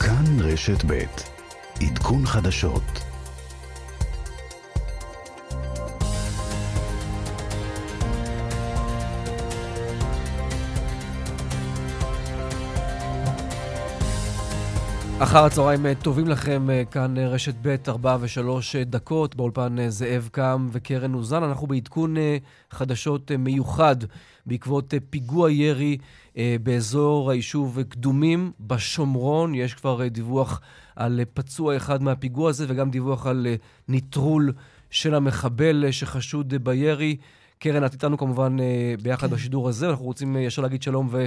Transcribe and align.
כאן 0.00 0.40
רשת 0.40 0.84
ב' 0.86 1.04
עדכון 1.82 2.26
חדשות 2.26 3.11
אחר 15.22 15.44
הצהריים 15.44 15.86
אה, 15.86 15.94
טובים 15.94 16.28
לכם, 16.28 16.70
אה, 16.70 16.84
כאן 16.84 17.18
אה, 17.18 17.28
רשת 17.28 17.54
ב', 17.62 17.76
ארבע 17.88 18.16
ושלוש 18.20 18.76
דקות, 18.76 19.34
באולפן 19.34 19.88
זאב 19.88 20.28
קם 20.32 20.68
וקרן 20.72 21.14
אוזן. 21.14 21.42
אנחנו 21.42 21.66
בעדכון 21.66 22.14
חדשות 22.70 23.30
מיוחד 23.38 23.96
בעקבות 24.46 24.94
פיגוע 25.10 25.50
ירי 25.50 25.98
באזור 26.62 27.30
היישוב 27.30 27.82
קדומים 27.82 28.52
בשומרון. 28.60 29.54
יש 29.54 29.74
כבר 29.74 30.08
דיווח 30.08 30.60
על 30.96 31.20
פצוע 31.34 31.76
אחד 31.76 32.02
מהפיגוע 32.02 32.50
הזה 32.50 32.64
וגם 32.68 32.90
דיווח 32.90 33.26
על 33.26 33.46
נטרול 33.88 34.52
של 34.90 35.14
המחבל 35.14 35.90
שחשוד 35.90 36.54
בירי. 36.54 37.16
קרן, 37.62 37.84
את 37.84 37.92
איתנו 37.92 38.18
כמובן 38.18 38.56
ביחד 39.02 39.28
כן. 39.28 39.34
בשידור 39.34 39.68
הזה, 39.68 39.90
אנחנו 39.90 40.04
רוצים 40.04 40.36
ישר 40.36 40.62
להגיד 40.62 40.82
שלום 40.82 41.08
ו... 41.10 41.26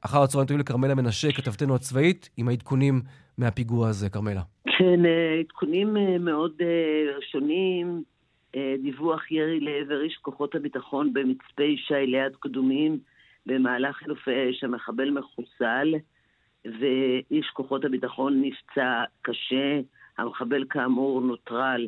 אחר 0.00 0.22
הצהריים 0.22 0.48
טובים 0.48 0.60
לכרמלה 0.60 0.94
מנשה, 0.94 1.32
כתבתנו 1.32 1.74
הצבאית, 1.74 2.28
עם 2.36 2.48
העדכונים 2.48 3.00
מהפיגוע 3.38 3.88
הזה. 3.88 4.10
כרמלה. 4.10 4.40
כן, 4.78 5.06
אה, 5.06 5.40
עדכונים 5.40 5.96
אה, 5.96 6.18
מאוד 6.18 6.52
אה, 6.60 7.16
ראשונים, 7.16 8.02
דיווח 8.82 9.30
ירי 9.30 9.60
לעבר 9.60 10.02
איש 10.02 10.16
כוחות 10.22 10.54
הביטחון 10.54 11.12
במצפה 11.12 11.62
ישי 11.62 12.06
ליד 12.06 12.32
קדומים, 12.40 12.98
במהלך 13.46 13.96
חילופי 13.96 14.30
האש 14.30 14.64
המחבל 14.64 15.10
מחוסל, 15.10 15.94
ואיש 16.64 17.46
כוחות 17.52 17.84
הביטחון 17.84 18.42
נפצע 18.42 19.02
קשה, 19.22 19.80
המחבל 20.18 20.64
כאמור 20.70 21.20
נוטרל. 21.20 21.86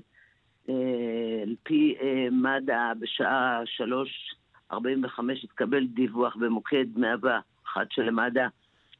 על 0.68 1.54
פי 1.62 1.94
מד"א 2.32 2.92
בשעה 2.98 3.60
3.45 4.72 4.74
התקבל 5.42 5.86
דיווח 5.86 6.36
במוקד 6.36 6.86
100 6.96 7.14
אחת 7.64 7.92
של 7.92 8.10
מד"א, 8.10 8.46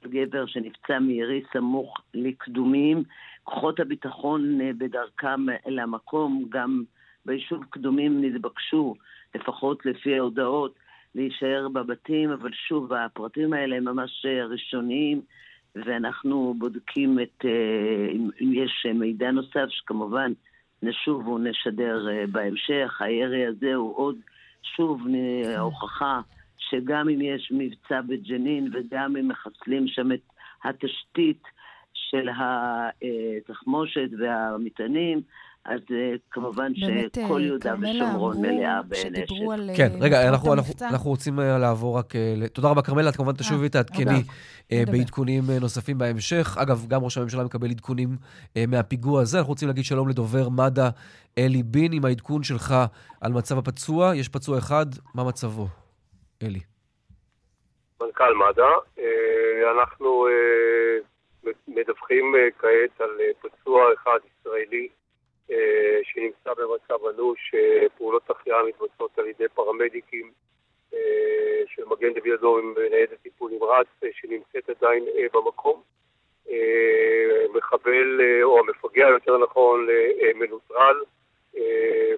גבר 0.05 0.47
שנפצע 0.47 0.99
מירי 0.99 1.43
סמוך 1.53 2.01
לקדומים. 2.15 3.03
כוחות 3.45 3.81
הביטחון 3.81 4.61
אה, 4.61 4.71
בדרכם 4.79 5.47
למקום, 5.67 6.45
גם 6.49 6.83
ביישוב 7.25 7.65
קדומים 7.71 8.25
נתבקשו, 8.25 8.95
לפחות 9.35 9.87
לפי 9.87 10.19
ההודעות, 10.19 10.75
להישאר 11.15 11.69
בבתים, 11.69 12.31
אבל 12.31 12.51
שוב, 12.53 12.93
הפרטים 12.93 13.53
האלה 13.53 13.77
הם 13.77 13.85
ממש 13.85 14.27
אה, 14.27 14.47
ראשוניים, 14.47 15.21
ואנחנו 15.75 16.55
בודקים 16.59 17.19
את, 17.21 17.45
אה, 17.45 18.13
אם 18.41 18.53
יש 18.53 18.87
מידע 18.95 19.31
נוסף, 19.31 19.67
שכמובן 19.69 20.33
נשוב 20.83 21.29
ונשדר 21.29 22.07
בהמשך. 22.33 23.01
הירי 23.01 23.47
הזה 23.47 23.75
הוא 23.75 23.97
עוד, 23.97 24.17
שוב, 24.77 25.03
ההוכחה 25.57 26.21
שגם 26.59 27.09
אם 27.09 27.21
יש 27.21 27.53
מבצע 27.55 28.01
בג'נין 28.01 28.71
וגם 28.73 29.17
אם 29.17 29.29
מחסלים 29.29 29.89
שם 29.89 30.13
את 30.13 30.21
התשתית 30.65 31.43
של 31.95 32.29
התחמושת 32.37 34.09
והמטענים, 34.19 35.21
אז 35.67 35.81
אה, 35.91 36.13
כמובן 36.31 36.73
שכל 36.75 37.41
אה, 37.41 37.41
יהודה 37.41 37.75
ושומרון 37.81 38.37
מלאה 38.41 38.83
בנשק. 38.83 39.77
כן, 39.77 39.89
אה, 39.95 39.99
רגע, 40.01 40.29
אנחנו, 40.29 40.53
אנחנו, 40.53 40.87
אנחנו 40.91 41.11
רוצים 41.11 41.39
לעבור 41.39 41.99
רק... 41.99 42.13
תודה 42.53 42.69
רבה, 42.69 42.83
כרמלה, 42.83 43.11
את 43.11 43.17
כמובן 43.17 43.33
תשובי 43.33 43.67
ותעדכני 43.67 44.23
בעדכונים 44.71 45.43
נוספים 45.61 45.99
בהמשך. 45.99 46.57
אגב, 46.59 46.87
גם 46.89 47.05
ראש 47.05 47.19
הממשלה 47.19 47.45
מקבל 47.45 47.71
עדכונים 47.71 48.09
מהפיגוע 48.69 49.23
הזה. 49.23 49.39
אנחנו 49.39 49.51
רוצים 49.51 49.69
להגיד 49.69 49.85
שלום 49.85 50.09
לדובר 50.09 50.49
מד"א 50.49 50.89
אלי 51.39 51.63
בין, 51.63 51.93
עם 51.93 52.05
העדכון 52.05 52.43
שלך 52.43 52.75
על 53.21 53.33
מצב 53.33 53.59
הפצוע. 53.59 54.17
יש 54.17 54.29
פצוע 54.29 54.59
אחד, 54.59 54.87
מה 55.15 55.25
מצבו? 55.25 55.67
אלי. 56.43 56.61
מנכ"ל 58.03 58.35
מד"א. 58.35 59.03
אנחנו 59.77 60.27
מדווחים 61.69 62.35
כעת 62.59 63.01
על 63.01 63.11
פצוע 63.43 63.83
אחד 63.95 64.19
ישראלי 64.41 64.89
שנמצא 66.03 66.55
במצב 66.55 67.07
אנוש, 67.07 67.55
פעולות 67.97 68.31
החייאה 68.31 68.63
מתבצעות 68.63 69.19
על 69.19 69.27
ידי 69.27 69.49
פרמדיקים 69.55 70.31
של 71.67 71.85
מגן 71.87 72.13
דוד 72.15 72.33
אדום 72.39 72.59
עם 72.59 72.75
ניידת 72.91 73.21
טיפול 73.23 73.51
נמרץ 73.53 73.87
שנמצאת 74.13 74.71
עדיין 74.71 75.05
במקום. 75.33 75.83
מחבל, 77.55 78.21
או 78.43 78.59
המפגע 78.59 79.09
יותר 79.09 79.39
נכון, 79.39 79.87
מנוטרל. 80.35 80.97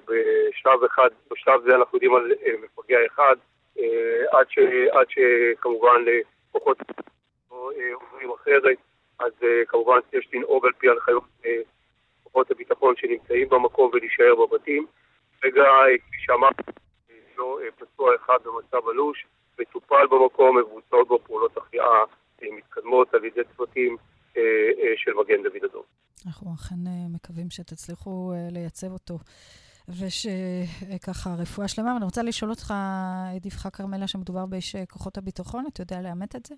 בשלב 0.08 0.84
אחד, 0.84 1.08
בשלב 1.30 1.62
זה 1.62 1.74
אנחנו 1.74 1.96
יודעים 1.96 2.14
על 2.14 2.32
מפגע 2.62 2.98
אחד, 3.06 3.36
אה, 3.78 4.38
עד, 4.38 4.46
ש, 4.50 4.58
עד 4.90 5.06
שכמובן 5.08 6.04
כוחות 6.52 6.78
אה, 7.52 7.94
עוברים 7.94 8.30
אחרת, 8.30 8.78
אז 9.18 9.32
אה, 9.42 9.64
כמובן 9.68 9.98
יש 10.12 10.28
לנהוג 10.32 10.66
על 10.66 10.72
פי 10.78 10.88
הנחיות 10.88 11.22
כוחות 12.38 12.50
הביטחון 12.50 12.94
שנמצאים 12.96 13.48
במקום 13.48 13.90
ולהישאר 13.92 14.34
בבתים. 14.40 14.86
רגע, 15.44 15.62
כפי 16.06 16.16
שאמרתי, 16.18 16.62
לא 17.36 17.58
פצוע 17.78 18.10
אחד 18.16 18.38
במצב 18.44 18.88
אנוש, 18.94 19.26
מטופל 19.60 20.06
במקום, 20.10 20.58
מבוצעות 20.58 21.08
בו 21.08 21.18
פעולות 21.24 21.56
החייאה 21.56 22.04
מתקדמות 22.42 23.14
על 23.14 23.24
ידי 23.24 23.40
צוותים 23.56 23.96
של 24.96 25.12
מגן 25.20 25.42
דוד 25.42 25.64
אדום. 25.70 25.82
אנחנו 26.26 26.54
אכן 26.54 26.74
מקווים 27.14 27.50
שתצליחו 27.50 28.32
לייצב 28.50 28.92
אותו. 28.92 29.18
ושככה, 29.88 31.30
רפואה 31.38 31.68
שלמה. 31.68 31.92
ואני 31.94 32.04
רוצה 32.04 32.22
לשאול 32.22 32.50
אותך, 32.50 32.74
דיווח 33.40 33.68
כרמלה, 33.68 34.08
שמדובר 34.08 34.46
באיש 34.46 34.76
כוחות 34.76 35.18
הביטחון, 35.18 35.64
אתה 35.72 35.82
יודע 35.82 36.00
לאמת 36.00 36.36
את 36.36 36.46
זה? 36.46 36.54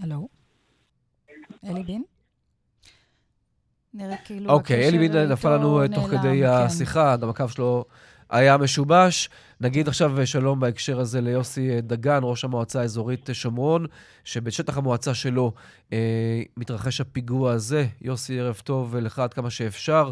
הלו? 0.00 0.39
אלי 1.70 1.82
בין? 1.82 2.02
נראה 3.94 4.16
כאילו... 4.24 4.50
אוקיי, 4.50 4.88
אלי 4.88 5.08
בין 5.08 5.32
נפל 5.32 5.56
לנו 5.56 5.88
תוך 5.94 6.08
כדי. 6.10 6.46
השיחה, 6.46 7.16
גם 7.16 7.28
הקו 7.28 7.48
שלו 7.48 7.84
היה 8.30 8.56
משובש. 8.56 9.28
נגיד 9.60 9.88
עכשיו 9.88 10.26
שלום 10.26 10.60
בהקשר 10.60 11.00
הזה 11.00 11.20
ליוסי 11.20 11.80
דגן, 11.80 12.20
ראש 12.22 12.44
המועצה 12.44 12.80
האזורית 12.80 13.30
שומרון, 13.32 13.86
שבשטח 14.24 14.78
המועצה 14.78 15.14
שלו 15.14 15.52
אה, 15.92 16.42
מתרחש 16.56 17.00
הפיגוע 17.00 17.52
הזה. 17.52 17.86
יוסי, 18.02 18.40
ערב 18.40 18.60
טוב 18.64 18.96
לך 18.96 19.18
עד 19.18 19.34
כמה 19.34 19.50
שאפשר. 19.50 20.10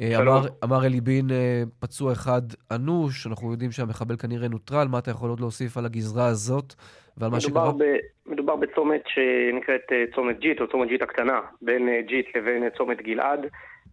אה, 0.00 0.22
אמר, 0.22 0.46
אמר 0.64 0.86
אלי 0.86 1.00
בין, 1.00 1.30
אה, 1.30 1.62
פצוע 1.78 2.12
אחד 2.12 2.42
אנוש, 2.70 3.26
אנחנו 3.26 3.52
יודעים 3.52 3.72
שהמחבל 3.72 4.16
כנראה 4.16 4.48
נוטרל. 4.48 4.88
מה 4.88 4.98
אתה 4.98 5.10
יכול 5.10 5.30
עוד 5.30 5.40
להוסיף 5.40 5.76
על 5.76 5.86
הגזרה 5.86 6.26
הזאת 6.26 6.74
ועל 7.20 7.30
מה 7.30 7.40
שקרה? 7.40 7.72
ב, 7.78 7.96
מדובר 8.26 8.56
בצומת 8.56 9.02
שנקראת 9.06 9.92
אה, 9.92 10.04
צומת 10.14 10.38
ג'יט, 10.38 10.60
או 10.60 10.66
צומת 10.66 10.88
ג'יט 10.88 11.02
הקטנה, 11.02 11.40
בין 11.62 11.88
אה, 11.88 12.00
ג'יט 12.02 12.36
לבין 12.36 12.70
צומת 12.70 13.02
גלעד. 13.02 13.46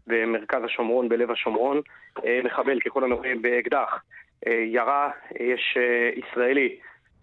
במרכז 0.07 0.63
השומרון, 0.63 1.09
בלב 1.09 1.31
השומרון. 1.31 1.81
אה, 2.25 2.39
מחבל, 2.43 2.79
ככל 2.79 3.03
הנראה, 3.03 3.33
באקדח. 3.41 4.03
אה, 4.47 4.53
ירה, 4.53 5.09
יש 5.39 5.77
אה, 5.77 6.09
ישראלי 6.15 6.75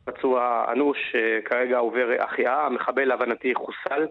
פצוע 0.05 0.65
אנוש, 0.73 0.99
כרגע 1.45 1.79
עובר 1.79 2.09
החייאה, 2.21 2.67
המחבל 2.67 3.05
להבנתי 3.05 3.55
חוסל. 3.55 4.07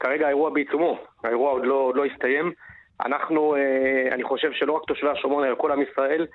כרגע 0.00 0.26
האירוע 0.26 0.50
בעיצומו, 0.50 0.98
האירוע 1.24 1.50
עוד 1.50 1.64
לא, 1.64 1.74
עוד 1.74 1.96
לא 1.96 2.04
הסתיים. 2.04 2.52
אנחנו, 3.06 3.56
אני 4.12 4.22
חושב 4.22 4.52
שלא 4.52 4.72
רק 4.72 4.82
תושבי 4.86 5.08
השומרון, 5.08 5.44
אלא 5.44 5.54
כל 5.54 5.72
עם 5.72 5.82
ישראל, 5.82 6.26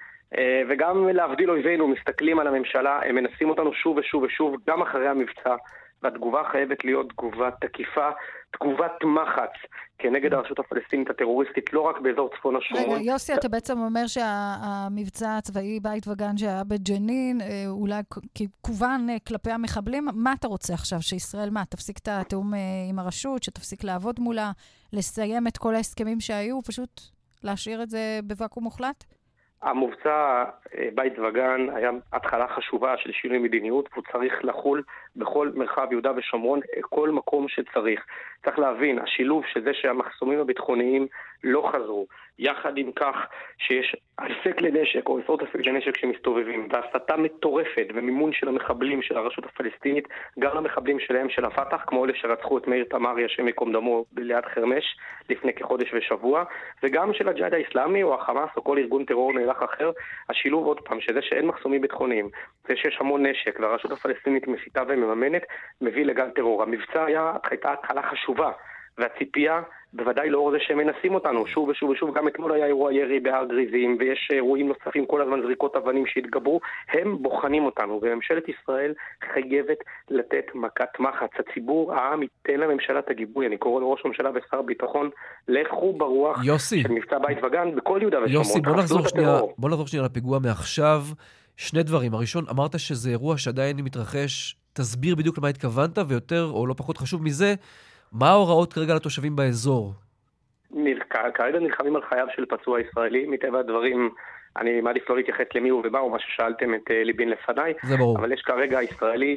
וגם 0.69 1.07
להבדיל 1.07 1.51
אויבינו, 1.51 1.87
מסתכלים 1.87 2.39
על 2.39 2.47
הממשלה, 2.47 2.99
הם 3.05 3.15
מנסים 3.15 3.49
אותנו 3.49 3.73
שוב 3.73 3.97
ושוב 3.97 4.23
ושוב, 4.23 4.55
גם 4.67 4.81
אחרי 4.81 5.07
המבצע. 5.07 5.55
והתגובה 6.03 6.41
חייבת 6.51 6.85
להיות 6.85 7.09
תגובה 7.09 7.49
תקיפה, 7.61 8.09
תגובת 8.51 9.03
מחץ 9.03 9.53
כנגד 9.97 10.33
הרשות 10.33 10.59
הפלסטינית 10.59 11.09
הטרוריסטית, 11.09 11.73
לא 11.73 11.81
רק 11.81 11.95
באזור 12.01 12.29
צפון 12.37 12.55
השומרון. 12.55 12.99
רגע, 12.99 13.11
יוסי, 13.11 13.33
אתה 13.33 13.49
בעצם 13.49 13.79
אומר 13.79 14.07
שהמבצע 14.07 15.37
הצבאי 15.37 15.79
בית 15.79 16.07
וגן 16.07 16.37
שהיה 16.37 16.63
בג'נין, 16.63 17.41
אה, 17.41 17.63
אולי 17.67 18.01
כוון 18.61 19.09
אה, 19.09 19.15
כלפי 19.27 19.51
המחבלים, 19.51 20.07
מה 20.13 20.33
אתה 20.39 20.47
רוצה 20.47 20.73
עכשיו? 20.73 21.01
שישראל, 21.01 21.49
מה, 21.49 21.63
תפסיק 21.69 21.97
את 21.97 22.07
התיאום 22.07 22.53
אה, 22.53 22.59
עם 22.89 22.99
הרשות, 22.99 23.43
שתפסיק 23.43 23.83
לעבוד 23.83 24.19
מולה, 24.19 24.51
לסיים 24.93 25.47
את 25.47 25.57
כל 25.57 25.75
ההסכמים 25.75 26.19
שהיו, 26.19 26.61
פשוט 26.61 27.01
להשאיר 27.43 27.83
את 27.83 27.89
זה 27.89 28.19
בוואקום 28.23 28.63
מוחלט? 28.63 29.03
המבצע 29.65 30.43
אה, 30.77 30.89
בית 30.95 31.19
וגן 31.19 31.67
היה 31.75 31.91
התחלה 32.13 32.47
חשובה 32.47 32.97
של 32.97 33.11
שינוי 33.11 33.37
מדיניות, 33.37 33.89
והוא 33.91 34.03
צריך 34.11 34.33
לחול 34.43 34.83
בכל 35.15 35.51
מרחב 35.55 35.87
יהודה 35.91 36.11
ושומרון, 36.17 36.59
כל 36.81 37.09
מקום 37.09 37.47
שצריך. 37.47 38.05
צריך 38.45 38.59
להבין, 38.59 38.99
השילוב 38.99 39.43
של 39.53 39.63
זה 39.63 39.71
שהמחסומים 39.73 40.39
הביטחוניים 40.39 41.07
לא 41.43 41.69
חזרו, 41.73 42.05
יחד 42.39 42.77
עם 42.77 42.91
כך 42.91 43.15
שיש 43.57 43.95
אלפי 44.19 44.53
כלי 44.57 44.71
נשק 44.71 45.09
או 45.09 45.19
עשרות 45.19 45.41
אלפי 45.41 45.57
כלי 45.63 45.71
נשק 45.71 45.97
שמסתובבים, 45.97 46.67
והסתה 46.71 47.17
מטורפת 47.17 47.87
ומימון 47.93 48.33
של 48.33 48.47
המחבלים 48.47 49.01
של 49.01 49.17
הרשות 49.17 49.45
הפלסטינית, 49.45 50.07
גם 50.39 50.57
למחבלים 50.57 50.99
שלהם 50.99 51.29
של 51.29 51.45
הפת"ח, 51.45 51.83
כמו 51.87 52.05
אלה 52.05 52.13
שרצחו 52.15 52.57
את 52.57 52.67
מאיר 52.67 52.85
תמרי, 52.89 53.25
השם 53.25 53.47
ייקום 53.47 53.73
דמו, 53.73 54.05
ליד 54.17 54.45
חרמש, 54.45 54.97
לפני 55.29 55.53
כחודש 55.53 55.93
ושבוע, 55.93 56.43
וגם 56.83 57.13
של 57.13 57.29
הג'יהאד 57.29 57.53
האיסלאמי 57.53 58.03
או 58.03 58.15
החמאס 58.15 58.49
או 58.57 58.63
כל 58.63 58.77
ארגון 58.77 59.05
טרור 59.05 59.33
נאלח 59.33 59.63
אחר, 59.63 59.91
השילוב 60.29 60.65
עוד 60.65 60.79
פעם, 60.79 61.01
שזה 61.01 61.21
שאין 61.21 61.45
מחסומים 61.45 61.81
ביטחוניים, 61.81 62.29
זה 62.67 62.75
שיש 62.75 62.97
המון 62.99 63.25
נשק 63.25 63.59
והרשות 63.59 63.91
הפלסטינית 63.91 64.47
מסיתה 64.47 64.83
ומממנת, 65.05 65.41
מביא 65.81 66.05
לגל 66.05 66.29
טרור. 66.29 66.63
המבצע 66.63 67.05
היה, 67.05 67.33
הייתה 67.49 67.73
התחלה 67.73 68.01
חשובה. 68.11 68.51
והציפייה, 68.97 69.61
בוודאי 69.93 70.29
לאור 70.29 70.51
זה 70.51 70.57
שהם 70.59 70.77
מנסים 70.77 71.15
אותנו 71.15 71.47
שוב 71.47 71.69
ושוב 71.69 71.89
ושוב, 71.89 72.17
גם 72.17 72.27
אתמול 72.27 72.51
היה 72.51 72.65
אירוע 72.65 72.93
ירי 72.93 73.19
בהר 73.19 73.45
גריזים, 73.45 73.97
ויש 73.99 74.29
אירועים 74.31 74.67
נוספים, 74.67 75.05
כל 75.05 75.21
הזמן 75.21 75.41
זריקות 75.41 75.75
אבנים 75.75 76.05
שהתגברו, 76.07 76.59
הם 76.89 77.17
בוחנים 77.21 77.65
אותנו, 77.65 77.99
וממשלת 78.01 78.43
ישראל 78.49 78.93
חייבת 79.33 79.77
לתת 80.09 80.45
מכת 80.55 80.99
מחץ. 80.99 81.29
הציבור, 81.39 81.93
העם, 81.93 82.21
ייתן 82.21 82.59
לממשלה 82.59 82.99
את 82.99 83.09
הגיבוי. 83.09 83.47
אני 83.47 83.57
קורא 83.57 83.81
לראש 83.81 84.01
הממשלה 84.05 84.29
ושר 84.29 84.59
הביטחון, 84.59 85.09
לכו 85.47 85.93
ברוח 85.93 86.39
יוסי. 86.43 86.81
של 86.81 86.91
מבצע 86.91 87.19
בית 87.19 87.37
וגן 87.43 87.75
בכל 87.75 87.99
יהודה 88.01 88.17
ושומרון. 88.17 88.45
יוסי, 88.45 88.61
בוא 88.61 88.75
נחזור, 88.75 89.07
שנייה, 89.07 89.39
בוא 89.57 89.69
נחזור 89.69 89.87
שנייה 89.87 90.05
לפיגוע 90.05 90.39
מעכשיו. 90.39 91.01
שני 91.57 91.83
דברים. 91.83 92.13
הראשון, 92.13 92.43
אמרת 92.49 92.79
שזה 92.79 93.09
אירוע 93.09 93.37
שעדיין 93.37 93.77
מתרחש, 93.77 94.55
תסביר 94.75 95.15
בדיוק 95.15 95.37
למה 95.37 95.47
התכוונת, 95.47 95.97
ויותר, 96.07 96.49
או 96.53 96.67
לא 96.67 96.73
פחות 96.77 96.97
חשוב 96.97 97.23
מזה, 97.23 97.53
מה 98.11 98.29
ההוראות 98.29 98.73
כרגע 98.73 98.95
לתושבים 98.95 99.35
באזור? 99.35 99.93
כרגע 101.33 101.59
נלחמים 101.59 101.95
על 101.95 102.01
חייו 102.09 102.27
של 102.35 102.45
פצוע 102.45 102.81
ישראלי, 102.81 103.27
מטבע 103.27 103.59
הדברים 103.59 104.09
אני 104.57 104.81
מעדיף 104.81 105.09
לא 105.09 105.17
להתייחס 105.17 105.45
למי 105.55 105.69
הוא 105.69 105.83
ומה 105.85 105.99
הוא, 105.99 106.11
מה 106.11 106.19
ששאלתם 106.19 106.75
את 106.75 106.91
אה, 106.91 107.03
ליבין 107.03 107.29
לפניי. 107.29 107.73
זה 107.83 107.97
ברור. 107.97 108.17
אבל 108.17 108.31
יש 108.31 108.41
כרגע 108.41 108.81
ישראלי 108.81 109.35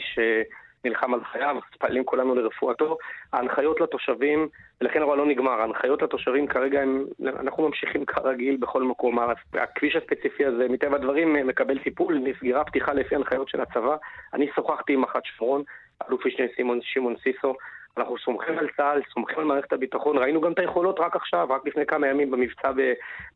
שנלחם 0.83 1.15
על 1.15 1.21
חייו, 1.25 1.57
מתפללים 1.73 2.05
כולנו 2.05 2.35
לרפואתו. 2.35 2.99
ההנחיות 3.33 3.81
לתושבים, 3.81 4.49
ולכן 4.81 5.03
הרוע 5.03 5.17
לא 5.17 5.27
נגמר, 5.27 5.61
ההנחיות 5.61 6.03
לתושבים 6.03 6.47
כרגע 6.47 6.81
הם, 6.81 7.05
אנחנו 7.27 7.69
ממשיכים 7.69 8.05
כרגיל 8.05 8.57
בכל 8.57 8.83
מקום. 8.83 9.19
הכביש 9.55 9.97
הספציפי 9.97 10.45
הזה, 10.45 10.67
מטבע 10.69 10.97
הדברים, 10.97 11.47
מקבל 11.47 11.79
טיפול, 11.79 12.19
נסגרה 12.19 12.65
פתיחה 12.65 12.93
לפי 12.93 13.15
הנחיות 13.15 13.49
של 13.49 13.61
הצבא. 13.61 13.97
אני 14.35 14.49
שוחחתי 14.55 14.93
עם 14.93 15.01
מח"ט 15.01 15.25
שומרון, 15.25 15.63
אלוף 16.09 16.27
משנה 16.27 16.47
שמעון 16.83 17.17
סיסו, 17.23 17.55
אנחנו 17.99 18.19
סומכים 18.19 18.59
על 18.59 18.69
צה"ל, 18.77 19.03
סומכים 19.15 19.39
על 19.39 19.45
מערכת 19.45 19.73
הביטחון, 19.73 20.19
ראינו 20.19 20.41
גם 20.41 20.53
את 20.53 20.59
היכולות 20.59 21.01
רק 21.01 21.17
עכשיו, 21.17 21.47
רק 21.51 21.67
לפני 21.67 21.87
כמה 21.87 22.07
ימים 22.07 22.31
במבצע 22.31 22.71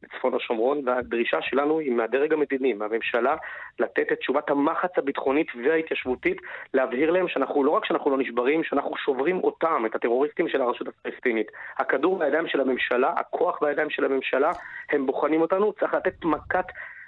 בצפון 0.03 0.35
השומרון, 0.35 0.89
והדרישה 0.89 1.43
שלנו 1.43 1.79
היא 1.79 1.93
מהדרג 1.93 2.33
המדיני, 2.33 2.73
מהממשלה, 2.73 3.37
לתת 3.79 4.13
את 4.13 4.19
תשובת 4.19 4.51
המחץ 4.51 4.91
הביטחונית 4.97 5.47
וההתיישבותית, 5.65 6.37
להבהיר 6.75 7.11
להם 7.11 7.29
שאנחנו, 7.29 7.65
לא 7.65 7.71
רק 7.71 7.85
שאנחנו 7.85 8.11
לא 8.11 8.19
נשברים, 8.19 8.65
שאנחנו 8.65 8.97
שוברים 8.97 9.39
אותם, 9.39 9.83
את 9.87 9.95
הטרוריסטים 9.95 10.49
של 10.49 10.63
הרשות 10.63 10.89
הפלסטינית. 10.89 11.47
הכדור 11.79 12.19
בידיים 12.19 12.49
של 12.49 12.61
הממשלה, 12.61 13.13
הכוח 13.17 13.63
בידיים 13.63 13.91
של 13.91 14.05
הממשלה, 14.05 14.51
הם 14.91 15.07
בוחנים 15.07 15.41
אותנו, 15.41 15.73
צריך 15.73 15.95
לתת 15.95 16.25
מכת... 16.25 16.67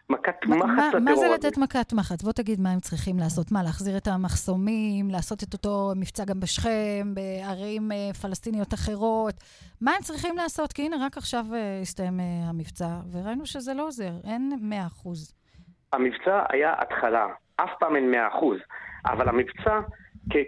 מכת 0.09 0.47
מחץ 0.47 0.95
לטרור 0.95 1.01
מה 1.01 1.17
זה 1.17 1.27
לתת 1.35 1.59
מכת 1.59 1.93
מחץ? 1.93 2.23
בוא 2.23 2.33
תגיד 2.33 2.61
מה 2.61 2.71
הם 2.71 2.81
צריכים 2.81 3.19
לעשות. 3.19 3.53
מה, 3.53 3.63
להחזיר 3.63 3.97
את 3.97 4.07
המחסומים, 4.07 5.11
לעשות 5.11 5.43
את 5.43 5.53
אותו 5.53 5.93
מבצע 5.97 6.25
גם 6.25 6.41
בשכם, 6.41 7.15
בערים 7.15 7.93
אה, 7.93 8.15
פלסטיניות 8.23 8.75
אחרות? 8.75 9.35
מה 9.81 9.91
הם 9.91 10.03
צריכים 10.03 10.37
לעשות? 10.37 10.73
כי 10.73 10.83
הנה, 10.83 10.97
רק 11.07 11.17
עכשיו 11.17 11.45
אה, 11.55 11.79
הסתיים 11.83 12.21
אה, 12.21 12.25
המבצע, 12.49 12.89
וראינו 13.13 13.47
שזה 13.47 13.75
לא 13.75 13.87
עוזר, 13.87 14.13
אין 14.25 14.53
100 14.61 14.87
אחוז. 14.87 15.33
המבצע 15.93 16.45
היה 16.51 16.75
התחלה, 16.79 17.27
אף 17.57 17.71
פעם 17.81 17.97
אין 17.97 18.11
100 18.11 18.29
אחוז, 18.29 18.59
אבל 19.07 19.29
המבצע... 19.29 19.81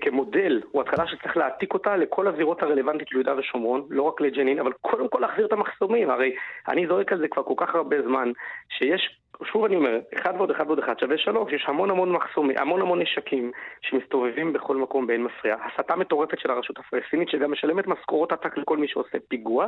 כמודל, 0.00 0.62
הוא 0.70 0.82
התחלה 0.82 1.06
שצריך 1.06 1.36
להעתיק 1.36 1.74
אותה 1.74 1.96
לכל 1.96 2.28
הזירות 2.28 2.62
הרלוונטיות 2.62 3.12
ליהודה 3.12 3.34
ושומרון, 3.38 3.86
לא 3.90 4.02
רק 4.02 4.20
לג'נין, 4.20 4.58
אבל 4.58 4.72
קודם 4.72 5.08
כל 5.08 5.18
להחזיר 5.18 5.46
את 5.46 5.52
המחסומים. 5.52 6.10
הרי 6.10 6.34
אני 6.68 6.86
זורק 6.86 7.12
על 7.12 7.18
זה 7.18 7.28
כבר 7.28 7.42
כל 7.42 7.54
כך 7.56 7.74
הרבה 7.74 8.02
זמן, 8.02 8.32
שיש 8.68 9.18
שוב 9.44 9.64
אני 9.64 9.76
אומר, 9.76 9.98
אחד 10.14 10.34
ועוד 10.36 10.50
אחד 10.50 10.66
ועוד 10.66 10.78
אחד 10.78 10.98
שווה 10.98 11.18
שלוש, 11.18 11.52
יש 11.52 11.64
המון 11.68 11.90
המון 11.90 12.12
מחסומים, 12.12 12.56
המון 12.58 12.80
המון 12.80 13.02
נשקים 13.02 13.52
שמסתובבים 13.82 14.52
בכל 14.52 14.76
מקום 14.76 15.06
באין 15.06 15.22
מפריע. 15.24 15.56
הסתה 15.64 15.96
מטורפת 15.96 16.38
של 16.38 16.50
הרשות 16.50 16.78
הפלסטינית 16.78 17.28
שגם 17.28 17.52
משלמת 17.52 17.86
משכורות 17.86 18.32
עתק 18.32 18.58
לכל 18.58 18.76
מי 18.76 18.88
שעושה 18.88 19.18
פיגוע. 19.28 19.66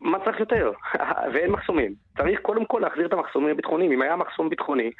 מה 0.00 0.18
צריך 0.24 0.40
יותר? 0.40 0.72
ואין 1.32 1.50
מחסומים. 1.50 1.94
צריך 2.16 2.40
קודם 2.40 2.64
כל 2.64 2.78
להחזיר 2.78 3.06
את 3.06 3.12
המחסומים 3.12 3.50
הביטחוניים. 3.50 3.92
אם 3.92 4.02
היה 4.02 4.16
מחסום 4.16 4.48
ביטחוני, 4.48 4.90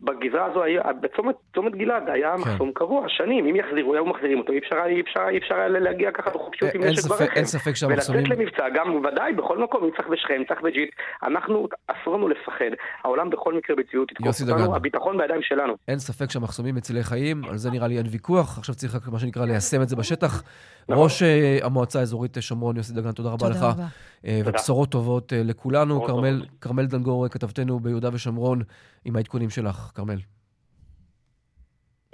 בגזרה 0.00 0.44
הזו, 0.44 0.62
היה, 0.62 0.82
בצומת 1.00 1.74
גלעד 1.76 2.08
היה 2.08 2.34
כן. 2.34 2.40
מחסום 2.40 2.72
קבוע, 2.74 3.04
שנים, 3.08 3.46
אם 3.46 3.56
יחזירו, 3.56 3.94
היו 3.94 4.04
מחזירים 4.04 4.38
אותו, 4.38 4.52
אי 4.52 4.58
אפשר, 4.58 4.76
אי 4.86 5.00
אפשר, 5.00 5.28
אי 5.30 5.38
אפשר 5.38 5.54
היה 5.54 5.68
להגיע 5.68 6.10
ככה 6.10 6.30
בחופשיות 6.30 6.74
עם 6.74 6.82
נשק 6.84 7.08
ברכב. 7.08 7.24
אין 7.36 7.44
ספק 7.44 7.74
שהמחסומים... 7.74 8.22
ולצאת 8.22 8.38
למבצע, 8.38 8.68
גם 8.74 8.94
ודאי, 8.94 9.32
בכל 9.32 9.58
מקום, 9.58 9.84
אם 9.84 9.90
צריך 9.96 10.08
בשכם, 10.08 10.42
צריך 10.48 10.62
בג'יט, 10.62 10.90
אנחנו, 11.22 11.68
אסור 11.86 12.14
לנו 12.14 12.28
לפחד. 12.28 12.70
העולם 13.04 13.30
בכל 13.30 13.54
מקרה 13.54 13.76
בצביעות 13.76 14.12
יתקוף 14.12 14.40
אותנו, 14.40 14.76
הביטחון 14.76 15.18
בידיים 15.18 15.42
שלנו. 15.42 15.74
אין 15.88 15.98
ספק 15.98 16.30
שהמחסומים 16.30 16.74
מצילי 16.74 17.02
חיים, 17.02 17.44
על 17.44 17.56
זה 17.56 17.70
נראה 17.70 17.88
לי 17.88 17.98
אין 17.98 18.06
ויכוח, 18.10 18.58
עכשיו 18.58 18.74
צריך 18.74 18.94
רק 18.94 19.08
מה 19.08 19.18
שנקרא 19.18 19.46
ליישם 19.46 19.82
את 19.82 19.88
זה 19.88 19.96
בשטח. 19.96 20.42
נכון. 20.88 21.04
ראש 21.04 21.22
אה, 21.22 21.58
המועצה 21.62 21.98
האזורית 21.98 22.36
שומרון, 22.40 22.76
יוסי 22.76 22.92
דגן, 22.92 23.12
תודה 23.12 23.30
רבה 23.30 23.48
לך. 23.48 23.66
אה, 24.26 24.40
ובשורות 24.44 24.88
טובות 24.88 25.32
אה, 25.32 25.42
לכולנו. 25.44 26.06
כרמל 26.60 26.86
דנגור, 26.86 27.28
כתבתנו 27.28 27.80
ביהודה 27.80 28.08
ושומרון, 28.12 28.62
עם 29.04 29.16
העדכונים 29.16 29.50
שלך. 29.50 29.85
כרמל. 29.94 30.16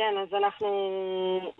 כן, 0.02 0.14
אז 0.22 0.34
אנחנו, 0.34 0.68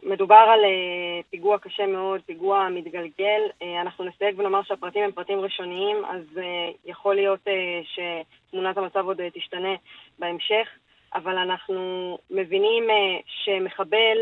מדובר 0.03 0.35
על 0.35 0.61
uh, 0.61 1.25
פיגוע 1.31 1.59
קשה 1.59 1.87
מאוד, 1.87 2.21
פיגוע 2.27 2.69
מתגלגל. 2.69 3.43
Uh, 3.61 3.65
אנחנו 3.81 4.05
נסייג 4.05 4.39
ונאמר 4.39 4.63
שהפרטים 4.63 5.05
הם 5.05 5.13
פרטים 5.13 5.41
ראשוניים, 5.41 6.05
אז 6.05 6.23
uh, 6.37 6.41
יכול 6.85 7.15
להיות 7.15 7.41
שתמונת 7.85 8.77
המצב 8.77 9.07
עוד 9.07 9.21
תשתנה 9.35 9.75
בהמשך, 10.19 10.69
אבל 11.15 11.39
אנחנו 11.39 12.19
מבינים 12.31 12.85
שמחבל 13.27 14.19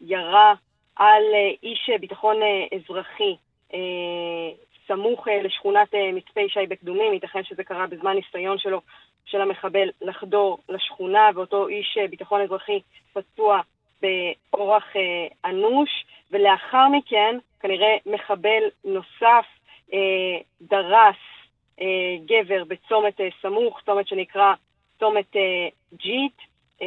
ירה 0.00 0.54
על 0.96 1.22
איש 1.62 1.90
ביטחון 2.00 2.36
אזרחי 2.74 3.36
סמוך 4.86 5.28
לשכונת 5.44 5.94
מצפה 6.12 6.40
ישי 6.40 6.66
בקדומים, 6.68 7.12
ייתכן 7.12 7.44
שזה 7.44 7.64
קרה 7.64 7.86
בזמן 7.86 8.12
ניסיון 8.16 8.58
שלו 8.58 8.80
של 9.30 9.40
המחבל 9.40 9.88
לחדור 10.02 10.58
לשכונה, 10.68 11.30
ואותו 11.34 11.68
איש 11.68 11.98
אה, 12.00 12.08
ביטחון 12.08 12.40
אזרחי 12.40 12.80
פצוע 13.12 13.60
באורח 14.02 14.96
אה, 14.96 15.50
אנוש, 15.50 15.90
ולאחר 16.30 16.88
מכן 16.88 17.38
כנראה 17.60 17.96
מחבל 18.06 18.62
נוסף 18.84 19.46
אה, 19.92 20.38
דרס 20.60 21.16
אה, 21.80 22.16
גבר 22.26 22.64
בצומת 22.64 23.20
אה, 23.20 23.28
סמוך, 23.42 23.80
צומת 23.86 24.08
שנקרא 24.08 24.54
צומת 24.98 25.36
אה, 25.36 25.68
ג'יט, 25.94 26.36
אה, 26.82 26.86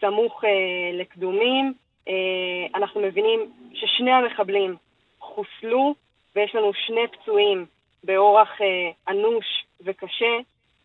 סמוך 0.00 0.44
אה, 0.44 0.50
לקדומים. 0.92 1.72
אה, 2.08 2.66
אנחנו 2.74 3.00
מבינים 3.00 3.52
ששני 3.74 4.12
המחבלים 4.12 4.76
חוסלו, 5.20 5.94
ויש 6.36 6.54
לנו 6.54 6.74
שני 6.74 7.06
פצועים 7.12 7.66
באורח 8.04 8.60
אה, 8.60 8.90
אנוש 9.08 9.64
וקשה. 9.80 10.38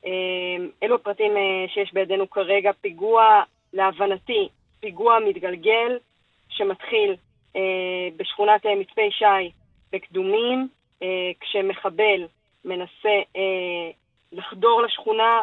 אמ, 0.05 0.69
אלו 0.83 0.95
הפרטים 0.95 1.37
אה, 1.37 1.65
שיש 1.73 1.93
בידינו 1.93 2.29
כרגע. 2.29 2.71
פיגוע, 2.81 3.43
להבנתי, 3.73 4.49
פיגוע 4.79 5.17
מתגלגל 5.19 5.97
שמתחיל 6.49 7.15
אה, 7.55 7.61
בשכונת 8.17 8.65
אה, 8.65 8.75
מצפה 8.75 9.01
ישי 9.01 9.51
בקדומים, 9.91 10.67
כשמחבל 11.39 12.27
מנסה 12.65 13.21
לחדור 14.31 14.81
לשכונה 14.81 15.41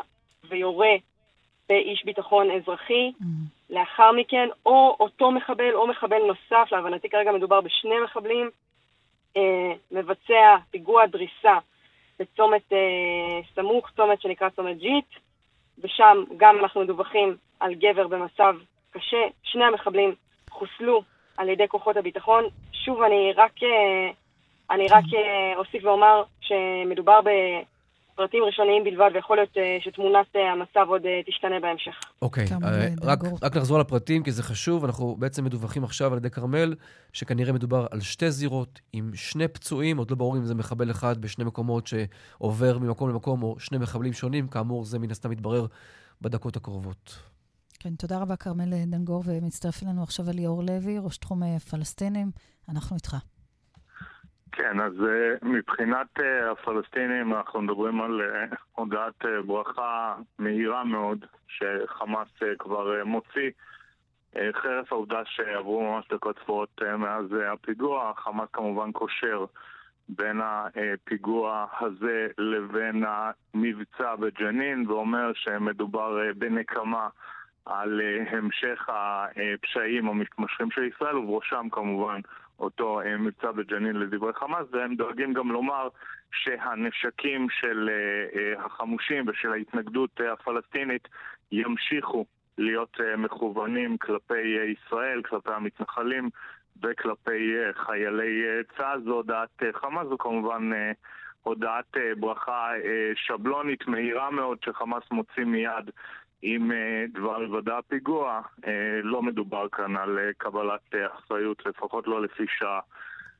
ויורה 0.49 0.95
באיש 1.69 2.05
ביטחון 2.05 2.51
אזרחי. 2.51 3.13
Mm-hmm. 3.21 3.71
לאחר 3.71 4.13
מכן, 4.13 4.49
או 4.67 4.97
אותו 5.01 5.31
מחבל 5.31 5.75
או 5.75 5.87
מחבל 5.87 6.19
נוסף, 6.27 6.73
להבנתי 6.73 7.09
כרגע 7.09 7.33
מדובר 7.33 7.61
בשני 7.61 8.01
מחבלים, 8.05 8.51
מבצע 9.91 10.57
פיגוע 10.71 11.07
דריסה 11.07 11.59
בצומת 12.19 12.73
אה, 12.73 13.41
סמוך, 13.55 13.91
צומת 13.97 14.21
שנקרא 14.21 14.49
צומת 14.49 14.79
ג'יט, 14.79 15.05
ושם 15.79 16.25
גם 16.37 16.59
אנחנו 16.59 16.81
מדווחים 16.81 17.37
על 17.61 17.75
גבר 17.75 18.09
במצב 18.09 18.55
קשה. 18.91 19.27
שני 19.43 19.65
המחבלים 19.65 20.15
חוסלו 20.51 21.03
על 21.37 21.49
ידי 21.49 21.69
כוחות 21.69 21.97
הביטחון. 21.97 22.45
שוב, 22.73 23.03
אני 23.03 23.33
רק, 23.37 23.63
אה, 23.63 24.11
אני 24.71 24.87
רק 24.89 25.05
אה, 25.15 25.57
אוסיף 25.57 25.85
ואומר 25.85 26.23
שמדובר 26.41 27.21
פרטים 28.15 28.43
ראשוניים 28.45 28.85
בלבד, 28.85 29.11
ויכול 29.15 29.37
להיות 29.37 29.57
שתמונת 29.81 30.27
המצב 30.53 30.87
עוד 30.89 31.03
תשתנה 31.27 31.61
בהמשך. 31.61 32.01
אוקיי, 32.23 32.47
רק, 33.03 33.19
רק 33.43 33.57
נחזור 33.57 33.79
לפרטים, 33.79 34.23
כי 34.23 34.33
זה 34.33 34.43
חשוב. 34.43 34.85
אנחנו 34.85 35.17
בעצם 35.19 35.45
מדווחים 35.45 35.85
עכשיו 35.85 36.13
על 36.13 36.19
ידי 36.19 36.31
כרמל, 36.31 36.75
שכנראה 37.13 37.53
מדובר 37.53 37.87
על 37.91 38.01
שתי 38.01 38.31
זירות 38.31 38.81
עם 38.93 39.11
שני 39.15 39.49
פצועים, 39.49 39.97
עוד 39.97 40.11
לא 40.11 40.17
ברור 40.17 40.37
אם 40.37 40.45
זה 40.45 40.55
מחבל 40.55 40.91
אחד 40.91 41.19
בשני 41.19 41.45
מקומות 41.45 41.87
שעובר 41.87 42.79
ממקום 42.79 43.09
למקום, 43.09 43.43
או 43.43 43.57
שני 43.59 43.79
מחבלים 43.79 44.13
שונים. 44.13 44.49
כאמור, 44.49 44.85
זה 44.85 44.99
מן 44.99 45.11
הסתם 45.11 45.31
מתברר 45.31 45.67
בדקות 46.23 46.57
הקרובות. 46.57 47.19
כן, 47.79 47.95
תודה 47.95 48.19
רבה, 48.19 48.37
כרמל 48.37 48.85
דנגור, 48.87 49.23
ומצטרף 49.27 49.83
אלינו 49.83 50.03
עכשיו 50.03 50.31
אליאור 50.31 50.63
לוי, 50.63 50.99
ראש 50.99 51.17
תחום 51.17 51.59
פלסטינים. 51.59 52.31
אנחנו 52.69 52.97
איתך. 52.97 53.17
כן, 54.57 54.81
אז 54.81 54.93
uh, 54.93 55.47
מבחינת 55.47 56.19
uh, 56.19 56.23
הפלסטינים 56.53 57.35
אנחנו 57.35 57.63
מדברים 57.63 58.01
על 58.01 58.21
uh, 58.21 58.57
הודעת 58.73 59.25
ברכה 59.47 60.15
מהירה 60.39 60.85
מאוד 60.85 61.25
שחמאס 61.49 62.29
כבר 62.59 63.05
מוציא 63.05 63.51
חרף 64.53 64.93
העובדה 64.93 65.23
שעברו 65.25 65.93
ממש 65.93 66.05
דקות 66.13 66.39
ספורות 66.43 66.83
מאז 66.99 67.27
הפיגוע. 67.53 68.13
חמאס 68.17 68.49
כמובן 68.53 68.93
קושר 68.93 69.45
בין 70.09 70.41
הפיגוע 70.45 71.67
הזה 71.81 72.27
לבין 72.39 73.05
המבצע 73.07 74.17
בג'נין 74.17 74.91
ואומר 74.91 75.31
שמדובר 75.35 76.19
בנקמה 76.37 77.09
על 77.67 78.01
המשך 78.31 78.89
הפשעים 78.89 80.09
המתמשכים 80.09 80.71
של 80.71 80.83
ישראל 80.83 81.17
ובראשם 81.17 81.69
כמובן 81.71 82.21
אותו 82.59 83.01
אה, 83.01 83.17
מבצע 83.17 83.51
בג'נין 83.51 83.97
לדברי 83.97 84.33
חמאס, 84.33 84.67
והם 84.71 84.95
דואגים 84.95 85.33
גם 85.33 85.53
לומר 85.53 85.89
שהנשקים 86.33 87.47
של 87.51 87.91
אה, 87.93 88.41
אה, 88.41 88.65
החמושים 88.65 89.25
ושל 89.29 89.53
ההתנגדות 89.53 90.21
הפלסטינית 90.33 91.09
ימשיכו 91.53 92.25
להיות 92.59 92.97
מכוונים 93.19 93.99
כלפי 93.99 94.59
ישראל, 94.73 95.23
כלפי 95.23 95.53
המתנחלים 95.53 96.31
וכלפי 96.83 97.55
חיילי 97.73 98.43
צה"ל. 98.77 99.01
זו 99.05 99.11
הודעת 99.11 99.63
חמאס, 99.73 100.09
זו 100.09 100.19
כמובן 100.19 100.71
הודעת 101.43 101.97
ברכה 102.19 102.71
שבלונית 103.15 103.87
מהירה 103.87 104.31
מאוד 104.31 104.59
שחמאס 104.65 105.03
מוציא 105.11 105.45
מיד 105.45 105.91
עם 106.47 106.73
אה, 106.73 107.05
דבר 107.13 107.37
היוודע 107.37 107.79
הפיגוע, 107.79 108.41
אה, 108.67 109.01
לא 109.03 109.23
מדובר 109.23 109.69
כאן 109.73 109.97
על 109.97 110.19
אה, 110.19 110.31
קבלת 110.39 110.95
אחריות, 111.17 111.67
לפחות 111.67 112.07
לא 112.07 112.23
לפי 112.23 112.45
שעה 112.49 112.81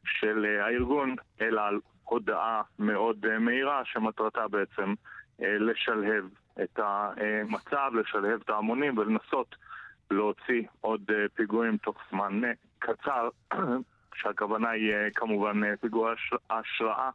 של 0.05 0.47
הארגון, 0.61 1.15
אלא 1.41 1.61
על 1.61 1.81
הודעה 2.05 2.63
מאוד 2.79 3.39
מהירה 3.39 3.83
שמטרתה 3.85 4.49
בעצם 4.49 4.95
לשלהב 5.39 6.25
את 6.63 6.79
המצב, 6.83 7.91
לשלהב 7.95 8.41
את 8.45 8.51
ההמונים 8.51 8.99
ולנסות 8.99 9.57
להוציא 10.11 10.63
עוד 10.81 11.11
פיגועים 11.35 11.77
תוך 11.77 11.97
זמן 12.11 12.41
קצר, 12.79 13.29
שהכוונה 14.19 14.71
היא 14.71 14.95
כמובן 15.15 15.77
פיגוע 15.77 16.13
השראה. 16.51 17.11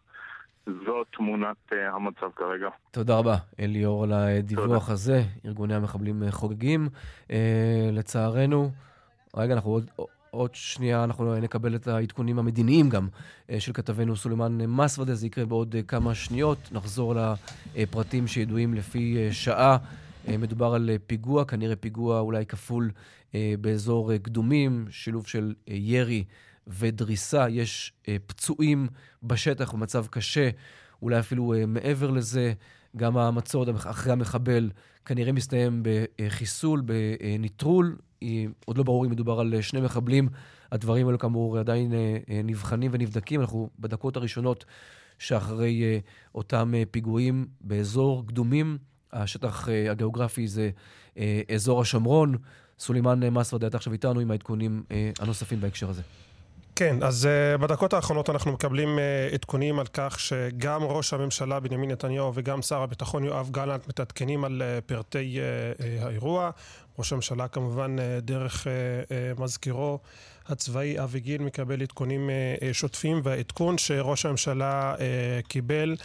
זו 0.66 1.04
תמונת 1.04 1.58
uh, 1.72 1.76
המצב 1.96 2.30
כרגע. 2.36 2.70
תודה 2.92 3.18
רבה, 3.18 3.36
אליאור, 3.60 4.04
על 4.04 4.14
הדיווח 4.14 4.84
תודה. 4.84 4.94
הזה. 4.94 5.24
ארגוני 5.46 5.76
המחבלים 5.76 6.24
אה, 6.24 6.32
חוגגים. 6.32 6.90
Uh, 7.28 7.32
לצערנו, 7.92 8.72
רגע, 9.36 9.54
אנחנו 9.54 9.72
עוד, 9.72 9.90
עוד 10.32 10.56
שנייה, 10.56 11.04
אנחנו 11.04 11.36
נקבל 11.36 11.76
את 11.76 11.88
העדכונים 11.88 12.40
המדיניים 12.40 12.90
גם 12.90 13.08
של 13.60 13.74
כתבנו 13.74 14.16
סולימאן 14.16 14.66
מסוודה. 14.66 15.16
זה 15.16 15.28
יקרה 15.28 15.46
בעוד 15.46 15.76
כמה 15.88 16.16
שניות. 16.16 16.58
נחזור 16.72 17.16
לפרטים 17.76 18.28
שידועים 18.28 18.74
לפי 18.74 19.28
שעה. 19.32 19.78
מדובר 20.40 20.74
על 20.74 20.90
פיגוע, 21.08 21.46
כנראה 21.46 21.76
פיגוע 21.76 22.20
אולי 22.20 22.46
כפול 22.46 22.92
באזור 23.34 24.18
קדומים, 24.18 24.86
שילוב 24.90 25.28
של 25.28 25.54
ירי. 25.68 26.24
ודריסה. 26.70 27.50
יש 27.50 27.94
אה, 28.08 28.18
פצועים 28.26 28.88
בשטח 29.24 29.74
במצב 29.74 30.06
קשה, 30.10 30.50
אולי 31.02 31.20
אפילו 31.20 31.54
אה, 31.54 31.66
מעבר 31.66 32.12
לזה. 32.12 32.54
גם 32.96 33.18
המצוד 33.18 33.70
אחרי 33.70 34.12
המחבל 34.12 34.70
כנראה 35.06 35.32
מסתיים 35.32 35.84
בחיסול, 35.84 36.82
בניטרול. 36.82 37.98
עוד 38.66 38.78
לא 38.78 38.84
ברור 38.84 39.06
אם 39.06 39.12
מדובר 39.12 39.40
על 39.40 39.62
שני 39.62 39.82
מחבלים. 39.82 40.30
הדברים 40.72 41.08
האלו 41.08 41.20
כאמור 41.20 41.58
עדיין 41.58 41.94
אה, 41.94 42.18
אה, 42.30 42.42
נבחנים 42.44 42.92
ונבדקים. 42.94 43.42
אנחנו 43.42 43.70
בדקות 43.80 44.18
הראשונות 44.18 44.66
שאחרי 45.18 45.84
אה, 45.84 46.00
אותם 46.36 46.74
אה, 46.76 46.84
פיגועים 46.92 47.48
באזור 47.62 48.28
קדומים. 48.28 48.78
השטח 49.14 49.70
אה, 49.70 49.92
הגיאוגרפי 49.92 50.48
זה 50.48 50.70
אה, 51.18 51.42
אזור 51.56 51.82
השומרון. 51.82 52.38
סולימאן 52.80 53.30
מסוודה, 53.30 53.68
אתה 53.68 53.78
עכשיו 53.78 53.94
איתנו 53.94 54.20
עם 54.20 54.32
העדכונים 54.32 54.84
אה, 54.92 55.12
הנוספים 55.20 55.62
בהקשר 55.62 55.90
הזה. 55.90 56.02
כן, 56.80 57.04
אז 57.04 57.28
uh, 57.28 57.58
בדקות 57.58 57.94
האחרונות 57.94 58.30
אנחנו 58.30 58.52
מקבלים 58.52 58.98
uh, 58.98 59.34
עדכונים 59.34 59.80
על 59.80 59.86
כך 59.94 60.20
שגם 60.20 60.84
ראש 60.84 61.14
הממשלה 61.14 61.60
בנימין 61.60 61.92
נתניהו 61.92 62.32
וגם 62.36 62.62
שר 62.62 62.82
הביטחון 62.82 63.24
יואב 63.24 63.50
גלנט 63.52 63.88
מתעדכנים 63.88 64.44
על 64.44 64.62
uh, 64.62 64.82
פרטי 64.88 65.38
uh, 65.38 65.82
uh, 65.82 66.06
האירוע. 66.06 66.50
ראש 67.00 67.14
הממשלה 67.14 67.48
כמובן 67.48 67.96
uh, 68.00 68.02
דרך 68.22 68.64
uh, 68.64 68.68
uh, 69.38 69.42
מזכירו 69.42 70.00
הצבאי 70.50 71.04
אבי 71.04 71.20
גיל 71.20 71.42
מקבל 71.42 71.82
עדכונים 71.82 72.30
uh, 72.30 72.62
uh, 72.62 72.64
שוטפים 72.74 73.22
והעדכון 73.24 73.78
שראש 73.78 74.26
הממשלה 74.26 74.96
uh, 74.96 75.00
קיבל 75.48 75.96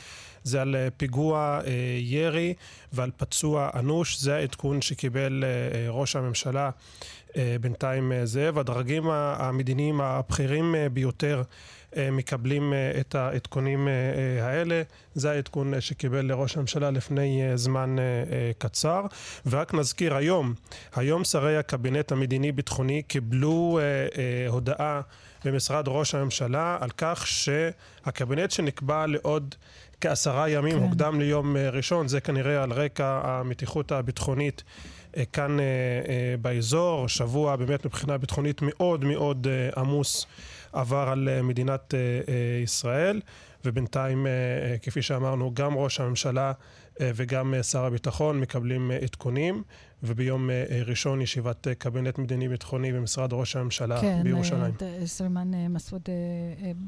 זה 0.42 0.62
על 0.62 0.76
פיגוע 0.96 1.60
ירי 2.00 2.54
ועל 2.92 3.10
פצוע 3.16 3.70
אנוש, 3.74 4.20
זה 4.20 4.36
העדכון 4.36 4.82
שקיבל 4.82 5.44
ראש 5.88 6.16
הממשלה 6.16 6.70
אה, 7.36 7.56
בינתיים 7.60 8.12
אה, 8.12 8.26
זאב. 8.26 8.58
הדרגים 8.58 9.10
המדיניים 9.10 10.00
הבכירים 10.00 10.74
אה, 10.74 10.88
ביותר 10.88 11.42
מקבלים 12.12 12.72
את 13.00 13.14
העדכונים 13.14 13.88
האלה. 14.42 14.82
זה 15.14 15.30
העדכון 15.30 15.80
שקיבל 15.80 16.26
לראש 16.26 16.56
הממשלה 16.56 16.90
לפני 16.90 17.42
זמן 17.54 17.96
קצר. 18.58 19.06
ורק 19.46 19.74
נזכיר 19.74 20.14
היום, 20.14 20.54
היום 20.94 21.24
שרי 21.24 21.56
הקבינט 21.56 22.12
המדיני-ביטחוני 22.12 23.02
קיבלו 23.02 23.80
הודעה 24.48 25.00
במשרד 25.44 25.84
ראש 25.88 26.14
הממשלה 26.14 26.78
על 26.80 26.90
כך 26.96 27.26
שהקבינט 27.26 28.50
שנקבע 28.50 29.06
לעוד 29.06 29.54
כעשרה 30.00 30.48
ימים, 30.48 30.78
כן. 30.78 30.82
הוקדם 30.82 31.20
ליום 31.20 31.56
ראשון, 31.56 32.08
זה 32.08 32.20
כנראה 32.20 32.62
על 32.62 32.72
רקע 32.72 33.20
המתיחות 33.24 33.92
הביטחונית 33.92 34.62
אה, 35.16 35.24
כאן 35.24 35.60
אה, 35.60 35.64
אה, 36.08 36.34
באזור. 36.42 37.08
שבוע 37.08 37.56
באמת 37.56 37.86
מבחינה 37.86 38.18
ביטחונית 38.18 38.60
מאוד 38.62 39.04
מאוד 39.04 39.46
עמוס 39.76 40.26
עבר 40.74 41.08
על 41.08 41.42
מדינת 41.42 41.94
ישראל, 42.62 43.20
ובינתיים, 43.64 44.26
כפי 44.82 45.02
שאמרנו, 45.02 45.54
גם 45.54 45.76
ראש 45.76 46.00
הממשלה 46.00 46.52
וגם 47.00 47.54
שר 47.62 47.84
הביטחון 47.84 48.40
מקבלים 48.40 48.90
עדכונים, 48.90 49.62
וביום 50.02 50.50
ראשון 50.86 51.20
ישיבת 51.20 51.66
קבינט 51.78 52.18
מדיני-ביטחוני 52.18 52.92
במשרד 52.92 53.32
ראש 53.32 53.56
הממשלה 53.56 54.00
כן, 54.00 54.20
בירושלים. 54.22 54.74
כן, 54.74 55.06
סלימאן 55.06 55.66
מסעוד, 55.68 56.08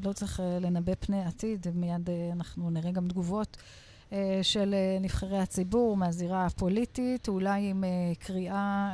לא 0.03 0.13
צריך 0.13 0.41
לנבא 0.61 0.93
פני 0.99 1.23
עתיד, 1.25 1.67
מיד 1.75 2.09
אנחנו 2.31 2.69
נראה 2.69 2.91
גם 2.91 3.07
תגובות. 3.07 3.57
אה, 4.11 4.39
של 4.41 4.73
אה, 4.73 4.97
נבחרי 5.01 5.37
הציבור 5.37 5.97
מהזירה 5.97 6.45
הפוליטית, 6.45 7.27
אולי 7.27 7.69
עם 7.69 7.83
אה, 7.83 7.89
קריאה 8.19 8.93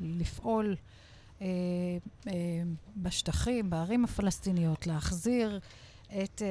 לפעול 0.00 0.76
בשטחים, 2.96 3.70
בערים 3.70 4.04
הפלסטיניות, 4.04 4.86
להחזיר 4.86 5.60
את, 6.22 6.42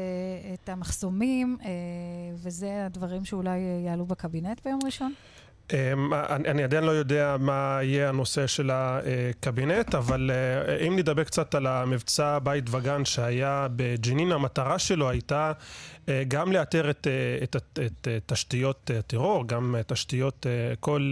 את 0.54 0.70
המחסומים, 0.70 1.58
וזה 2.34 2.86
הדברים 2.86 3.26
שאולי 3.26 3.60
יעלו 3.86 4.06
בקבינט 4.06 4.62
ביום 4.66 4.80
ראשון? 4.86 5.14
אני 6.30 6.64
עדיין 6.64 6.84
לא 6.84 6.92
יודע 6.92 7.36
מה 7.40 7.80
יהיה 7.82 8.10
הנושא 8.10 8.48
של 8.48 8.70
הקבינט, 8.74 9.96
אבל 9.96 10.32
אם 10.88 10.96
נדבר 10.96 11.24
קצת 11.24 11.56
על 11.56 11.68
המבצע 11.68 12.40
בית 12.40 12.64
וגן 12.72 13.06
שהיה 13.06 13.68
בג'נין, 13.76 14.32
המטרה 14.32 14.80
שלו 14.80 15.10
הייתה 15.10 15.52
אה, 16.10 16.24
גם 16.28 16.52
לאתר 16.52 16.90
את, 16.90 17.08
אה, 17.08 17.44
את, 17.44 17.56
את, 17.56 17.80
את 17.80 18.08
תשתיות 18.26 18.92
הטרור, 19.00 19.48
גם 19.48 19.76
תשתיות 19.88 20.46
כל 20.80 21.12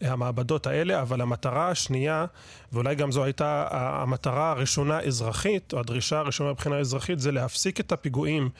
המעבדות 0.00 0.66
האלה, 0.66 1.02
אבל 1.02 1.20
המטרה 1.20 1.68
השנייה, 1.68 2.26
ואולי 2.72 2.94
גם 2.94 3.12
זו 3.12 3.24
הייתה 3.24 3.68
המטרה 3.70 4.50
הראשונה 4.50 5.00
אזרחית, 5.00 5.72
או 5.72 5.80
הדרישה 5.80 6.18
הראשונה 6.18 6.50
מבחינה 6.50 6.78
אזרחית, 6.78 7.20
זה 7.20 7.32
להפסיק 7.32 7.80
את 7.80 7.92
הפיגועים 7.92 8.50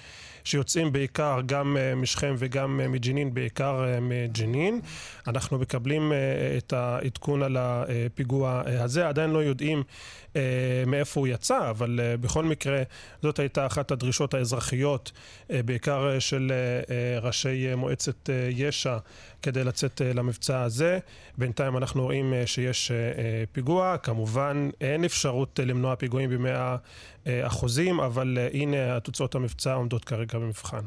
שיוצאים 0.44 0.92
בעיקר 0.92 1.40
גם 1.46 1.76
אה, 1.76 1.94
משכם 1.94 2.34
וגם 2.38 2.80
אה, 2.80 2.88
מג'נין, 2.88 3.34
בעיקר 3.34 3.84
אה, 3.84 4.00
מג'נין. 4.00 4.80
אנחנו 5.26 5.58
מקבלים 5.58 6.12
את 6.58 6.72
העדכון 6.72 7.42
על 7.42 7.56
הפיגוע 7.60 8.62
הזה, 8.66 9.08
עדיין 9.08 9.30
לא 9.30 9.38
יודעים 9.38 9.82
מאיפה 10.86 11.20
הוא 11.20 11.28
יצא, 11.28 11.70
אבל 11.70 12.00
בכל 12.20 12.44
מקרה 12.44 12.82
זאת 13.22 13.38
הייתה 13.38 13.66
אחת 13.66 13.90
הדרישות 13.90 14.34
האזרחיות, 14.34 15.12
בעיקר 15.50 16.18
של 16.18 16.52
ראשי 17.22 17.74
מועצת 17.74 18.30
יש"ע, 18.50 18.96
כדי 19.42 19.64
לצאת 19.64 20.00
למבצע 20.14 20.62
הזה. 20.62 20.98
בינתיים 21.38 21.76
אנחנו 21.76 22.02
רואים 22.02 22.34
שיש 22.46 22.92
פיגוע, 23.52 23.96
כמובן 23.98 24.70
אין 24.80 25.04
אפשרות 25.04 25.60
למנוע 25.62 25.96
פיגועים 25.96 26.30
במאה 26.30 26.76
אחוזים, 27.26 28.00
אבל 28.00 28.38
הנה 28.52 28.96
התוצאות 28.96 29.34
המבצע 29.34 29.74
עומדות 29.74 30.04
כרגע 30.04 30.38
במבחן. 30.38 30.84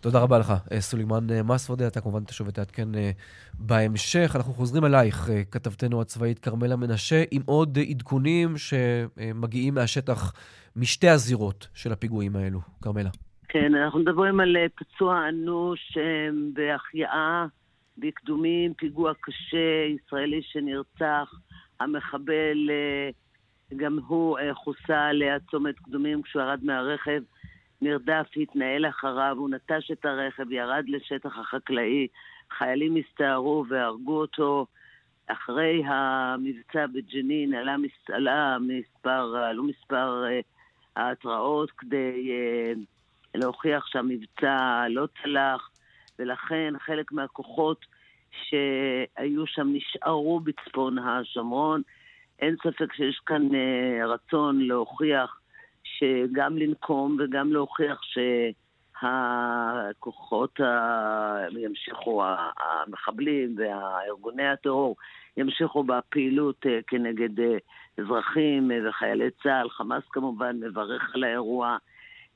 תודה 0.00 0.20
רבה 0.20 0.38
לך, 0.38 0.52
סולימאן 0.78 1.26
מסוודה. 1.44 1.86
אתה 1.86 2.00
כמובן 2.00 2.24
תשוב 2.24 2.48
ותעדכן 2.48 2.88
בהמשך. 3.54 4.32
אנחנו 4.36 4.52
חוזרים 4.52 4.84
אלייך, 4.84 5.30
כתבתנו 5.50 6.00
הצבאית 6.00 6.38
כרמלה 6.38 6.76
מנשה, 6.76 7.24
עם 7.30 7.42
עוד 7.46 7.78
עדכונים 7.90 8.54
שמגיעים 8.56 9.74
מהשטח 9.74 10.32
משתי 10.76 11.08
הזירות 11.08 11.68
של 11.74 11.92
הפיגועים 11.92 12.36
האלו. 12.36 12.60
כרמלה. 12.82 13.10
כן, 13.48 13.74
אנחנו 13.74 13.98
מדברים 13.98 14.40
על 14.40 14.56
פצוע 14.74 15.28
אנוש 15.28 15.98
בהחייאה 16.52 17.46
בקדומים, 17.98 18.74
פיגוע 18.74 19.12
קשה, 19.20 19.94
ישראלי 19.96 20.40
שנרצח, 20.42 21.34
המחבל 21.80 22.70
גם 23.76 23.98
הוא 24.06 24.38
חוסה 24.54 25.12
ליד 25.12 25.42
צומת 25.50 25.78
קדומים 25.78 26.22
כשהוא 26.22 26.42
ירד 26.42 26.60
מהרכב. 26.62 27.20
נרדף, 27.82 28.26
התנהל 28.36 28.88
אחריו, 28.88 29.36
הוא 29.38 29.50
נטש 29.50 29.90
את 29.90 30.04
הרכב, 30.04 30.52
ירד 30.52 30.84
לשטח 30.88 31.38
החקלאי, 31.38 32.06
חיילים 32.58 32.96
הסתערו 32.96 33.64
והרגו 33.68 34.20
אותו. 34.20 34.66
אחרי 35.26 35.82
המבצע 35.86 36.86
בג'נין 36.86 37.54
עלה, 37.54 37.76
מס, 37.76 38.10
עלה 38.12 38.56
מספר, 38.60 39.36
עלו 39.36 39.64
מספר 39.64 40.24
uh, 40.24 40.44
ההתראות 40.96 41.70
כדי 41.70 42.30
uh, 42.30 42.78
להוכיח 43.34 43.86
שהמבצע 43.86 44.84
לא 44.88 45.06
צלח, 45.22 45.70
ולכן 46.18 46.74
חלק 46.78 47.12
מהכוחות 47.12 47.86
שהיו 48.30 49.46
שם 49.46 49.68
נשארו 49.72 50.40
בצפון 50.40 50.98
השומרון. 50.98 51.82
אין 52.38 52.56
ספק 52.56 52.92
שיש 52.92 53.20
כאן 53.26 53.48
uh, 53.48 54.06
רצון 54.06 54.60
להוכיח 54.60 55.40
שגם 55.98 56.58
לנקום 56.58 57.16
וגם 57.20 57.52
להוכיח 57.52 58.00
שהכוחות 59.02 60.60
ה... 60.60 61.46
ימשיכו, 61.58 62.22
המחבלים 62.56 63.54
והארגוני 63.58 64.48
הטרור 64.48 64.96
ימשיכו 65.36 65.84
בפעילות 65.84 66.66
אה, 66.66 66.78
כנגד 66.86 67.40
אה, 67.40 67.56
אזרחים 67.98 68.70
אה, 68.70 68.88
וחיילי 68.88 69.30
צה"ל. 69.42 69.70
חמאס 69.70 70.02
כמובן 70.10 70.60
מברך 70.60 71.14
על 71.14 71.24
האירוע, 71.24 71.76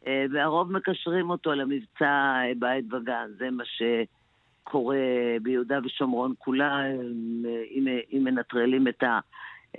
והרוב 0.06 0.72
מקשרים 0.72 1.30
אותו 1.30 1.52
למבצע 1.52 2.40
בית 2.58 2.84
וגן. 2.92 3.26
זה 3.38 3.50
מה 3.50 3.62
שקורה 3.64 4.96
ביהודה 5.42 5.78
ושומרון 5.84 6.34
כולה, 6.38 6.86
אם 8.12 8.24
מנטרלים 8.24 8.88
את 8.88 9.04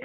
ה... 0.00 0.04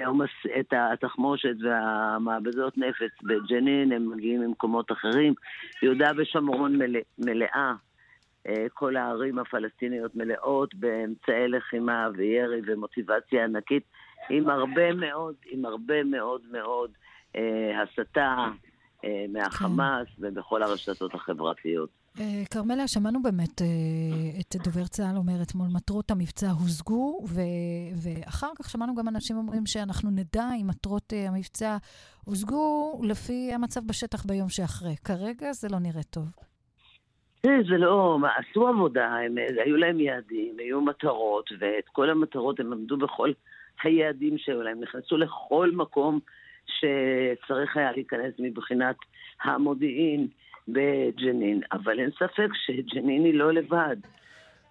את 0.60 0.72
התחמושת 0.72 1.54
והמעבדות 1.62 2.78
נפץ 2.78 3.22
בג'נין, 3.22 3.92
הם 3.92 4.10
מגיעים 4.10 4.40
ממקומות 4.40 4.92
אחרים. 4.92 5.34
יהודה 5.82 6.10
ושומרון 6.16 6.76
מלא, 6.76 7.00
מלאה, 7.18 7.72
אה, 8.48 8.66
כל 8.74 8.96
הערים 8.96 9.38
הפלסטיניות 9.38 10.16
מלאות 10.16 10.74
באמצעי 10.74 11.48
לחימה 11.48 12.08
וירי 12.16 12.60
ומוטיבציה 12.66 13.44
ענקית, 13.44 13.82
עם 14.30 14.50
הרבה 14.50 14.92
מאוד, 14.92 15.34
עם 15.50 15.64
הרבה 15.64 16.04
מאוד 16.04 16.40
מאוד 16.52 16.90
אה, 17.36 17.82
הסתה 17.82 18.36
אה, 19.04 19.24
מהחמאס 19.28 20.06
כן. 20.06 20.26
ובכל 20.26 20.62
הרשתות 20.62 21.14
החברתיות. 21.14 21.90
אה, 22.20 22.42
כרמלה, 22.52 22.88
שמענו 22.88 23.22
באמת 23.22 23.62
אה, 23.62 23.66
את 24.40 24.56
דובר 24.64 24.86
צה"ל 24.86 25.16
אומר 25.16 25.42
אתמול, 25.42 25.68
מטרות 25.74 26.10
המבצע 26.10 26.50
הושגו, 26.50 27.24
ואחר 28.02 28.50
כך 28.58 28.70
שמענו 28.70 28.94
גם 28.94 29.08
אנשים 29.08 29.36
אומרים 29.36 29.66
שאנחנו 29.66 30.10
נדע 30.10 30.44
אם 30.60 30.66
מטרות 30.66 31.12
אה, 31.12 31.28
המבצע 31.28 31.76
הושגו 32.24 33.00
לפי 33.04 33.50
המצב 33.54 33.80
בשטח 33.86 34.24
ביום 34.26 34.48
שאחרי. 34.48 34.96
כרגע 35.04 35.52
זה 35.52 35.68
לא 35.72 35.78
נראה 35.78 36.02
טוב. 36.02 36.24
זה 37.42 37.78
לא, 37.78 38.18
עשו 38.36 38.68
עבודה, 38.68 39.06
הם, 39.06 39.34
היו 39.64 39.76
להם 39.76 40.00
יעדים, 40.00 40.54
היו 40.58 40.80
מטרות, 40.80 41.50
ואת 41.58 41.88
כל 41.92 42.10
המטרות 42.10 42.60
הם 42.60 42.72
עמדו 42.72 42.96
בכל 42.96 43.30
היעדים 43.82 44.38
שהיו 44.38 44.62
להם, 44.62 44.80
נכנסו 44.80 45.16
לכל 45.16 45.70
מקום 45.74 46.20
שצריך 46.66 47.76
היה 47.76 47.92
להיכנס 47.92 48.34
מבחינת 48.38 48.96
המודיעין. 49.42 50.28
בג'נין, 50.68 51.60
אבל 51.72 52.00
אין 52.00 52.10
ספק 52.10 52.48
שג'נין 52.66 53.24
היא 53.24 53.34
לא 53.34 53.52
לבד. 53.52 53.96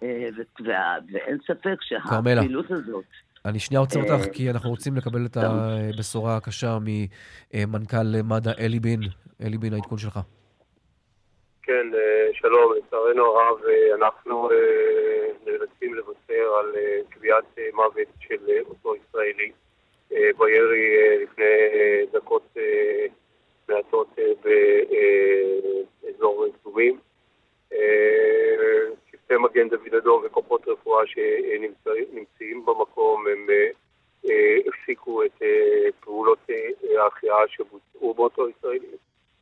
אה, 0.02 0.28
ואין 1.12 1.38
ספק 1.46 1.76
שהפעילות 1.80 2.70
הזאת... 2.70 3.04
אני 3.44 3.58
שנייה 3.58 3.80
עוצר 3.80 4.00
אותך, 4.00 4.26
אה, 4.26 4.32
כי 4.32 4.50
אנחנו 4.50 4.70
רוצים 4.70 4.96
לקבל 4.96 5.26
את 5.26 5.36
הבשורה 5.36 6.36
הקשה 6.36 6.78
ממנכ"ל 6.84 8.22
מד"א 8.24 8.52
אלי 8.60 8.80
בין. 8.80 9.00
אלי 9.42 9.58
בין, 9.58 9.72
העדכון 9.72 9.98
שלך. 9.98 10.18
כן, 11.62 11.86
אה, 11.94 12.28
שלום, 12.32 12.72
לצערנו 12.76 13.24
הרב, 13.24 13.58
אנחנו 13.94 14.48
נאלצים 15.46 15.94
לוותר 15.94 16.54
על 16.60 16.72
קביעת 17.08 17.58
מוות 17.74 18.08
של 18.20 18.36
אותו 18.68 18.94
ישראלי 18.96 19.52
בירי 20.10 21.22
לפני 21.22 21.44
דקות 22.12 22.56
מעטות 23.68 24.08
אה, 24.18 24.32
באזור 26.02 26.46
קדומים. 26.60 26.98
צוותי 29.10 29.32
אה, 29.32 29.38
מגן 29.38 29.68
דוד 29.68 29.94
אדום 29.94 30.22
וכוחות 30.24 30.68
רפואה 30.68 31.06
שנמצאים 31.06 32.66
במקום 32.66 33.26
הם 33.26 33.46
אה, 34.30 34.56
הפסיקו 34.66 35.24
את 35.24 35.42
פעולות 36.00 36.38
ההחייאה 36.98 37.48
שבוצעו 37.48 38.14
באותו 38.14 38.48
ישראלי 38.48 38.96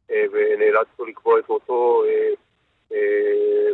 ונאלצנו 0.08 1.04
לקבוע 1.04 1.38
את 1.38 1.48
מותו 1.48 2.02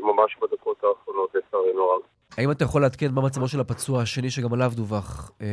ממש 0.01 0.37
בדקות 0.41 0.85
האחרונות 0.85 1.35
לצערנו 1.35 1.83
הרב. 1.83 2.03
האם 2.39 2.51
אתה 2.51 2.65
יכול 2.65 2.83
לעדכן 2.83 3.07
מה 3.15 3.23
מצבו 3.23 3.49
של 3.49 3.61
הפצוע 3.61 4.03
השני 4.03 4.31
שגם 4.31 4.53
עליו 4.53 4.71
דווח 4.75 5.31
אה, 5.43 5.47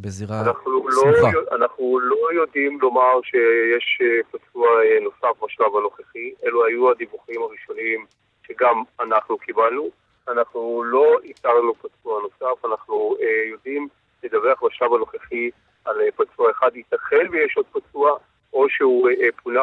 בזירה 0.00 0.40
אנחנו 0.40 0.86
סמוכה? 0.90 1.32
לא, 1.32 1.56
אנחנו 1.56 2.00
לא 2.00 2.28
יודעים 2.34 2.78
לומר 2.80 3.20
שיש 3.22 3.98
אה, 4.02 4.20
פצוע 4.30 4.66
אה, 4.84 4.98
נוסף 5.00 5.42
בשלב 5.44 5.76
הנוכחי. 5.76 6.32
אלו 6.46 6.64
היו 6.64 6.90
הדיווחים 6.90 7.42
הראשוניים 7.42 8.06
שגם 8.46 8.82
אנחנו 9.00 9.38
קיבלנו. 9.38 9.90
אנחנו 10.28 10.82
לא 10.84 11.18
איתרנו 11.24 11.74
פצוע 11.74 12.20
נוסף, 12.22 12.64
אנחנו 12.64 13.16
אה, 13.20 13.50
יודעים 13.50 13.88
לדווח 14.22 14.62
בשלב 14.64 14.94
הנוכחי 14.94 15.50
על 15.84 16.00
אה, 16.00 16.08
פצוע 16.16 16.50
אחד. 16.50 16.70
ייתכן 16.76 17.26
ויש 17.30 17.56
עוד 17.56 17.66
פצוע, 17.72 18.16
או 18.52 18.68
שהוא 18.68 19.08
אה, 19.08 19.28
פונה 19.42 19.60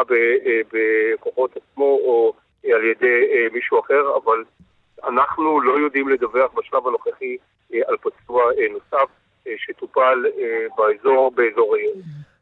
בכוחות 0.74 1.58
עצמו 1.58 1.86
או 1.86 2.34
על 2.64 2.84
ידי 2.84 3.28
אה, 3.32 3.48
מישהו 3.54 3.80
אחר, 3.80 4.18
אבל 4.24 4.44
אנחנו 5.08 5.62
לא 5.62 5.80
יודעים 5.80 6.10
לדווח 6.10 6.52
בשלב 6.54 6.88
הנוכחי 6.88 7.38
אה, 7.74 7.80
על 7.88 7.98
פצוע 7.98 8.44
אה, 8.44 8.74
נוסף 8.74 9.10
אה, 9.48 9.54
שטופל 9.58 10.24
באזור, 10.78 11.32
באזור 11.36 11.76
העיר. 11.76 11.92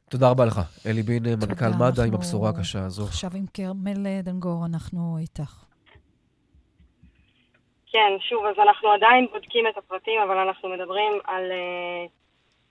תודה 0.10 0.30
רבה 0.30 0.46
לך. 0.46 0.60
אלי 0.88 1.02
בין, 1.02 1.24
מנכ"ל 1.24 1.74
מד"א, 1.80 2.02
עם 2.08 2.14
הבשורה 2.14 2.50
הקשה 2.50 2.80
הזו. 2.80 3.04
עכשיו 3.04 3.30
עם 3.36 3.46
כרמל 3.54 4.22
דנגור, 4.24 4.66
אנחנו 4.66 5.18
איתך. 5.20 5.66
כן, 7.92 8.12
שוב, 8.20 8.46
אז 8.46 8.56
אנחנו 8.60 8.92
עדיין 8.92 9.28
בודקים 9.32 9.68
את 9.68 9.78
הפרטים, 9.78 10.22
אבל 10.22 10.38
אנחנו 10.38 10.70
מדברים 10.70 11.14
על, 11.24 11.44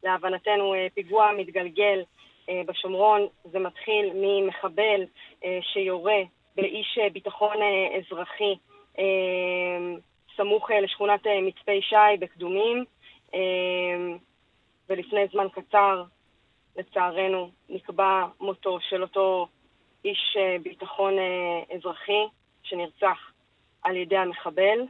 להבנתנו, 0.03 0.75
פיגוע 0.95 1.31
מתגלגל 1.39 2.03
בשומרון. 2.67 3.27
זה 3.45 3.59
מתחיל 3.59 4.11
ממחבל 4.15 5.01
שיורה 5.73 6.21
באיש 6.57 6.99
ביטחון 7.13 7.57
אזרחי 7.99 8.55
סמוך 10.39 10.71
אה, 10.71 10.81
לשכונת 10.81 11.27
אה, 11.27 11.41
מצפה 11.41 11.73
שי 11.81 12.17
בקדומים, 12.19 12.85
אמ, 13.35 14.19
ולפני 14.89 15.27
זמן 15.33 15.47
קצר, 15.49 16.03
לצערנו, 16.77 17.51
נקבע 17.69 18.27
מותו 18.41 18.81
של 18.81 19.03
אותו 19.03 19.47
איש 20.05 20.37
אה, 20.39 20.57
ביטחון 20.63 21.15
אזרחי 21.75 22.23
שנרצח 22.63 23.33
על 23.83 23.97
ידי 23.97 24.17
המחבל. 24.17 24.81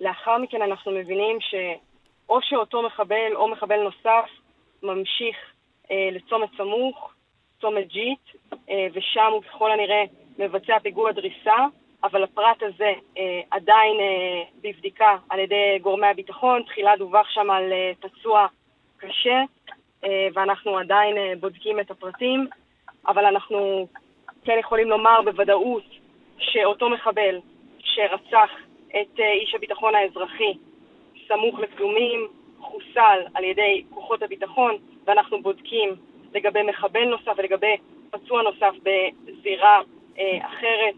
לאחר 0.00 0.38
מכן 0.38 0.62
אנחנו 0.62 0.92
מבינים 0.92 1.38
או 2.28 2.38
שאותו 2.42 2.82
מחבל 2.82 3.34
או 3.34 3.48
מחבל 3.48 3.82
נוסף 3.82 4.30
ממשיך 4.82 5.36
לצומת 5.90 6.48
סמוך, 6.56 7.12
צומת 7.60 7.88
ג'יט, 7.88 8.20
ושם 8.92 9.30
הוא 9.32 9.42
ככל 9.42 9.70
הנראה 9.72 10.04
מבצע 10.38 10.78
פיגוע 10.78 11.12
דריסה, 11.12 11.66
אבל 12.04 12.22
הפרט 12.24 12.62
הזה 12.62 12.92
אה, 13.18 13.40
עדיין 13.50 14.00
אה, 14.00 14.42
בבדיקה 14.62 15.16
על 15.30 15.38
ידי 15.38 15.78
גורמי 15.82 16.06
הביטחון. 16.06 16.62
תחילה 16.62 16.96
דווח 16.96 17.30
שם 17.30 17.50
על 17.50 17.72
אה, 17.72 17.92
פצוע 18.00 18.46
קשה, 18.96 19.42
אה, 20.04 20.28
ואנחנו 20.34 20.78
עדיין 20.78 21.16
אה, 21.16 21.32
בודקים 21.40 21.80
את 21.80 21.90
הפרטים, 21.90 22.46
אבל 23.08 23.24
אנחנו 23.24 23.86
כן 24.44 24.56
יכולים 24.60 24.88
לומר 24.88 25.22
בוודאות 25.24 25.84
שאותו 26.38 26.88
מחבל 26.90 27.38
שרצח 27.78 28.50
את 28.88 29.20
אה, 29.20 29.32
איש 29.32 29.54
הביטחון 29.54 29.94
האזרחי 29.94 30.52
סמוך 31.28 31.58
לקדומים, 31.58 32.28
חוסל 32.60 33.20
על 33.34 33.44
ידי 33.44 33.84
כוחות 33.90 34.22
הביטחון, 34.22 34.76
ואנחנו 35.06 35.42
בודקים 35.42 35.94
לגבי 36.34 36.62
מחבל 36.62 37.04
נוסף 37.04 37.32
ולגבי 37.36 37.76
פצוע 38.10 38.42
נוסף 38.42 38.74
בזירה 38.82 39.80
אה, 40.18 40.38
אחרת, 40.46 40.94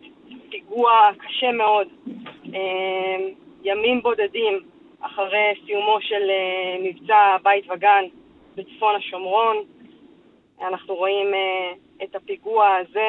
פיגוע 0.54 0.90
קשה 1.18 1.52
מאוד, 1.52 1.88
אה, 2.54 3.16
ימים 3.64 4.02
בודדים 4.02 4.60
אחרי 5.00 5.54
סיומו 5.66 5.98
של 6.00 6.30
אה, 6.30 6.76
מבצע 6.84 7.36
בית 7.44 7.64
וגן 7.70 8.04
בצפון 8.56 8.94
השומרון. 8.96 9.56
אנחנו 10.68 10.94
רואים 10.94 11.26
אה, 11.34 12.04
את 12.04 12.14
הפיגוע 12.14 12.66
הזה, 12.76 13.08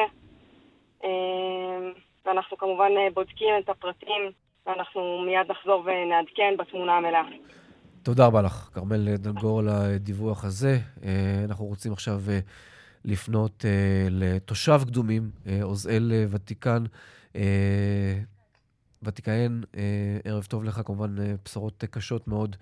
אה, 1.04 1.90
ואנחנו 2.26 2.56
כמובן 2.56 2.90
אה, 2.96 3.08
בודקים 3.14 3.48
את 3.64 3.68
הפרטים, 3.68 4.22
ואנחנו 4.66 5.22
מיד 5.26 5.50
נחזור 5.50 5.84
ונעדכן 5.86 6.54
בתמונה 6.58 6.96
המלאה. 6.96 7.22
תודה 8.02 8.26
רבה 8.26 8.42
לך, 8.42 8.70
כרמל 8.74 9.16
דנגור, 9.16 9.58
על 9.60 9.68
הדיווח 9.68 10.44
הזה. 10.44 10.78
אנחנו 11.44 11.64
רוצים 11.64 11.92
עכשיו 11.92 12.18
לפנות 13.04 13.64
לתושב 14.10 14.80
קדומים, 14.86 15.22
עוזאל 15.62 16.12
ותיקן. 16.30 16.84
ותיקן, 19.02 19.60
ערב 20.24 20.44
טוב 20.44 20.64
לך, 20.64 20.80
כמובן 20.84 21.14
בשורות 21.44 21.84
קשות 21.90 22.28
מאוד 22.28 22.56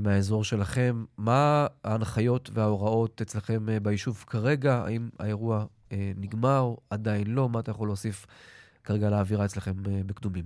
מהאזור 0.00 0.44
שלכם. 0.44 0.94
מה 1.18 1.66
ההנחיות 1.84 2.50
וההוראות 2.52 3.20
אצלכם 3.20 3.66
ביישוב 3.82 4.24
כרגע? 4.28 4.74
האם 4.74 5.08
האירוע 5.18 5.64
נגמר? 6.16 6.74
עדיין 6.90 7.24
לא? 7.26 7.48
מה 7.48 7.60
אתה 7.60 7.70
יכול 7.70 7.88
להוסיף 7.88 8.26
כרגע 8.84 9.06
על 9.06 9.14
האווירה 9.14 9.44
אצלכם 9.44 9.72
בקדומים? 10.06 10.44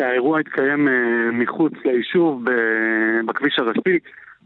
האירוע 0.00 0.40
התקיים 0.40 0.88
אה, 0.88 1.30
מחוץ 1.32 1.72
ליישוב 1.84 2.44
בכביש 3.26 3.58
הראשי, 3.58 3.98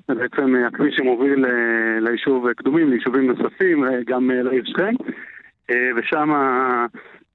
זה 0.09 0.15
בעצם 0.15 0.57
אה, 0.57 0.67
הכביש 0.67 0.97
שמוביל 0.97 1.45
אה, 1.45 2.01
ליישוב 2.01 2.53
קדומים, 2.53 2.91
ליישובים 2.91 3.27
נוספים, 3.27 3.85
גם 4.07 4.31
לעיר 4.31 4.65
שכם, 4.65 4.95
ושם 5.97 6.31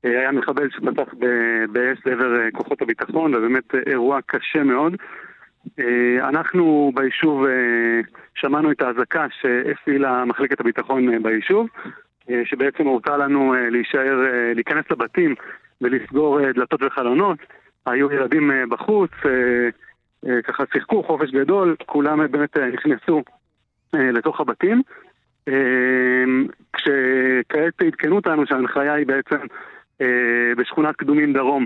היה 0.04 0.32
מחבל 0.32 0.70
שפתח 0.70 1.13
באש 1.72 1.98
לעבר 2.06 2.52
כוחות 2.54 2.82
הביטחון, 2.82 3.36
ובאמת 3.36 3.76
אירוע 3.88 4.20
קשה 4.26 4.63
מאוד. 4.63 4.96
אנחנו 6.20 6.92
ביישוב 6.96 7.46
שמענו 8.36 8.72
את 8.72 8.82
האזעקה 8.82 9.26
שהפעילה 9.42 10.26
מחלקת 10.26 10.60
הביטחון 10.60 11.24
ביישוב, 11.24 11.68
שבעצם 12.46 12.86
הורתה 12.86 13.18
לנו 13.18 13.54
להישאר, 13.72 14.26
להיכנס 14.56 14.86
לבתים 14.92 15.36
ולסגור 15.82 16.52
דלתות 16.52 16.84
וחלונות. 16.84 17.38
היו 17.86 18.12
ילדים 18.12 18.52
אה, 18.52 18.63
בחוץ, 18.70 19.12
אה, 19.26 19.70
אה, 20.30 20.42
ככה 20.42 20.63
שיחקו 20.74 21.04
חופש 21.04 21.32
גדול, 21.32 21.76
כולם 21.86 22.32
באמת 22.32 22.58
נכנסו 22.58 23.24
לתוך 23.94 24.39
הבתים. 24.39 24.82
כשכעת 26.74 27.82
עדכנו 27.86 28.16
אותנו 28.16 28.48
שההנחיה 28.48 28.94
היא 28.94 29.08
בעצם 29.08 29.38
בשכונת 30.58 30.96
קדומים 30.96 31.34
דרום, 31.34 31.66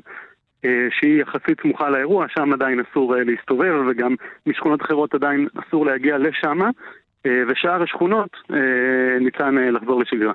שהיא 0.90 1.22
יחסית 1.22 1.62
סמוכה 1.62 1.90
לאירוע, 1.90 2.26
שם 2.30 2.54
עדיין 2.54 2.80
אסור 2.80 3.16
להסתובב, 3.16 3.74
וגם 3.90 4.16
משכונות 4.46 4.82
אחרות 4.82 5.14
עדיין 5.14 5.48
אסור 5.56 5.86
להגיע 5.86 6.18
לשם, 6.18 6.60
ושאר 7.26 7.84
השכונות 7.84 8.30
ניתן 9.20 9.56
לחזור 9.56 10.02
לשגרה. 10.02 10.34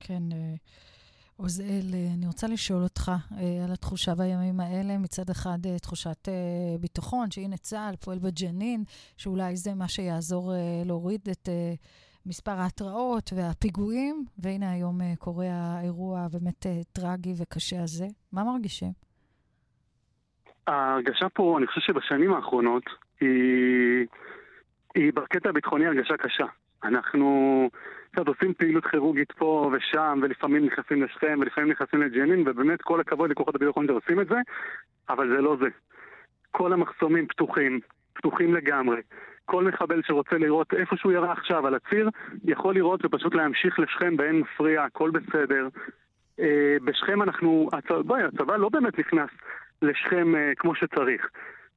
כן, 0.00 0.22
עוזאל, 1.40 1.94
אה, 1.94 2.14
אני 2.14 2.26
רוצה 2.26 2.46
לשאול 2.46 2.82
אותך 2.82 3.12
אה, 3.38 3.64
על 3.64 3.72
התחושה 3.72 4.14
בימים 4.14 4.60
האלה. 4.60 4.98
מצד 4.98 5.30
אחד, 5.30 5.58
אה, 5.66 5.78
תחושת 5.78 6.28
ביטחון, 6.80 7.30
שהנה 7.30 7.56
צה"ל 7.56 7.96
פועל 7.96 8.18
בג'נין, 8.18 8.84
שאולי 9.16 9.56
זה 9.56 9.74
מה 9.74 9.88
שיעזור 9.88 10.52
להוריד 10.84 11.20
את 11.30 11.48
מספר 12.26 12.50
ההתראות 12.50 13.30
והפיגועים, 13.36 14.24
והנה 14.38 14.72
היום 14.72 14.98
קורה 15.18 15.46
האירוע 15.50 16.20
הבאמת 16.20 16.66
טרגי 16.92 17.34
וקשה 17.42 17.82
הזה. 17.82 18.06
מה 18.32 18.44
מרגישים? 18.44 18.92
ההרגשה 20.66 21.28
פה, 21.28 21.58
אני 21.58 21.66
חושב 21.66 21.80
שבשנים 21.80 22.32
האחרונות, 22.32 22.82
היא, 23.20 24.06
היא 24.94 25.12
בקטע 25.12 25.48
הביטחוני 25.48 25.86
הרגשה 25.86 26.16
קשה. 26.16 26.46
אנחנו... 26.84 27.68
קצת 28.12 28.28
עושים 28.28 28.54
פעילות 28.54 28.86
כירורגית 28.86 29.32
פה 29.32 29.70
ושם, 29.72 30.18
ולפעמים 30.22 30.66
נכנסים 30.66 31.02
לשכם, 31.02 31.38
ולפעמים 31.40 31.70
נכנסים 31.70 32.02
לג'נין, 32.02 32.44
ובאמת 32.46 32.82
כל 32.82 33.00
הכבוד 33.00 33.30
לכוחות 33.30 33.54
הביטחון 33.54 33.86
שעושים 33.86 34.20
את 34.20 34.28
זה, 34.28 34.36
אבל 35.08 35.28
זה 35.28 35.40
לא 35.42 35.56
זה. 35.60 35.68
כל 36.50 36.72
המחסומים 36.72 37.26
פתוחים, 37.26 37.80
פתוחים 38.18 38.54
לגמרי. 38.54 39.00
כל 39.44 39.64
מחבל 39.64 40.02
שרוצה 40.06 40.38
לראות 40.38 40.74
איפה 40.74 40.96
שהוא 40.96 41.12
ירה 41.12 41.32
עכשיו 41.32 41.66
על 41.66 41.74
הציר, 41.74 42.08
יכול 42.44 42.74
לראות 42.74 43.04
ופשוט 43.04 43.34
להמשיך 43.34 43.78
לשכם 43.78 44.16
באין 44.16 44.40
מפריע, 44.40 44.84
הכל 44.84 45.10
בסדר. 45.10 45.68
אה, 46.40 46.76
בשכם 46.84 47.22
אנחנו, 47.22 47.68
הצבא, 47.72 48.02
בואי, 48.02 48.22
הצבא 48.22 48.56
לא 48.56 48.68
באמת 48.68 48.98
נכנס 48.98 49.30
לשכם 49.82 50.34
אה, 50.36 50.52
כמו 50.56 50.74
שצריך. 50.74 51.28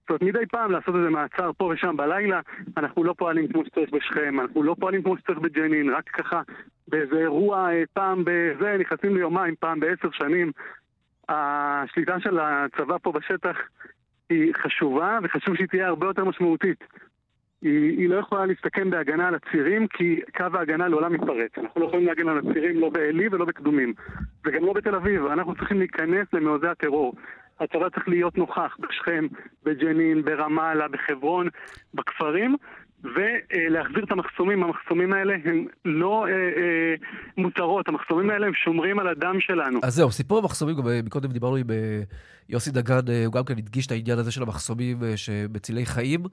זאת 0.01 0.10
אומרת, 0.10 0.21
מדי 0.21 0.45
פעם 0.51 0.71
לעשות 0.71 0.95
איזה 0.95 1.10
מעצר 1.10 1.51
פה 1.58 1.65
ושם 1.65 1.97
בלילה, 1.97 2.39
אנחנו 2.77 3.04
לא 3.04 3.13
פועלים 3.17 3.47
כמו 3.47 3.65
שצריך 3.65 3.89
בשכם, 3.89 4.39
אנחנו 4.39 4.63
לא 4.63 4.75
פועלים 4.80 5.04
כמו 5.04 5.17
שצריך 5.17 5.39
בג'נין, 5.39 5.89
רק 5.89 6.10
ככה 6.10 6.41
באיזה 6.88 7.15
אירוע 7.15 7.73
אה, 7.73 7.84
פעם 7.93 8.23
בזה, 8.25 8.77
נכנסים 8.80 9.15
ליומיים, 9.15 9.56
פעם 9.60 9.80
בעשר 9.80 10.12
שנים. 10.12 10.51
השליטה 11.30 12.19
של 12.19 12.39
הצבא 12.39 12.97
פה 13.01 13.12
בשטח 13.12 13.58
היא 14.31 14.53
חשובה, 14.53 15.19
וחשוב 15.23 15.55
שהיא 15.55 15.67
תהיה 15.67 15.87
הרבה 15.87 16.07
יותר 16.07 16.25
משמעותית. 16.25 16.83
היא, 17.61 17.97
היא 17.99 18.09
לא 18.09 18.15
יכולה 18.15 18.45
להסתכם 18.45 18.89
בהגנה 18.89 19.27
על 19.27 19.35
הצירים, 19.35 19.87
כי 19.87 20.21
קו 20.37 20.45
ההגנה 20.53 20.87
לעולם 20.87 21.13
מתפרץ. 21.13 21.51
אנחנו 21.57 21.81
לא 21.81 21.85
יכולים 21.85 22.05
להגן 22.05 22.27
על 22.27 22.37
הצירים 22.37 22.79
לא 22.79 22.89
בעלי 22.89 23.27
ולא 23.31 23.45
בקדומים. 23.45 23.93
וגם 24.45 24.65
לא 24.65 24.73
בתל 24.73 24.95
אביב. 24.95 25.25
אנחנו 25.25 25.55
צריכים 25.55 25.79
להיכנס 25.79 26.27
למעוזי 26.33 26.67
הטרור. 26.67 27.13
הצבא 27.59 27.89
צריך 27.89 28.07
להיות 28.07 28.37
נוכח 28.37 28.77
בשכם, 28.79 29.27
בג'נין, 29.63 30.21
ברמאללה, 30.21 30.87
בחברון, 30.87 31.47
בכפרים, 31.93 32.55
ולהחזיר 33.03 34.03
את 34.03 34.11
המחסומים. 34.11 34.63
המחסומים 34.63 35.13
האלה 35.13 35.33
הם 35.45 35.65
לא 35.85 36.25
אה, 36.27 36.31
אה, 36.31 36.95
מותרות, 37.37 37.87
המחסומים 37.87 38.29
האלה 38.29 38.47
הם 38.47 38.53
שומרים 38.53 38.99
על 38.99 39.07
הדם 39.07 39.35
שלנו. 39.39 39.79
אז 39.83 39.95
זהו, 39.95 40.11
סיפור 40.11 40.37
המחסומים, 40.39 40.75
מקודם 41.05 41.31
דיברנו 41.31 41.55
עם 41.55 41.71
אה, 41.71 42.01
יוסי 42.49 42.71
דגן, 42.71 42.99
אה, 43.09 43.25
הוא 43.25 43.33
גם 43.33 43.43
כן 43.43 43.57
הדגיש 43.57 43.85
את 43.85 43.91
העניין 43.91 44.19
הזה 44.19 44.31
של 44.31 44.41
המחסומים 44.41 45.03
אה, 45.03 45.17
שבצילי 45.17 45.85
חיים. 45.85 46.23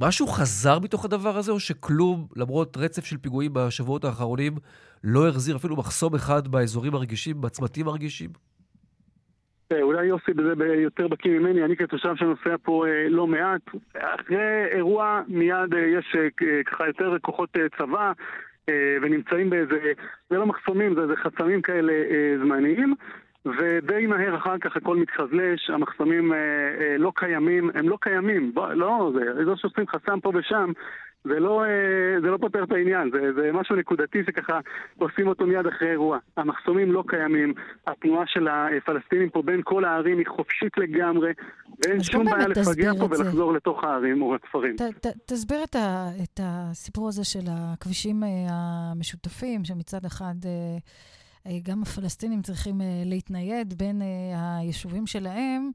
משהו 0.00 0.26
חזר 0.26 0.78
מתוך 0.78 1.04
הדבר 1.04 1.36
הזה, 1.36 1.52
או 1.52 1.60
שכלום, 1.60 2.26
למרות 2.36 2.76
רצף 2.76 3.04
של 3.04 3.16
פיגועים 3.16 3.50
בשבועות 3.54 4.04
האחרונים, 4.04 4.56
לא 5.04 5.28
החזיר 5.28 5.56
אפילו 5.56 5.76
מחסום 5.76 6.14
אחד 6.14 6.48
באזורים 6.48 6.94
הרגישים, 6.94 7.40
בצמתים 7.40 7.88
הרגישים? 7.88 8.30
אולי 9.72 10.06
יוסי 10.06 10.32
בזה 10.32 10.66
יותר 10.66 11.08
בקיא 11.08 11.38
ממני, 11.38 11.64
אני 11.64 11.76
כתושב 11.76 12.16
שנוסע 12.16 12.56
פה 12.62 12.86
אה, 12.86 13.08
לא 13.08 13.26
מעט. 13.26 13.60
אחרי 13.98 14.64
אירוע 14.70 15.22
מיד 15.28 15.74
אה, 15.74 15.80
יש 15.80 16.16
אה, 16.18 16.62
ככה 16.64 16.86
יותר 16.86 17.16
כוחות 17.22 17.56
צבא 17.78 18.12
ונמצאים 19.02 19.50
באיזה, 19.50 19.92
זה 20.30 20.36
לא 20.36 20.46
מחסומים, 20.46 20.94
זה 20.94 21.02
איזה 21.02 21.16
חסמים 21.16 21.62
כאלה 21.62 21.92
זמניים. 22.42 22.94
ודי 23.46 24.06
מהר 24.06 24.36
אחר 24.36 24.58
כך 24.58 24.76
הכל 24.76 24.96
מתחזלש, 24.96 25.70
המחסמים 25.70 26.32
לא 26.98 27.12
קיימים, 27.16 27.70
הם 27.74 27.88
לא 27.88 27.98
קיימים, 28.00 28.54
בוא, 28.54 28.72
לא, 28.72 29.12
זה, 29.14 29.44
זה 29.44 29.50
שעושים 29.56 29.86
חסם 29.88 30.20
פה 30.20 30.32
ושם, 30.34 30.72
זה 31.24 31.40
לא, 31.40 31.64
אה, 31.64 32.20
זה 32.22 32.26
לא 32.26 32.36
פותר 32.36 32.64
את 32.64 32.72
העניין, 32.72 33.10
זה, 33.12 33.32
זה 33.32 33.50
משהו 33.52 33.76
נקודתי 33.76 34.18
שככה 34.26 34.60
עושים 34.98 35.28
אותו 35.28 35.46
מיד 35.46 35.66
אחרי 35.66 35.90
אירוע. 35.90 36.18
המחסומים 36.36 36.92
לא 36.92 37.04
קיימים, 37.06 37.54
התנועה 37.86 38.26
של 38.26 38.48
הפלסטינים 38.48 39.30
פה 39.30 39.42
בין 39.42 39.60
כל 39.64 39.84
הערים 39.84 40.18
היא 40.18 40.26
חופשית 40.26 40.78
לגמרי, 40.78 41.32
ואין 41.84 42.02
שום 42.02 42.24
בעיה 42.24 42.48
לפגע 42.48 42.92
פה 42.98 43.04
ולחזור 43.04 43.52
לתוך 43.52 43.84
הערים 43.84 44.22
או 44.22 44.34
הכפרים. 44.34 44.76
ת, 44.76 44.82
ת, 44.82 45.06
תסביר 45.26 45.64
את, 45.64 45.74
ה, 45.74 46.08
את 46.22 46.40
הסיפור 46.42 47.08
הזה 47.08 47.24
של 47.24 47.44
הכבישים 47.48 48.24
אה, 48.24 48.28
המשותפים, 48.92 49.64
שמצד 49.64 50.04
אחד... 50.04 50.34
אה, 50.44 50.78
גם 51.62 51.82
הפלסטינים 51.82 52.42
צריכים 52.42 52.80
להתנייד 53.04 53.74
בין 53.78 54.02
היישובים 54.60 55.06
שלהם. 55.06 55.70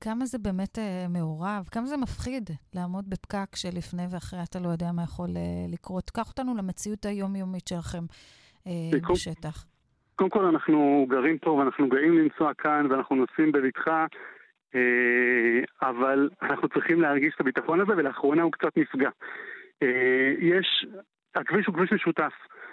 כמה 0.00 0.24
זה 0.24 0.38
באמת 0.38 0.78
אה, 0.78 1.06
מעורב, 1.08 1.68
כמה 1.70 1.86
זה 1.86 1.96
מפחיד 1.96 2.50
לעמוד 2.74 3.10
בפקק 3.10 3.56
שלפני 3.56 4.02
ואחרי 4.12 4.40
אתה 4.50 4.58
לא 4.58 4.68
יודע 4.68 4.92
מה 4.92 5.02
יכול 5.02 5.28
אה, 5.36 5.66
לקרות. 5.72 6.10
קח 6.10 6.28
אותנו 6.28 6.54
למציאות 6.54 7.04
היומיומית 7.04 7.68
שלכם 7.68 8.04
אה, 8.66 9.12
בשטח. 9.12 9.64
קודם 10.16 10.30
כל, 10.30 10.44
אנחנו 10.44 11.06
גרים 11.08 11.38
פה 11.38 11.50
ואנחנו 11.50 11.88
גאים 11.88 12.18
לנסוע 12.18 12.54
כאן 12.54 12.86
ואנחנו 12.90 13.16
נוסעים 13.16 13.52
בבטחה, 13.52 14.06
אה, 14.74 15.88
אבל 15.88 16.28
אנחנו 16.42 16.68
צריכים 16.68 17.00
להרגיש 17.00 17.34
את 17.34 17.40
הביטחון 17.40 17.80
הזה 17.80 17.92
ולאחרונה 17.96 18.42
הוא 18.42 18.52
קצת 18.52 18.76
נפגע. 18.76 19.10
אה, 19.82 20.32
יש, 20.38 20.86
הכביש 21.34 21.66
הוא 21.66 21.74
כביש 21.74 21.92
משותף. 21.92 22.32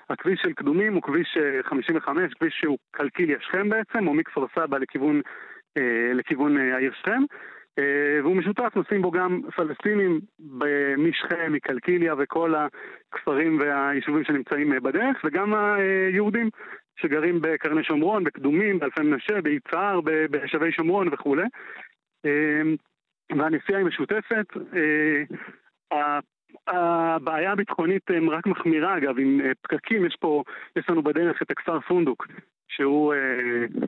הכביש 0.09 0.39
של 0.41 0.53
קדומים 0.53 0.93
הוא 0.93 1.01
כביש 1.01 1.37
55, 1.63 2.23
אה, 2.23 2.39
כביש 2.39 2.53
שהוא 2.59 2.77
קלקיליה 2.91 3.37
שכם 3.41 3.69
בעצם, 3.69 4.07
או 4.07 4.13
מכפר 4.13 4.45
סבא 4.55 4.77
לכיוון, 4.77 5.21
לכיוון 6.13 6.57
העיר 6.57 6.93
שכם. 6.93 7.21
והוא 8.23 8.35
משותף, 8.35 8.75
נוסעים 8.75 9.01
בו 9.01 9.11
גם 9.11 9.41
פלסטינים 9.55 10.19
משכם, 10.97 11.53
מקלקיליה 11.53 12.13
וכל 12.17 12.53
הכפרים 12.55 13.59
והיישובים 13.59 14.23
שנמצאים 14.23 14.69
בדרך, 14.83 15.17
וגם 15.23 15.53
היהודים 15.53 16.49
שגרים 16.95 17.39
בקרני 17.41 17.83
שומרון, 17.83 18.23
בקדומים, 18.23 18.79
באלפי 18.79 19.01
מנשה, 19.01 19.41
ביצהר, 19.41 19.99
בשבי 20.03 20.71
שומרון 20.71 21.07
וכולי. 21.11 21.43
והנסיעה 23.37 23.79
היא 23.79 23.85
משותפת. 23.85 24.45
הבעיה 26.67 27.51
הביטחונית 27.51 28.11
רק 28.31 28.47
מחמירה 28.47 28.97
אגב, 28.97 29.19
עם 29.19 29.41
אה, 29.41 29.51
פקקים, 29.61 30.05
יש 30.05 30.15
פה, 30.19 30.43
יש 30.75 30.89
לנו 30.89 31.03
בדרך 31.03 31.41
את 31.41 31.51
הכפר 31.51 31.79
פונדוק, 31.79 32.27
שהוא 32.67 33.13
אה, 33.13 33.19
אה, 33.19 33.85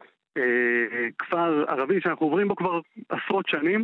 כפר 1.20 1.66
ערבי 1.68 2.02
שאנחנו 2.02 2.26
עוברים 2.26 2.48
בו 2.48 2.56
כבר 2.56 2.80
עשרות 3.10 3.48
שנים, 3.48 3.84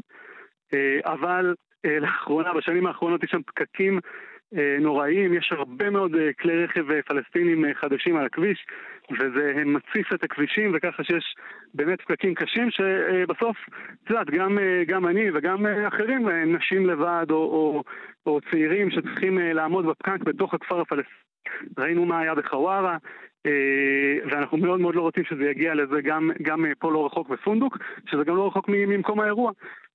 אה, 0.73 0.99
אבל 1.05 1.55
אה, 1.85 1.99
לאחרונה, 1.99 2.53
בשנים 2.53 2.87
האחרונות 2.87 3.23
יש 3.23 3.31
שם 3.31 3.41
פקקים 3.41 3.99
אה, 4.57 4.77
נוראיים, 4.79 5.33
יש 5.33 5.51
הרבה 5.51 5.89
מאוד 5.89 6.15
אה, 6.15 6.33
כלי 6.33 6.63
רכב 6.63 6.91
אה, 6.91 7.01
פלסטינים 7.01 7.65
חדשים 7.73 8.17
על 8.17 8.25
הכביש, 8.25 8.65
וזה 9.11 9.53
מציף 9.65 10.13
את 10.13 10.23
הכבישים, 10.23 10.71
וככה 10.75 11.03
שיש 11.03 11.35
באמת 11.73 12.01
פקקים 12.01 12.33
קשים, 12.33 12.71
שבסוף, 12.71 13.57
את 14.03 14.09
יודעת, 14.09 14.29
גם, 14.29 14.57
גם 14.87 15.07
אני 15.07 15.31
וגם 15.33 15.65
אחרים, 15.87 16.29
נשים 16.29 16.85
לבד 16.85 17.25
או, 17.29 17.35
או, 17.35 17.83
או 18.25 18.39
צעירים 18.51 18.91
שצריכים 18.91 19.37
לעמוד 19.37 19.85
בפקק 19.85 20.23
בתוך 20.23 20.53
הכפר 20.53 20.81
הפלסטיני. 20.81 21.30
ראינו 21.77 22.05
מה 22.05 22.19
היה 22.19 22.35
בחווארה, 22.35 22.97
ואנחנו 24.25 24.57
מאוד 24.57 24.79
מאוד 24.79 24.95
לא 24.95 25.01
רוצים 25.01 25.23
שזה 25.23 25.43
יגיע 25.43 25.73
לזה 25.73 26.01
גם, 26.01 26.31
גם 26.41 26.65
פה 26.79 26.91
לא 26.91 27.05
רחוק 27.05 27.29
בפונדוק, 27.29 27.77
שזה 28.05 28.23
גם 28.23 28.35
לא 28.35 28.47
רחוק 28.47 28.65
ממקום 28.69 29.19
האירוע. 29.19 29.51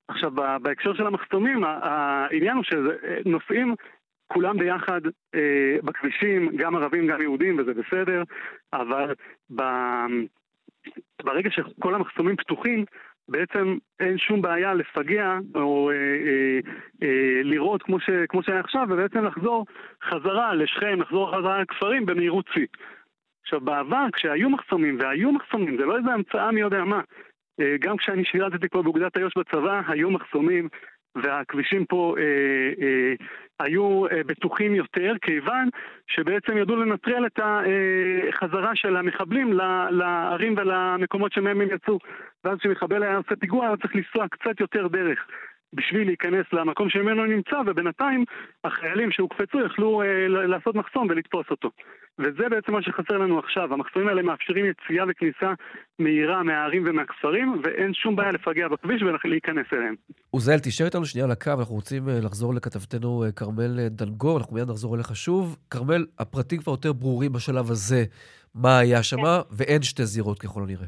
עכשיו, 0.09 0.30
בהקשר 0.62 0.94
של 0.94 1.06
המחסומים, 1.06 1.64
העניין 1.64 2.56
הוא 2.56 2.64
שנוסעים 2.64 3.74
כולם 4.26 4.59
ביחד 4.59 5.00
אה, 5.35 5.76
בכבישים, 5.85 6.56
גם 6.56 6.76
ערבים, 6.76 7.06
גם 7.06 7.22
יהודים, 7.22 7.59
וזה 7.59 7.72
בסדר, 7.74 8.22
אבל 8.72 9.14
ב... 9.56 9.62
ברגע 11.22 11.50
שכל 11.50 11.94
המחסומים 11.94 12.37
פתוחים, 12.37 12.85
בעצם 13.28 13.78
אין 14.00 14.18
שום 14.18 14.42
בעיה 14.42 14.74
לפגע 14.74 15.38
או 15.54 15.90
אה, 15.90 15.94
אה, 15.94 16.58
אה, 17.02 17.42
לראות 17.44 17.82
כמו, 17.82 18.00
ש, 18.00 18.10
כמו 18.28 18.42
שהיה 18.42 18.60
עכשיו, 18.60 18.86
ובעצם 18.90 19.24
לחזור 19.24 19.66
חזרה 20.04 20.54
לשכם, 20.54 21.00
לחזור 21.00 21.36
חזרה 21.36 21.60
לכפרים 21.60 22.06
במהירות 22.06 22.46
שיא. 22.54 22.66
עכשיו, 23.42 23.60
בעבר, 23.60 24.06
כשהיו 24.12 24.50
מחסומים, 24.50 24.98
והיו 25.00 25.32
מחסומים, 25.32 25.76
זה 25.76 25.84
לא 25.84 25.96
איזה 25.96 26.10
המצאה 26.10 26.52
מי 26.52 26.60
יודע 26.60 26.84
מה. 26.84 27.00
אה, 27.60 27.76
גם 27.80 27.96
כשאני 27.96 28.24
שירתתי 28.24 28.68
פה 28.68 28.82
באוגדת 28.82 29.16
איו"ש 29.16 29.32
בצבא, 29.36 29.80
היו 29.88 30.10
מחסומים, 30.10 30.68
והכבישים 31.22 31.85
פה 31.85 32.14
אה, 32.18 32.22
אה, 32.85 33.14
היו 33.61 34.07
אה, 34.07 34.22
בטוחים 34.26 34.74
יותר, 34.74 35.12
כיוון 35.22 35.68
שבעצם 36.07 36.57
ידעו 36.57 36.76
לנטרל 36.76 37.26
את 37.26 37.40
החזרה 37.42 38.70
של 38.74 38.96
המחבלים 38.96 39.52
לערים 39.90 40.55
ולמקומות 40.57 41.33
שמהם 41.33 41.61
הם 41.61 41.68
יצאו. 41.74 41.98
ואז 42.44 42.59
כשמחבל 42.59 43.02
היה 43.02 43.16
עושה 43.16 43.37
פיגוע, 43.37 43.66
היה 43.66 43.76
צריך 43.76 43.96
לנסוע 43.96 44.29
קצת 44.29 44.61
יותר 44.61 44.88
דרך. 44.88 45.26
בשביל 45.72 46.07
להיכנס 46.07 46.46
למקום 46.52 46.90
שממנו 46.90 47.24
נמצא, 47.24 47.57
ובינתיים 47.66 48.24
החיילים 48.64 49.11
שהוקפצו 49.12 49.61
יכלו 49.61 50.02
אה, 50.02 50.29
לעשות 50.29 50.74
מחסום 50.74 51.07
ולתפוס 51.11 51.46
אותו. 51.50 51.70
וזה 52.18 52.48
בעצם 52.50 52.72
מה 52.72 52.83
שחסר 52.83 53.18
לנו 53.18 53.38
עכשיו. 53.38 53.74
המחסומים 53.74 54.09
האלה 54.09 54.22
מאפשרים 54.22 54.66
יציאה 54.66 55.05
וכניסה 55.09 55.52
מהירה 55.98 56.42
מהערים 56.42 56.85
ומהכפרים, 56.87 57.61
ואין 57.64 57.94
שום 57.94 58.16
בעיה 58.16 58.33
לפגע 58.33 58.68
בכביש 58.68 59.02
ולהיכנס 59.02 59.66
אליהם. 59.72 59.94
עוזיאל, 60.31 60.59
תישאר 60.59 60.87
איתנו 60.87 61.05
שנייה 61.05 61.24
על 61.24 61.31
הקו, 61.31 61.50
אנחנו 61.59 61.74
רוצים 61.74 62.09
אה, 62.09 62.20
לחזור 62.22 62.55
לכתבתנו 62.55 63.24
אה, 63.24 63.33
כרמל 63.33 63.79
אה, 63.79 63.88
דנגור, 63.88 64.38
אנחנו 64.38 64.55
מיד 64.55 64.70
נחזור 64.70 64.96
אליך 64.96 65.16
שוב. 65.16 65.57
כרמל, 65.70 66.07
הפרטים 66.18 66.61
כבר 66.61 66.72
יותר 66.72 66.92
ברורים 66.92 67.33
בשלב 67.33 67.70
הזה, 67.70 68.05
מה 68.55 68.79
היה 68.79 69.02
שם, 69.02 69.16
כן. 69.16 69.57
ואין 69.57 69.83
שתי 69.83 70.05
זירות 70.05 70.38
ככל 70.38 70.62
הנראה. 70.62 70.87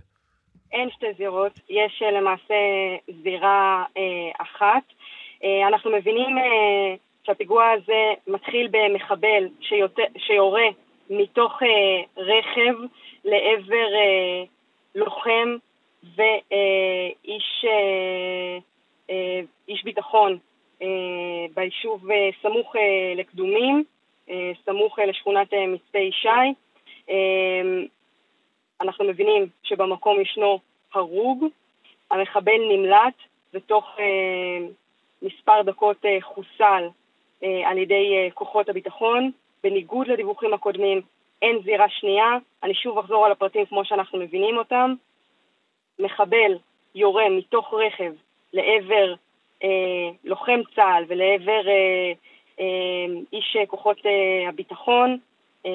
אין 0.72 0.90
שתי 0.90 1.12
זירות, 1.16 1.52
יש 1.68 2.02
אה, 2.02 2.10
למעשה 2.10 2.54
זירה 3.22 3.84
אה, 3.96 4.02
אחת. 4.38 4.82
אה, 5.44 5.66
אנחנו 5.66 5.90
מבינים 5.90 6.38
אה, 6.38 6.94
שהפיגוע 7.26 7.70
הזה 7.70 8.12
מתחיל 8.26 8.68
במחבל 8.70 9.48
שיותר, 9.60 10.02
שיורה 10.18 10.66
מתוך 11.10 11.62
אה, 11.62 12.22
רכב 12.22 12.74
לעבר 13.24 13.94
אה, 13.94 14.44
לוחם 14.94 15.56
ואיש 16.16 17.64
אה, 17.64 18.58
אה, 19.10 19.40
איש 19.68 19.84
ביטחון 19.84 20.38
אה, 20.82 20.86
ביישוב 21.54 22.10
אה, 22.10 22.28
סמוך 22.42 22.76
אה, 22.76 23.12
לקדומים, 23.16 23.84
אה, 24.30 24.50
סמוך 24.64 24.98
אה, 24.98 25.06
לשכונת 25.06 25.54
אה, 25.54 25.66
מצפה 25.66 25.98
ישי. 25.98 26.54
אה, 28.80 28.86
אנחנו 28.86 29.04
מבינים 29.04 29.46
שבמקום 29.62 30.20
ישנו 30.20 30.58
הרוג, 30.94 31.44
המחבל 32.10 32.60
נמלט 32.70 33.14
ותוך 33.54 33.84
אה, 33.98 34.66
מספר 35.22 35.62
דקות 35.62 36.04
אה, 36.04 36.18
חוסל 36.22 36.88
אה, 37.44 37.70
על 37.70 37.78
ידי 37.78 38.16
אה, 38.16 38.30
כוחות 38.34 38.68
הביטחון. 38.68 39.30
בניגוד 39.62 40.08
לדיווחים 40.08 40.54
הקודמים, 40.54 41.00
אין 41.42 41.58
זירה 41.64 41.88
שנייה. 41.88 42.36
אני 42.62 42.74
שוב 42.74 42.98
אחזור 42.98 43.26
על 43.26 43.32
הפרטים 43.32 43.66
כמו 43.66 43.84
שאנחנו 43.84 44.18
מבינים 44.18 44.58
אותם. 44.58 44.94
מחבל 45.98 46.58
יורה 46.94 47.28
מתוך 47.28 47.74
רכב 47.74 48.12
לעבר 48.52 49.14
אה, 49.64 50.10
לוחם 50.24 50.60
צה"ל 50.74 51.04
ולעבר 51.08 51.68
אה, 51.68 52.12
אה, 52.60 53.14
איש 53.32 53.56
כוחות 53.68 54.06
אה, 54.06 54.48
הביטחון, 54.48 55.18
אה, 55.66 55.70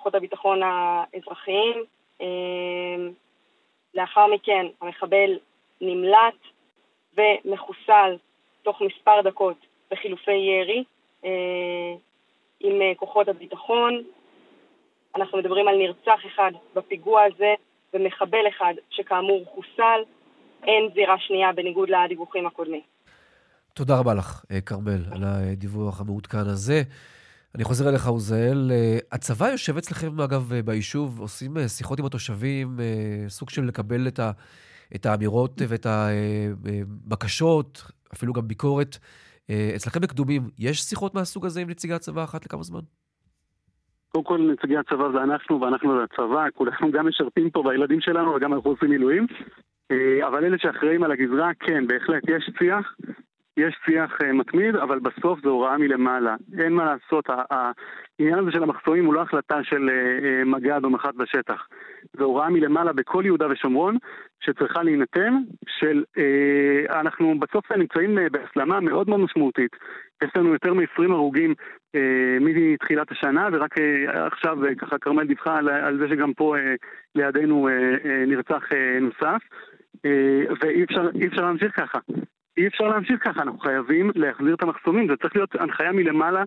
כוחות 0.00 0.14
הביטחון 0.14 0.60
האזרחיים. 0.62 1.84
אה, 2.20 2.26
לאחר 3.94 4.26
מכן 4.26 4.66
המחבל 4.80 5.38
נמלט 5.80 6.40
ומחוסל 7.16 8.16
תוך 8.62 8.80
מספר 8.80 9.20
דקות 9.24 9.56
בחילופי 9.90 10.32
ירי 10.32 10.84
אה, 11.24 11.30
עם 12.60 12.82
אה, 12.82 12.92
כוחות 12.96 13.28
הביטחון. 13.28 14.02
אנחנו 15.16 15.38
מדברים 15.38 15.68
על 15.68 15.76
נרצח 15.76 16.26
אחד 16.26 16.50
בפיגוע 16.74 17.22
הזה 17.22 17.54
ומחבל 17.94 18.48
אחד 18.48 18.74
שכאמור 18.90 19.44
חוסל. 19.44 20.00
אין 20.62 20.88
זירה 20.94 21.18
שנייה 21.18 21.52
בניגוד 21.52 21.88
לדיווחים 21.90 22.46
הקודמים. 22.46 22.80
תודה 23.74 23.98
רבה 23.98 24.14
לך, 24.14 24.44
אה, 24.50 24.60
כרמל, 24.60 25.00
על 25.12 25.24
הדיווח 25.24 26.00
המעודכן 26.00 26.38
הזה. 26.38 26.82
אני 27.54 27.64
חוזר 27.64 27.88
אליך, 27.88 28.06
עוזאל. 28.06 28.70
אה, 28.70 28.98
הצבא 29.12 29.48
יושב 29.48 29.76
אצלכם, 29.76 30.20
אגב, 30.20 30.52
אה, 30.52 30.62
ביישוב, 30.62 31.20
עושים 31.20 31.56
אה, 31.56 31.68
שיחות 31.68 31.98
עם 31.98 32.04
התושבים, 32.04 32.68
סוג 33.28 33.50
של 33.50 33.62
לקבל 33.64 34.08
את, 34.08 34.18
ה, 34.18 34.30
את 34.94 35.06
האמירות 35.06 35.62
ואת 35.68 35.86
הבקשות, 35.86 37.82
אפילו 38.14 38.32
גם 38.32 38.48
ביקורת. 38.48 38.96
אצלכם 39.76 40.00
בקדומים, 40.00 40.42
יש 40.58 40.80
שיחות 40.80 41.14
מהסוג 41.14 41.46
הזה 41.46 41.60
עם 41.60 41.70
נציגי 41.70 41.94
הצבא 41.94 42.24
אחת 42.24 42.44
לכמה 42.44 42.62
זמן? 42.62 42.80
קודם 44.08 44.24
כל, 44.24 44.50
נציגי 44.52 44.76
הצבא 44.76 45.04
זה 45.12 45.22
אנחנו, 45.22 45.60
ואנחנו 45.60 45.98
זה 45.98 46.04
הצבא, 46.04 46.44
כולנו 46.54 46.90
גם 46.92 47.08
משרתים 47.08 47.50
פה, 47.50 47.60
והילדים 47.60 48.00
שלנו, 48.00 48.34
וגם 48.34 48.54
אנחנו 48.54 48.70
עושים 48.70 48.90
מילואים. 48.90 49.26
אבל 50.26 50.44
אלה 50.44 50.56
שאחראים 50.58 51.02
על 51.02 51.12
הגזרה, 51.12 51.50
כן, 51.60 51.86
בהחלט, 51.86 52.22
יש 52.28 52.50
שיח. 52.58 52.94
יש 53.60 53.74
שיח 53.84 54.18
uh, 54.22 54.32
מתמיד, 54.32 54.76
אבל 54.76 54.98
בסוף 54.98 55.40
זו 55.42 55.50
הוראה 55.50 55.78
מלמעלה. 55.78 56.36
אין 56.58 56.72
מה 56.72 56.84
לעשות, 56.84 57.24
העניין 57.50 58.38
הזה 58.38 58.50
של 58.52 58.62
המחסומים 58.62 59.04
הוא 59.04 59.14
לא 59.14 59.20
החלטה 59.20 59.64
של 59.64 59.90
מג"ד 60.46 60.84
או 60.84 60.90
מח"ט 60.90 61.14
בשטח. 61.14 61.66
זו 62.16 62.24
הוראה 62.24 62.48
מלמעלה 62.48 62.92
בכל 62.92 63.22
יהודה 63.26 63.46
ושומרון, 63.50 63.96
שצריכה 64.40 64.82
להינתן, 64.82 65.34
של... 65.66 66.04
Uh, 66.16 67.00
אנחנו 67.00 67.38
בסוף 67.40 67.72
נמצאים 67.72 68.18
uh, 68.18 68.20
בהסלמה 68.30 68.80
מאוד 68.80 69.08
מאוד 69.08 69.20
משמעותית. 69.20 69.76
יש 70.24 70.30
לנו 70.36 70.52
יותר 70.52 70.74
מ-20 70.74 71.12
הרוגים 71.12 71.54
מתחילת 72.40 73.12
השנה, 73.12 73.48
ורק 73.52 73.74
עכשיו 74.14 74.58
ככה 74.78 74.98
כרמל 74.98 75.26
דיווחה 75.26 75.58
על, 75.58 75.68
על 75.68 75.98
זה 75.98 76.08
שגם 76.08 76.34
פה 76.34 76.54
לידינו 77.14 77.68
נרצח 78.26 78.62
נוסף. 79.00 79.42
ואי 80.60 80.84
אפשר, 80.84 81.08
אפשר 81.26 81.42
להמשיך 81.42 81.80
ככה. 81.80 81.98
אי 82.56 82.66
אפשר 82.66 82.84
להמשיך 82.84 83.24
ככה, 83.24 83.42
אנחנו 83.42 83.58
חייבים 83.58 84.10
להחזיר 84.14 84.54
את 84.54 84.62
המחסומים, 84.62 85.08
זה 85.08 85.16
צריך 85.16 85.36
להיות 85.36 85.54
הנחיה 85.54 85.92
מלמעלה 85.92 86.42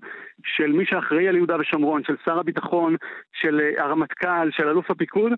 של 0.45 0.71
מי 0.71 0.85
שאחראי 0.85 1.27
על 1.27 1.35
יהודה 1.35 1.55
ושומרון, 1.59 2.03
של 2.03 2.15
שר 2.25 2.39
הביטחון, 2.39 2.95
של 3.33 3.61
הרמטכ"ל, 3.77 4.51
של 4.51 4.67
אלוף 4.67 4.91
הפיקוד, 4.91 5.31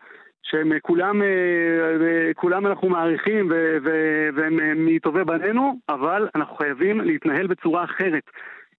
שהם 0.43 0.71
כולם, 0.81 1.21
כולם 2.35 2.67
אנחנו 2.67 2.89
מעריכים 2.89 3.51
והם 4.35 4.85
מטובי 4.85 5.23
בנינו, 5.23 5.79
אבל 5.89 6.27
אנחנו 6.35 6.55
חייבים 6.55 7.01
להתנהל 7.01 7.47
בצורה 7.47 7.83
אחרת. 7.83 8.23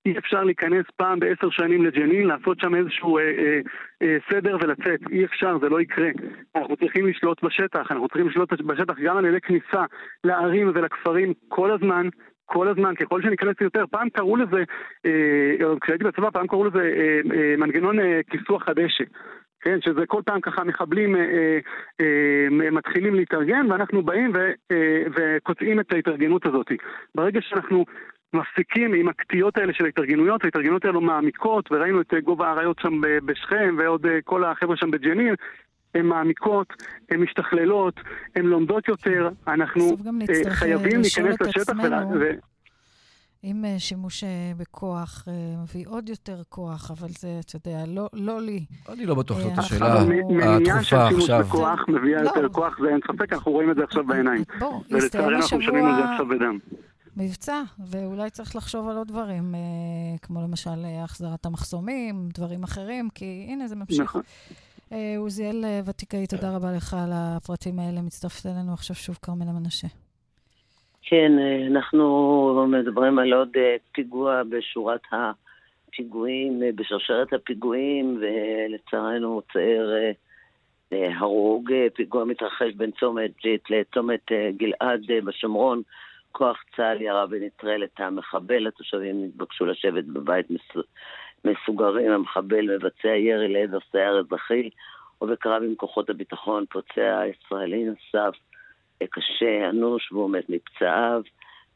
אי 0.06 0.18
אפשר 0.18 0.44
להיכנס 0.44 0.86
פעם 0.96 1.20
בעשר 1.20 1.50
שנים 1.50 1.84
לג'נין, 1.84 2.26
לעשות 2.26 2.60
שם 2.60 2.74
איזשהו 2.74 3.18
אה, 3.18 3.22
אה, 3.22 3.60
אה, 4.02 4.16
סדר 4.30 4.56
ולצאת. 4.62 5.00
אי 5.10 5.24
אפשר, 5.24 5.58
זה 5.58 5.68
לא 5.68 5.80
יקרה. 5.80 6.08
אנחנו 6.56 6.76
צריכים 6.76 7.06
לשלוט 7.06 7.44
בשטח, 7.44 7.92
אנחנו 7.92 8.08
צריכים 8.08 8.28
לשלוט 8.28 8.52
בשטח 8.52 8.94
גם 9.04 9.16
על 9.16 9.24
ידי 9.24 9.40
כניסה 9.40 9.84
לערים 10.24 10.72
ולכפרים 10.74 11.32
כל 11.48 11.70
הזמן. 11.70 12.08
כל 12.48 12.68
הזמן, 12.68 12.94
ככל 12.94 13.22
שניכנס 13.22 13.56
יותר, 13.60 13.84
פעם 13.90 14.08
קראו 14.10 14.36
לזה, 14.36 14.64
אה, 15.06 15.74
כשהייתי 15.80 16.04
בצבא, 16.04 16.30
פעם 16.30 16.46
קראו 16.46 16.64
לזה 16.64 16.78
אה, 16.78 17.20
אה, 17.34 17.54
מנגנון 17.58 18.00
אה, 18.00 18.20
כיסוח 18.30 18.68
הדשא. 18.68 19.04
כן, 19.60 19.78
שזה 19.80 20.06
כל 20.06 20.22
פעם 20.24 20.40
ככה 20.40 20.64
מחבלים 20.64 21.16
אה, 21.16 21.20
אה, 21.20 21.58
אה, 22.00 22.70
מתחילים 22.70 23.14
להתארגן 23.14 23.66
ואנחנו 23.70 24.02
באים 24.02 24.32
ו, 24.34 24.38
אה, 24.72 25.02
וקוטעים 25.16 25.80
את 25.80 25.92
ההתארגנות 25.92 26.46
הזאת. 26.46 26.66
ברגע 27.14 27.40
שאנחנו 27.42 27.84
מפסיקים 28.32 28.94
עם 28.94 29.08
הקטיעות 29.08 29.58
האלה 29.58 29.72
של 29.72 29.84
ההתארגנויות, 29.84 30.44
ההתארגנויות 30.44 30.84
האלו 30.84 31.00
מעמיקות, 31.00 31.72
וראינו 31.72 32.00
את 32.00 32.14
אה, 32.14 32.20
גובה 32.20 32.48
האריות 32.48 32.78
שם 32.78 33.00
בשכם, 33.00 33.76
ועוד 33.78 34.06
אה, 34.06 34.18
כל 34.24 34.44
החבר'ה 34.44 34.76
שם 34.76 34.90
בג'נין, 34.90 35.34
הן 35.94 36.06
מעמיקות, 36.06 36.66
הן 37.10 37.20
משתכללות, 37.20 38.00
הן 38.36 38.46
לומדות 38.46 38.88
יותר, 38.88 39.28
אנחנו 39.48 39.96
אה, 40.28 40.50
חייבים 40.50 41.00
להיכנס 41.00 41.40
לשטח 41.40 41.72
ו... 42.20 42.30
אם 43.44 43.64
שימוש 43.78 44.24
בכוח 44.56 45.28
מביא 45.62 45.84
עוד 45.88 46.08
יותר 46.08 46.42
כוח, 46.48 46.90
אבל 46.90 47.08
זה, 47.08 47.28
אתה 47.46 47.56
יודע, 47.56 47.84
לא, 47.86 48.08
לא 48.12 48.40
לי. 48.40 48.64
אני 48.88 49.06
לא 49.06 49.14
בטוח 49.14 49.38
זאת 49.38 49.58
השאלה 49.58 49.92
הדחופה 49.92 50.14
עכשיו. 50.14 50.58
מניעה 50.58 50.82
של 50.82 50.96
שימוש 51.08 51.30
בכוח 51.30 51.84
מביאה 51.88 52.22
לא. 52.22 52.28
יותר 52.28 52.48
כוח, 52.48 52.78
זה 52.80 52.88
אין 52.88 53.00
ספק, 53.12 53.32
אנחנו 53.32 53.52
רואים 53.52 53.70
את 53.70 53.76
זה 53.76 53.84
עכשיו 53.84 54.04
בעיניים. 54.04 54.42
בוא, 54.58 54.80
הסתיים 54.80 54.98
השבוע... 54.98 55.00
ולצערי 55.00 55.36
אנחנו 55.36 55.58
משלמים 55.58 55.84
על 55.84 55.94
זה 55.94 56.10
עכשיו 56.10 56.28
בדם. 56.28 56.58
מבצע, 57.16 57.62
ואולי 57.90 58.30
צריך 58.30 58.56
לחשוב 58.56 58.88
על 58.88 58.96
עוד 58.96 59.08
דברים, 59.08 59.54
אה, 59.54 60.18
כמו 60.22 60.42
למשל 60.42 60.84
אה, 60.84 61.04
החזרת 61.04 61.46
המחסומים, 61.46 62.28
דברים 62.34 62.64
אחרים, 62.64 63.08
כי 63.14 63.46
הנה 63.48 63.68
זה 63.68 63.76
ממשיך. 63.76 64.00
נכון. 64.00 64.22
אה, 64.92 65.14
עוזיאל 65.18 65.64
אה, 65.64 65.80
ותיקאי, 65.86 66.26
תודה 66.26 66.56
רבה 66.56 66.72
לך 66.76 66.94
על 66.94 67.10
הפרטים 67.12 67.78
האלה. 67.78 68.02
מצטרפת 68.02 68.46
אלינו 68.46 68.72
עכשיו 68.72 68.96
שוב 68.96 69.18
כרמלה 69.22 69.52
מנשה. 69.52 69.86
כן, 71.02 71.32
אה, 71.38 71.66
אנחנו 71.66 72.66
מדברים 72.68 73.18
על 73.18 73.32
עוד 73.32 73.56
פיגוע 73.92 74.42
בשורת 74.48 75.00
הפיגועים, 75.12 76.62
בשרשרת 76.74 77.32
הפיגועים, 77.32 78.20
ולצערנו 78.20 79.42
צעיר 79.52 79.94
הרוג. 80.92 81.70
פיגוע 81.94 82.24
מתרחש 82.24 82.72
בין 82.76 82.90
צומת 82.90 83.30
ג'יט 83.42 83.70
לצומת 83.70 84.32
גלעד 84.56 85.00
בשומרון. 85.24 85.82
כוח 86.36 86.62
צה"ל 86.76 87.02
ירה 87.02 87.24
ונטרל 87.30 87.84
את 87.84 88.00
המחבל, 88.00 88.66
התושבים 88.66 89.24
נתבקשו 89.24 89.66
לשבת 89.66 90.04
בבית 90.04 90.46
מסוגרים, 91.44 92.12
המחבל 92.12 92.76
מבצע 92.76 93.08
ירי 93.08 93.48
לעבר 93.48 93.78
סייר 93.90 94.20
אזרחי, 94.20 94.70
ובקרב 95.22 95.62
עם 95.62 95.74
כוחות 95.74 96.10
הביטחון 96.10 96.64
פוצע 96.70 97.22
ישראלי 97.26 97.84
נוסף 97.84 98.36
קשה, 99.10 99.68
אנוש, 99.70 100.12
והוא 100.12 100.30
מת 100.30 100.50
מפצעיו. 100.50 101.22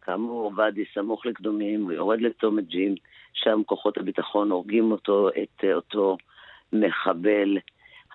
כאמור, 0.02 0.52
ואדי 0.56 0.84
סמוך 0.94 1.26
לקדומים, 1.26 1.82
הוא 1.82 1.92
יורד 1.92 2.20
לצומת 2.20 2.66
ג'ים, 2.66 2.94
שם 3.32 3.62
כוחות 3.66 3.98
הביטחון 3.98 4.50
הורגים 4.50 4.92
אותו, 4.92 5.28
את 5.28 5.64
אותו 5.74 6.16
מחבל. 6.72 7.58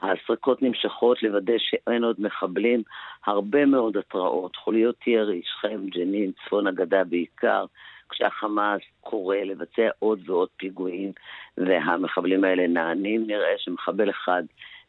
הסריקות 0.01 0.61
נמשכות 0.61 1.23
לוודא 1.23 1.53
שאין 1.57 2.03
עוד 2.03 2.15
מחבלים, 2.19 2.83
הרבה 3.25 3.65
מאוד 3.65 3.97
התראות, 3.97 4.55
חוליות 4.55 5.07
ירי, 5.07 5.41
שכם, 5.45 5.87
ג'נין, 5.89 6.31
צפון 6.31 6.67
הגדה 6.67 7.03
בעיקר, 7.03 7.65
כשהחמאס 8.09 8.81
קורא 9.01 9.37
לבצע 9.37 9.89
עוד 9.99 10.29
ועוד 10.29 10.49
פיגועים 10.57 11.11
והמחבלים 11.57 12.43
האלה 12.43 12.67
נענים, 12.67 13.27
נראה 13.27 13.53
שמחבל 13.57 14.09
אחד 14.09 14.43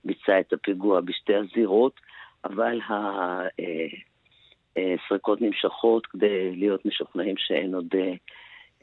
ביצע 0.04 0.40
את 0.40 0.52
הפיגוע 0.52 1.00
בשתי 1.00 1.34
הזירות, 1.34 2.00
אבל 2.44 2.80
הסריקות 4.76 5.42
אה, 5.42 5.46
נמשכות 5.46 6.06
כדי 6.06 6.56
להיות 6.56 6.86
משוכנעים 6.86 7.34
שאין 7.38 7.74
עוד, 7.74 7.94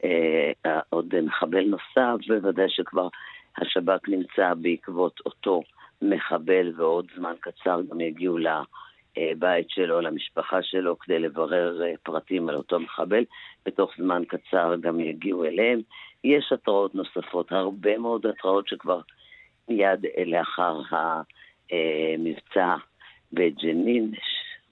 אה, 0.04 0.80
עוד 0.90 1.20
מחבל 1.20 1.64
נוסף, 1.64 2.28
ובוודאי 2.28 2.68
שכבר 2.68 3.08
השב"כ 3.58 4.08
נמצא 4.08 4.54
בעקבות 4.54 5.20
אותו 5.26 5.62
מחבל 6.02 6.72
ועוד 6.76 7.06
זמן 7.16 7.34
קצר 7.40 7.80
גם 7.90 8.00
יגיעו 8.00 8.38
לבית 8.38 9.70
שלו, 9.70 10.00
למשפחה 10.00 10.62
שלו, 10.62 10.98
כדי 10.98 11.18
לברר 11.18 11.82
אה, 11.82 11.92
פרטים 12.02 12.48
על 12.48 12.54
אותו 12.54 12.80
מחבל. 12.80 13.24
בתוך 13.66 13.90
זמן 13.98 14.22
קצר 14.28 14.74
גם 14.80 15.00
יגיעו 15.00 15.44
אליהם. 15.44 15.80
יש 16.24 16.52
התראות 16.52 16.94
נוספות, 16.94 17.52
הרבה 17.52 17.98
מאוד 17.98 18.26
התראות 18.26 18.68
שכבר 18.68 19.00
מיד 19.68 20.06
לאחר 20.26 20.80
המבצע 20.90 22.74
בג'נין, 23.32 24.12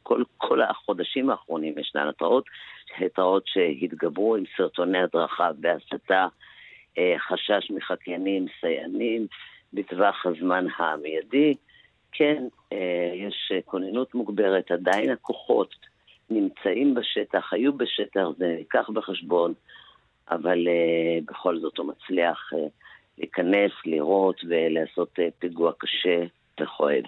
כל, 0.02 0.22
כל 0.36 0.62
החודשים 0.62 1.30
האחרונים 1.30 1.78
ישנן 1.78 2.08
התראות, 2.08 2.44
התראות 2.98 3.42
שהתגברו 3.46 4.36
עם 4.36 4.44
סרטוני 4.56 4.98
הדרכה 4.98 5.50
והסתה, 5.60 6.26
אה, 6.98 7.14
חשש 7.18 7.70
מחקיינים, 7.70 8.46
סייענים, 8.60 9.26
בטווח 9.72 10.26
הזמן 10.26 10.66
המיידי. 10.76 11.54
כן, 12.12 12.44
אה, 12.72 13.12
יש 13.14 13.52
כוננות 13.64 14.14
מוגברת, 14.14 14.70
עדיין 14.70 15.10
הכוחות 15.10 15.74
נמצאים 16.30 16.94
בשטח, 16.94 17.52
היו 17.52 17.72
בשטח, 17.72 18.20
זה 18.38 18.54
ניקח 18.58 18.90
בחשבון, 18.94 19.54
אבל 20.30 20.68
אה, 20.68 21.18
בכל 21.24 21.58
זאת 21.60 21.78
הוא 21.78 21.86
מצליח 21.86 22.50
אה, 22.54 22.58
להיכנס, 23.18 23.72
לראות 23.86 24.40
ולעשות 24.48 25.18
פיגוע 25.38 25.72
קשה 25.78 26.24
וכואב. 26.60 27.02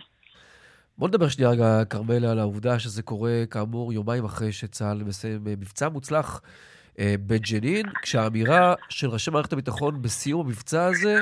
בוא 0.99 1.09
נדבר 1.09 1.29
שנייה 1.29 1.51
רגע, 1.51 1.85
כרמלה, 1.91 2.31
על 2.31 2.39
העובדה 2.39 2.79
שזה 2.79 3.03
קורה, 3.03 3.43
כאמור, 3.51 3.93
יומיים 3.93 4.25
אחרי 4.25 4.53
שצה"ל 4.53 5.03
מסיים 5.07 5.41
מבצע 5.45 5.89
מוצלח 5.89 6.43
בג'נין, 7.01 7.87
כשהאמירה 8.03 8.75
של 8.89 9.09
ראשי 9.09 9.31
מערכת 9.31 9.53
הביטחון 9.53 10.03
בסיום 10.03 10.41
המבצע 10.47 10.85
הזה 10.85 11.21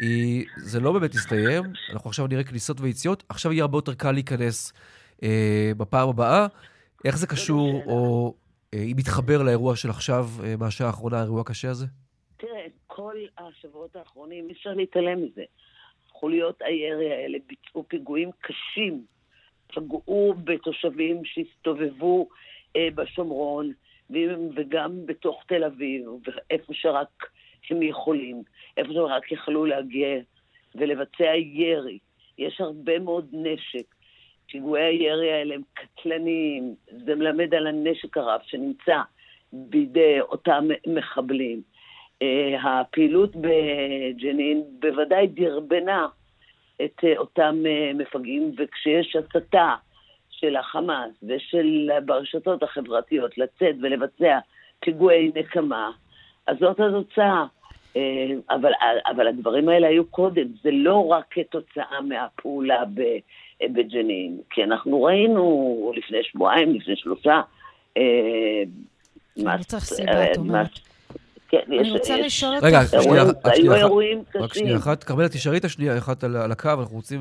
היא, 0.00 0.46
זה 0.56 0.80
לא 0.80 0.92
באמת 0.92 1.14
הסתיים, 1.14 1.64
אנחנו 1.92 2.10
עכשיו 2.10 2.26
נראה 2.26 2.44
כניסות 2.44 2.80
ויציאות, 2.80 3.24
עכשיו 3.28 3.52
יהיה 3.52 3.62
הרבה 3.62 3.78
יותר 3.78 3.94
קל 3.94 4.12
להיכנס 4.12 4.72
אה, 5.22 5.72
בפעם 5.76 6.08
הבאה. 6.08 6.46
איך 7.04 7.18
זה 7.18 7.26
קשור, 7.26 7.82
או 7.86 8.34
אה, 8.74 8.82
אם 8.82 8.94
מתחבר 8.96 9.42
לאירוע 9.42 9.76
של 9.76 9.90
עכשיו, 9.90 10.24
אה, 10.44 10.56
מהשעה 10.56 10.86
האחרונה, 10.86 11.18
האירוע 11.18 11.40
הקשה 11.40 11.70
הזה? 11.70 11.86
תראה, 12.36 12.66
כל 12.86 13.14
השבועות 13.38 13.96
האחרונים, 13.96 14.48
אי 14.48 14.52
אפשר 14.52 14.74
להתעלם 14.74 15.22
מזה. 15.24 15.44
חוליות 16.12 16.62
הירי 16.62 17.12
האלה 17.12 17.38
ביצעו 17.48 17.84
פיגועים 17.88 18.30
קשים, 18.40 19.04
פגעו 19.74 20.34
בתושבים 20.44 21.22
שהסתובבו 21.24 22.28
אה, 22.76 22.88
בשומרון, 22.94 23.72
וגם 24.54 25.06
בתוך 25.06 25.42
תל 25.46 25.64
אביב, 25.64 26.06
ואיפה 26.26 26.74
שרק 26.74 27.30
הם 27.70 27.82
יכולים. 27.82 28.42
איפה 28.76 28.92
שהם 28.92 29.04
רק 29.04 29.32
יכלו 29.32 29.64
להגיע 29.64 30.08
ולבצע 30.74 31.34
ירי. 31.36 31.98
יש 32.38 32.60
הרבה 32.60 32.98
מאוד 32.98 33.28
נשק. 33.32 33.94
פיגועי 34.50 34.84
הירי 34.84 35.32
האלה 35.32 35.54
הם 35.54 35.62
קטלניים, 35.74 36.74
זה 36.90 37.14
מלמד 37.14 37.54
על 37.54 37.66
הנשק 37.66 38.16
הרב 38.16 38.40
שנמצא 38.44 39.00
בידי 39.52 40.20
אותם 40.20 40.68
מחבלים. 40.86 41.62
Uh, 42.22 42.68
הפעילות 42.68 43.36
בג'נין 43.36 44.64
בוודאי 44.78 45.26
דרבנה 45.26 46.06
את 46.84 47.04
uh, 47.04 47.18
אותם 47.18 47.62
uh, 47.64 47.96
מפגעים, 47.96 48.52
וכשיש 48.58 49.16
הסתה 49.16 49.74
של 50.40 50.56
החמאס 50.56 51.10
ושל 51.22 51.90
ברשתות 52.06 52.62
החברתיות 52.62 53.38
לצאת 53.38 53.74
ולבצע 53.82 54.38
פיגועי 54.80 55.32
נקמה, 55.34 55.90
אז 56.46 56.56
זאת 56.60 56.80
התוצאה. 56.80 57.44
אה, 57.96 58.02
אבל, 58.50 58.72
אבל 59.06 59.28
הדברים 59.28 59.68
האלה 59.68 59.86
היו 59.86 60.06
קודם, 60.06 60.46
זה 60.62 60.70
לא 60.72 61.06
רק 61.06 61.24
כתוצאה 61.30 62.00
מהפעולה 62.08 62.82
בג'נין, 63.62 64.40
כי 64.50 64.64
אנחנו 64.64 65.02
ראינו 65.02 65.92
לפני 65.96 66.18
שבועיים, 66.22 66.74
לפני 66.74 66.96
שלושה, 66.96 67.40
אה, 67.96 68.62
צריך 69.66 69.84
סיבה, 69.84 70.32
את 70.32 70.36
אומרת. 70.36 70.68
כן, 71.48 71.60
אני 71.68 71.90
רוצה 71.90 72.16
לשאול 72.16 72.54
אותך... 72.54 72.64
רגע, 72.66 72.80
שנייה, 73.02 73.24
היו 73.44 73.74
אירועים 73.74 74.24
קשים. 74.24 74.42
רק 74.42 74.54
שנייה 74.54 74.76
אחת. 74.76 75.04
כרמלה, 75.04 75.28
תישארי 75.28 75.58
את 75.58 75.64
השנייה 75.64 75.98
אחת 75.98 76.24
על 76.24 76.52
הקו, 76.52 76.70
אנחנו 76.80 76.96
רוצים 76.96 77.20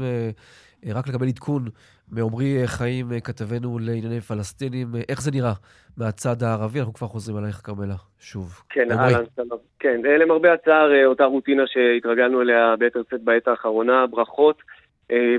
רק 0.86 1.08
לקבל 1.08 1.28
עדכון 1.28 1.66
מעמרי 2.12 2.62
חיים, 2.66 3.08
כתבנו 3.24 3.80
לענייני 3.80 4.22
פלסטינים. 4.22 4.88
איך 5.10 5.22
זה 5.22 5.32
נראה 5.32 5.54
מהצד 5.98 6.44
הערבי? 6.44 6.80
אנחנו 6.80 6.94
כבר 6.94 7.08
חוזרים 7.08 7.38
עלייך, 7.38 7.56
כרמלה, 7.64 7.96
שוב. 8.20 8.62
כן, 8.70 8.92
אהלן, 8.92 9.24
שלום. 9.36 9.60
כן, 9.80 10.02
למרבה 10.20 10.54
הצער, 10.54 11.06
אותה 11.06 11.26
רוטינה 11.26 11.64
שהתרגלנו 11.68 12.42
אליה 12.42 12.76
ביתר 12.80 13.02
שאת 13.10 13.24
בעת 13.24 13.48
האחרונה, 13.48 14.08
ברכות. 14.08 14.62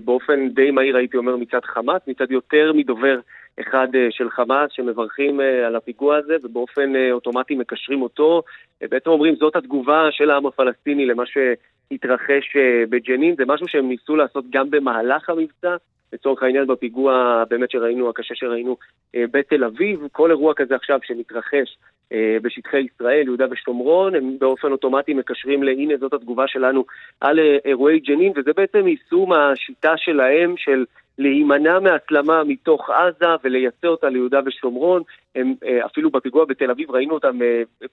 באופן 0.04 0.48
די 0.48 0.70
מהיר, 0.70 0.96
הייתי 0.96 1.16
אומר, 1.16 1.36
מצד 1.36 1.64
חמאס, 1.64 2.02
מצד 2.06 2.30
יותר 2.30 2.72
מדובר 2.74 3.20
אחד 3.60 3.88
של 4.10 4.30
חמאס, 4.30 4.70
שמברכים 4.72 5.40
על 5.66 5.76
הפיגוע 5.76 6.16
הזה, 6.16 6.36
ובאופן 6.42 6.92
אוטומטי 7.10 7.54
מקשרים 7.54 8.02
אותו. 8.02 8.42
בעצם 8.80 9.10
אומרים, 9.10 9.36
זאת 9.36 9.56
התגובה 9.56 10.08
של 10.10 10.30
העם 10.30 10.46
הפלסטיני 10.46 11.06
למה 11.06 11.22
שהתרחש 11.26 12.56
בג'נין. 12.88 13.34
זה 13.36 13.44
משהו 13.46 13.68
שהם 13.68 13.88
ניסו 13.88 14.16
לעשות 14.16 14.44
גם 14.50 14.70
במהלך 14.70 15.30
המבצע. 15.30 15.76
לצורך 16.12 16.42
העניין 16.42 16.66
בפיגוע 16.66 17.42
באמת 17.50 17.70
שראינו, 17.70 18.08
הקשה 18.08 18.34
שראינו 18.34 18.76
בתל 19.16 19.64
אביב, 19.64 20.00
כל 20.12 20.30
אירוע 20.30 20.54
כזה 20.54 20.74
עכשיו 20.74 20.98
שמתרחש 21.02 21.78
בשטחי 22.42 22.80
ישראל, 22.80 23.22
יהודה 23.24 23.46
ושומרון, 23.50 24.14
הם 24.14 24.38
באופן 24.38 24.72
אוטומטי 24.72 25.14
מקשרים 25.14 25.62
להנה 25.62 25.96
זאת 25.96 26.12
התגובה 26.12 26.44
שלנו 26.46 26.84
על 27.20 27.38
אירועי 27.64 27.98
ג'נין, 27.98 28.32
וזה 28.36 28.50
בעצם 28.56 28.88
יישום 28.88 29.32
השיטה 29.32 29.96
שלהם 29.96 30.54
של 30.56 30.84
להימנע 31.18 31.78
מהסלמה 31.78 32.44
מתוך 32.44 32.90
עזה 32.90 33.26
ולייצא 33.44 33.86
אותה 33.86 34.08
ליהודה 34.08 34.40
ושומרון. 34.46 35.02
הם 35.34 35.54
אפילו 35.86 36.10
בפיגוע 36.10 36.44
בתל 36.44 36.70
אביב 36.70 36.90
ראינו 36.90 37.14
אותם 37.14 37.38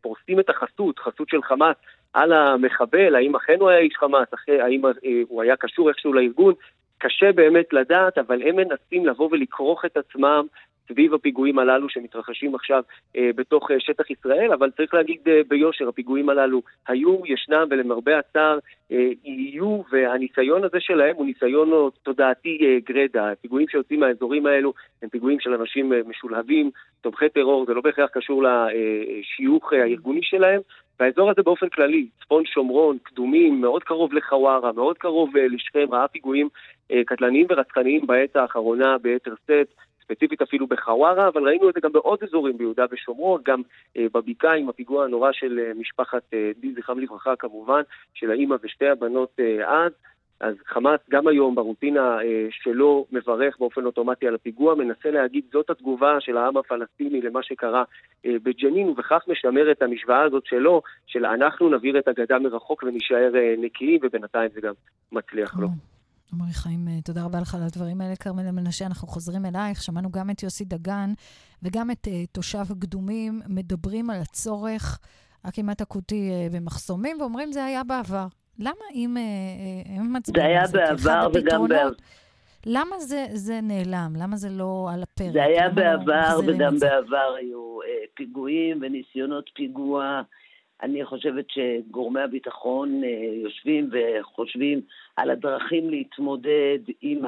פורסים 0.01 0.39
את 0.39 0.49
החסות, 0.49 0.99
חסות 0.99 1.29
של 1.29 1.41
חמאס 1.43 1.75
על 2.13 2.33
המחבל, 2.33 3.15
האם 3.15 3.35
אכן 3.35 3.57
הוא 3.59 3.69
היה 3.69 3.79
איש 3.79 3.93
חמאס, 3.95 4.27
האם 4.47 4.81
הוא 5.27 5.41
היה 5.41 5.55
קשור 5.55 5.89
איכשהו 5.89 6.13
לארגון. 6.13 6.53
קשה 6.97 7.31
באמת 7.31 7.73
לדעת, 7.73 8.17
אבל 8.17 8.41
הם 8.41 8.55
מנסים 8.55 9.05
לבוא 9.05 9.29
ולכרוך 9.31 9.85
את 9.85 9.97
עצמם 9.97 10.45
סביב 10.87 11.13
הפיגועים 11.13 11.59
הללו 11.59 11.89
שמתרחשים 11.89 12.55
עכשיו 12.55 12.83
אה, 13.17 13.29
בתוך 13.35 13.71
אה, 13.71 13.79
שטח 13.79 14.09
ישראל, 14.09 14.53
אבל 14.53 14.71
צריך 14.71 14.93
להגיד 14.93 15.19
אה, 15.27 15.41
ביושר, 15.47 15.87
הפיגועים 15.87 16.29
הללו 16.29 16.61
היו, 16.87 17.17
ישנם, 17.25 17.67
ולמרבה 17.69 18.19
הצער 18.19 18.59
אה, 18.91 19.09
יהיו, 19.23 19.81
והניסיון 19.91 20.63
הזה 20.63 20.79
שלהם 20.79 21.15
הוא 21.15 21.25
ניסיון 21.25 21.89
תודעתי 22.03 22.57
אה, 22.61 22.77
גרדה. 22.85 23.31
הפיגועים 23.31 23.67
שיוצאים 23.67 23.99
מהאזורים 23.99 24.45
האלו 24.45 24.73
הם 25.01 25.09
פיגועים 25.09 25.39
של 25.39 25.53
אנשים 25.53 25.93
אה, 25.93 25.99
משולהבים, 26.07 26.71
תומכי 27.01 27.29
טרור, 27.29 27.65
זה 27.65 27.73
לא 27.73 27.81
בהכרח 27.81 28.09
קשור 28.13 28.43
לשיוך 28.43 29.73
אה, 29.73 29.83
הארגוני 29.83 30.23
שלהם. 30.23 30.61
והאזור 30.99 31.31
הזה 31.31 31.41
באופן 31.43 31.69
כללי, 31.69 32.07
צפון 32.21 32.45
שומרון, 32.45 32.97
קדומים, 33.03 33.61
מאוד 33.61 33.83
קרוב 33.83 34.13
לחווארה, 34.13 34.71
מאוד 34.71 34.97
קרוב 34.97 35.37
אה, 35.37 35.47
לשכם, 35.47 35.85
ראה 35.91 36.07
פיגועים 36.07 36.49
אה, 36.91 37.01
קטלניים 37.05 37.45
ורצחניים 37.49 38.07
בעת 38.07 38.35
האחרונה 38.35 38.97
ביתר 38.97 39.33
שאת. 39.47 39.67
ספציפית 40.05 40.41
אפילו 40.41 40.67
בחווארה, 40.67 41.27
אבל 41.27 41.47
ראינו 41.47 41.69
את 41.69 41.73
זה 41.73 41.79
גם 41.83 41.91
בעוד 41.91 42.19
אזורים 42.23 42.57
ביהודה 42.57 42.85
ושומרון, 42.91 43.41
גם 43.45 43.61
אה, 43.97 44.05
בבקעה 44.13 44.55
עם 44.55 44.69
הפיגוע 44.69 45.05
הנורא 45.05 45.31
של 45.31 45.59
אה, 45.59 45.73
משפחת 45.73 46.23
אה, 46.33 46.51
די, 46.59 46.73
זכרם 46.73 46.99
לברכה 46.99 47.35
כמובן, 47.35 47.81
של 48.13 48.31
האימא 48.31 48.55
ושתי 48.63 48.87
הבנות 48.87 49.39
אה, 49.39 49.85
אז. 49.85 49.91
אז 50.39 50.55
חמאס 50.65 50.99
גם 51.09 51.27
היום 51.27 51.55
ברוטינה 51.55 52.21
אה, 52.21 52.47
שלו 52.51 53.05
מברך 53.11 53.57
באופן 53.59 53.85
אוטומטי 53.85 54.27
על 54.27 54.35
הפיגוע, 54.35 54.75
מנסה 54.75 55.11
להגיד 55.11 55.45
זאת 55.51 55.69
התגובה 55.69 56.17
של 56.19 56.37
העם 56.37 56.57
הפלסטיני 56.57 57.21
למה 57.21 57.43
שקרה 57.43 57.83
אה, 58.25 58.35
בג'נין, 58.43 58.89
ובכך 58.89 59.23
משמר 59.27 59.71
את 59.71 59.81
המשוואה 59.81 60.23
הזאת 60.23 60.45
שלו, 60.45 60.81
של 61.07 61.25
אנחנו 61.25 61.69
נעביר 61.69 61.99
את 61.99 62.07
הגדה 62.07 62.39
מרחוק 62.39 62.83
ונשאר 62.83 63.35
אה, 63.35 63.55
נקיים, 63.57 63.99
ובינתיים 64.03 64.49
זה 64.53 64.61
גם 64.61 64.73
מצליח 65.11 65.59
לו. 65.59 65.67
עמרי 66.33 66.53
חיים, 66.53 66.87
תודה 67.03 67.23
רבה 67.23 67.39
לך 67.39 67.55
על 67.55 67.63
הדברים 67.63 68.01
האלה. 68.01 68.15
כרמל 68.15 68.51
מנשה, 68.51 68.85
אנחנו 68.85 69.07
חוזרים 69.07 69.45
אלייך. 69.45 69.83
שמענו 69.83 70.11
גם 70.11 70.29
את 70.29 70.43
יוסי 70.43 70.65
דגן 70.65 71.13
וגם 71.63 71.91
את 71.91 72.07
uh, 72.07 72.11
תושב 72.31 72.63
הקדומים 72.69 73.41
מדברים 73.47 74.09
על 74.09 74.21
הצורך 74.21 74.99
הכמעט 75.43 75.81
אקוטי 75.81 76.31
uh, 76.31 76.55
במחסומים, 76.55 77.17
ואומרים 77.19 77.51
זה 77.51 77.65
היה 77.65 77.83
בעבר. 77.83 78.27
למה 78.59 78.85
אם 78.93 79.17
הם 79.85 80.13
מצביעים 80.13 80.65
זה 80.65 80.77
כאחד 80.87 81.27
הפתרונות, 81.35 82.01
למה 82.65 82.99
זה, 82.99 83.25
זה 83.33 83.59
נעלם? 83.61 84.13
למה 84.17 84.37
זה 84.37 84.49
לא 84.49 84.89
על 84.93 85.03
הפרק? 85.03 85.33
זה 85.33 85.43
היה 85.43 85.69
בעבר, 85.69 86.39
וגם 86.47 86.79
בעבר 86.79 87.35
היו 87.39 87.79
uh, 87.81 87.85
פיגועים 88.13 88.79
וניסיונות 88.81 89.49
פיגוע. 89.55 90.21
אני 90.83 91.05
חושבת 91.05 91.45
שגורמי 91.49 92.21
הביטחון 92.21 93.01
uh, 93.03 93.07
יושבים 93.43 93.89
וחושבים 93.91 94.81
על 95.15 95.29
הדרכים 95.29 95.89
להתמודד 95.89 96.79
עם 97.01 97.21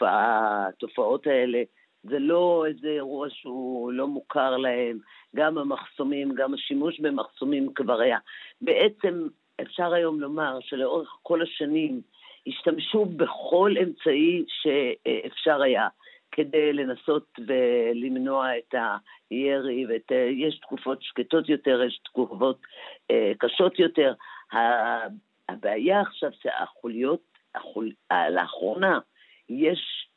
התופעות 0.00 1.26
האלה. 1.26 1.62
זה 2.02 2.18
לא 2.18 2.64
איזה 2.68 2.88
אירוע 2.88 3.28
שהוא 3.30 3.92
לא 3.92 4.06
מוכר 4.06 4.56
להם, 4.56 4.98
גם 5.36 5.58
המחסומים, 5.58 6.34
גם 6.34 6.54
השימוש 6.54 7.00
במחסומים 7.00 7.72
כבר 7.74 8.00
היה. 8.00 8.18
בעצם 8.60 9.28
אפשר 9.60 9.92
היום 9.92 10.20
לומר 10.20 10.58
שלאורך 10.60 11.16
כל 11.22 11.42
השנים 11.42 12.00
השתמשו 12.46 13.04
בכל 13.04 13.74
אמצעי 13.82 14.44
שאפשר 14.48 15.62
היה. 15.62 15.88
כדי 16.38 16.72
לנסות 16.72 17.38
ולמנוע 17.46 18.58
את 18.58 18.74
הירי, 19.30 19.86
ויש 19.86 20.58
תקופות 20.58 21.02
שקטות 21.02 21.48
יותר, 21.48 21.82
יש 21.82 22.00
תקופות 22.04 22.58
אה, 23.10 23.32
קשות 23.38 23.78
יותר. 23.78 24.14
הבעיה 25.48 26.00
עכשיו 26.00 26.30
שהחוליות, 26.42 27.20
החול... 27.54 27.90
לאחרונה 28.30 28.98
יש 29.48 30.08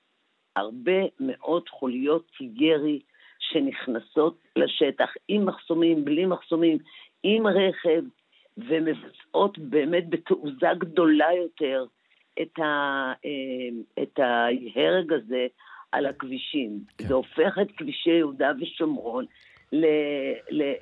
הרבה 0.55 1.01
מאוד 1.19 1.69
חוליות 1.69 2.32
ירי 2.39 2.99
שנכנסות 3.39 4.38
לשטח 4.55 5.13
עם 5.28 5.45
מחסומים, 5.45 6.05
בלי 6.05 6.26
מחסומים, 6.26 6.78
עם 7.24 7.47
רכב, 7.47 8.03
ומבצעות 8.57 9.57
באמת 9.57 10.09
בתעוזה 10.09 10.67
גדולה 10.78 11.34
יותר 11.34 11.86
את, 12.41 12.59
ה, 12.59 13.13
אה, 13.26 14.03
את 14.03 14.19
ההרג 14.19 15.13
הזה 15.13 15.47
על 15.92 16.06
הכבישים. 16.06 16.80
כן. 16.98 17.08
זה 17.08 17.14
הופך 17.14 17.58
את 17.62 17.68
כבישי 17.78 18.10
יהודה 18.10 18.52
ושומרון 18.62 19.26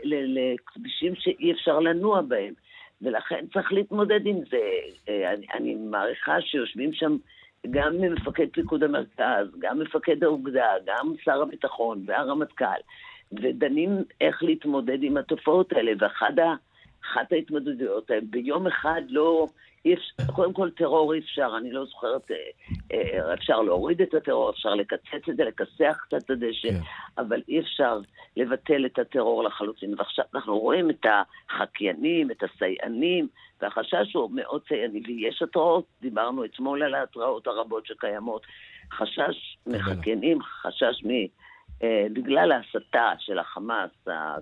לכבישים 0.03 1.16
שאי 1.16 1.51
אפשר 1.51 1.80
לנוע 1.80 2.22
בהם. 2.22 2.53
ולכן 3.01 3.45
צריך 3.53 3.72
להתמודד 3.72 4.26
עם 4.26 4.38
זה. 4.51 4.57
אה, 5.10 5.34
אני, 5.34 5.45
אני 5.53 5.76
מעריכה 5.76 6.41
שיושבים 6.41 6.93
שם 6.93 7.18
גם 7.72 8.01
מפקד 8.01 8.47
פיקוד 8.53 8.84
המרכז, 8.84 9.47
גם 9.60 9.80
מפקד 9.80 10.24
האוגדה, 10.24 10.68
גם 10.86 11.14
שר 11.24 11.41
הביטחון 11.41 12.03
והרמטכ"ל, 12.05 12.80
ודנים 13.32 13.89
איך 14.22 14.43
להתמודד 14.43 15.03
עם 15.03 15.18
התופעות 15.18 15.74
האלה. 15.74 15.91
ואחת 17.03 17.31
ההתמודדויות, 17.31 18.11
ביום 18.29 18.67
אחד 18.67 19.01
לא... 19.09 19.47
קודם 20.35 20.53
כל 20.53 20.69
טרור 20.69 21.13
אי 21.13 21.19
אפשר, 21.19 21.51
אני 21.57 21.71
לא 21.71 21.85
זוכרת, 21.85 22.31
אה, 22.31 22.37
אה, 22.91 23.33
אפשר 23.33 23.61
להוריד 23.61 24.01
את 24.01 24.13
הטרור, 24.13 24.49
אפשר 24.49 24.75
לקצץ 24.75 25.29
את 25.29 25.37
זה, 25.37 25.43
לכסח 25.43 25.97
קצת 26.07 26.17
את 26.25 26.29
הדשא, 26.29 26.71
כן. 26.71 26.79
אבל 27.17 27.41
אי 27.47 27.59
אפשר 27.59 27.99
לבטל 28.37 28.85
את 28.85 28.99
הטרור 28.99 29.43
לחלוטין. 29.43 29.93
ועכשיו 29.97 30.25
אנחנו 30.35 30.59
רואים 30.59 30.89
את 30.89 31.05
החקיינים, 31.49 32.31
את 32.31 32.43
הסייענים, 32.43 33.27
והחשש 33.61 34.13
הוא 34.13 34.31
מאוד 34.33 34.61
סייעני, 34.67 35.01
ויש 35.07 35.41
התראות, 35.41 35.85
דיברנו 36.01 36.45
אתמול 36.45 36.83
על 36.83 36.95
ההתראות 36.95 37.47
הרבות 37.47 37.85
שקיימות. 37.85 38.41
חשש 38.91 39.57
מחקיינים, 39.67 40.41
חשש 40.41 41.03
מ... 41.05 41.09
אה, 41.83 42.07
בגלל 42.13 42.51
ההסתה 42.51 43.11
של 43.19 43.39
החמאס 43.39 43.91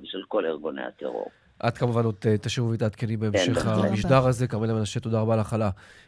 ושל 0.04 0.24
כל 0.28 0.46
ארגוני 0.46 0.84
הטרור. 0.84 1.30
את 1.68 1.78
כמובן 1.78 2.06
עוד 2.06 2.16
תשובו 2.42 2.72
ותעדכני 2.72 3.18
בהמשך 3.18 3.60
כן, 3.60 3.70
המשדר 3.70 4.28
הזה. 4.28 4.48
כרמלה 4.48 4.74
מנשה, 4.74 5.00
תודה 5.00 5.20
רבה 5.20 5.36
לך 5.36 5.54
על 5.54 5.64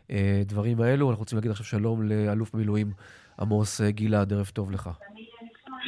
הדברים 0.09 0.81
האלו. 0.81 1.09
אנחנו 1.09 1.21
רוצים 1.21 1.37
להגיד 1.37 1.51
עכשיו 1.51 1.65
שלום 1.65 2.03
לאלוף 2.03 2.53
במילואים 2.53 2.91
עמוס 3.39 3.81
גלעד, 3.81 4.33
ערב 4.33 4.49
טוב 4.53 4.71
לך. 4.71 4.89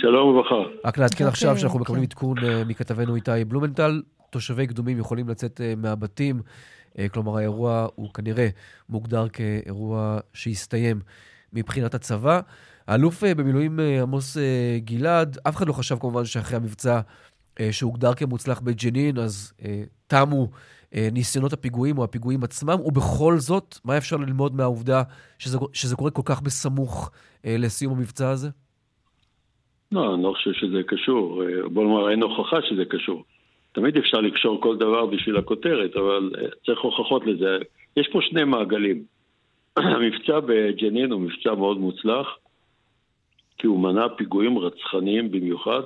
שלום 0.02 0.30
וברכה. 0.30 0.56
רק 0.86 0.98
לעדכן 0.98 1.26
עכשיו 1.28 1.58
שאנחנו 1.58 1.80
מקבלים 1.80 2.04
עדכון 2.04 2.38
מכתבנו 2.68 3.16
איתי 3.16 3.46
בלומנטל. 3.48 4.02
תושבי 4.30 4.68
קדומים 4.68 5.00
יכולים 5.00 5.30
לצאת 5.30 5.62
מהבתים, 5.78 6.42
כלומר 7.14 7.38
האירוע 7.38 7.88
הוא 7.96 8.14
כנראה 8.14 8.50
מוגדר 8.90 9.30
כאירוע 9.30 10.20
שהסתיים 10.34 11.00
מבחינת 11.54 11.94
הצבא. 11.94 12.40
האלוף 12.88 13.24
במילואים 13.24 13.80
עמוס 14.02 14.38
גלעד, 14.78 15.38
אף 15.48 15.56
אחד 15.56 15.68
לא 15.68 15.74
חשב 15.74 15.98
כמובן 16.00 16.26
שאחרי 16.26 16.58
המבצע 16.58 17.00
שהוגדר 17.72 18.14
כמוצלח 18.14 18.60
בג'נין, 18.60 19.18
אז 19.18 19.54
אה, 19.66 19.84
תמו 20.08 20.48
אה, 20.96 21.08
ניסיונות 21.12 21.54
הפיגועים 21.54 21.98
או 21.98 22.04
הפיגועים 22.04 22.44
עצמם, 22.44 22.76
ובכל 22.86 23.38
זאת, 23.38 23.76
מה 23.86 23.98
אפשר 23.98 24.18
ללמוד 24.18 24.56
מהעובדה 24.56 25.04
שזה, 25.40 25.58
שזה 25.74 25.96
קורה 25.96 26.12
כל 26.12 26.22
כך 26.26 26.42
בסמוך 26.42 27.12
אה, 27.46 27.56
לסיום 27.60 27.94
המבצע 27.94 28.30
הזה? 28.30 28.50
לא, 29.92 30.14
אני 30.14 30.24
לא 30.24 30.34
חושב 30.36 30.52
שזה 30.54 30.84
קשור. 30.88 31.44
בוא 31.66 31.84
נאמר, 31.84 32.12
אין 32.12 32.22
הוכחה 32.24 32.58
שזה 32.70 32.86
קשור. 32.86 33.24
תמיד 33.72 33.98
אפשר 33.98 34.18
לקשור 34.18 34.62
כל 34.62 34.78
דבר 34.78 35.06
בשביל 35.06 35.38
הכותרת, 35.38 35.96
אבל 35.96 36.32
אה, 36.38 36.48
צריך 36.66 36.80
הוכחות 36.80 37.26
לזה. 37.26 37.58
יש 37.98 38.10
פה 38.12 38.20
שני 38.22 38.44
מעגלים. 38.44 39.04
המבצע 39.78 40.40
בג'נין 40.40 41.12
הוא 41.12 41.22
מבצע 41.22 41.56
מאוד 41.56 41.78
מוצלח, 41.78 42.28
כי 43.58 43.68
הוא 43.68 43.80
מנע 43.80 44.08
פיגועים 44.18 44.58
רצחניים 44.58 45.32
במיוחד. 45.32 45.82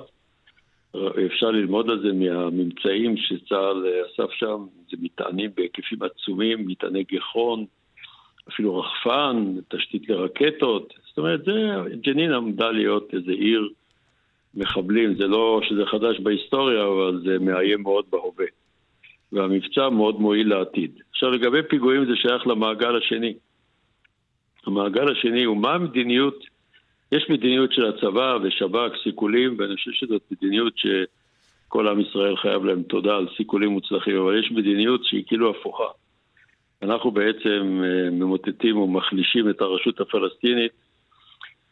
אפשר 1.26 1.50
ללמוד 1.50 1.90
על 1.90 2.02
זה 2.02 2.12
מהממצאים 2.12 3.16
שצה"ל 3.16 3.86
אסף 4.06 4.32
שם, 4.32 4.66
זה 4.90 4.96
מטענים 5.00 5.50
בהיקפים 5.56 5.98
עצומים, 6.02 6.66
מטעני 6.66 7.04
גיחון, 7.04 7.64
אפילו 8.48 8.78
רחפן, 8.78 9.54
תשתית 9.68 10.08
לרקטות. 10.08 10.94
זאת 11.08 11.18
אומרת, 11.18 11.44
זה, 11.44 11.52
ג'נין 11.94 12.32
עמדה 12.32 12.70
להיות 12.70 13.14
איזה 13.14 13.32
עיר 13.32 13.68
מחבלים. 14.54 15.14
זה 15.14 15.26
לא 15.26 15.60
שזה 15.68 15.86
חדש 15.86 16.20
בהיסטוריה, 16.20 16.84
אבל 16.86 17.20
זה 17.24 17.38
מאיים 17.38 17.82
מאוד 17.82 18.04
בהווה. 18.10 18.46
והמבצע 19.32 19.88
מאוד 19.88 20.20
מועיל 20.20 20.48
לעתיד. 20.48 20.90
עכשיו, 21.10 21.30
לגבי 21.30 21.62
פיגועים 21.68 22.04
זה 22.04 22.16
שייך 22.16 22.46
למעגל 22.46 22.96
השני. 22.96 23.34
המעגל 24.66 25.12
השני 25.12 25.44
הוא 25.44 25.56
מה 25.56 25.74
המדיניות, 25.74 26.44
יש 27.16 27.30
מדיניות 27.30 27.72
של 27.72 27.86
הצבא 27.86 28.38
ושב"כ, 28.42 28.92
סיכולים, 29.02 29.56
ואני 29.58 29.76
חושב 29.76 29.90
שזאת 29.92 30.22
מדיניות 30.30 30.72
שכל 30.76 31.88
עם 31.88 32.00
ישראל 32.00 32.36
חייב 32.36 32.64
להם 32.64 32.82
תודה 32.82 33.16
על 33.16 33.28
סיכולים 33.36 33.70
מוצלחים, 33.70 34.16
אבל 34.16 34.38
יש 34.38 34.52
מדיניות 34.52 35.04
שהיא 35.04 35.24
כאילו 35.26 35.50
הפוכה. 35.50 35.84
אנחנו 36.82 37.10
בעצם 37.10 37.82
אה, 37.84 38.10
ממוטטים 38.10 38.76
ומחלישים 38.76 39.50
את 39.50 39.60
הרשות 39.60 40.00
הפלסטינית. 40.00 40.72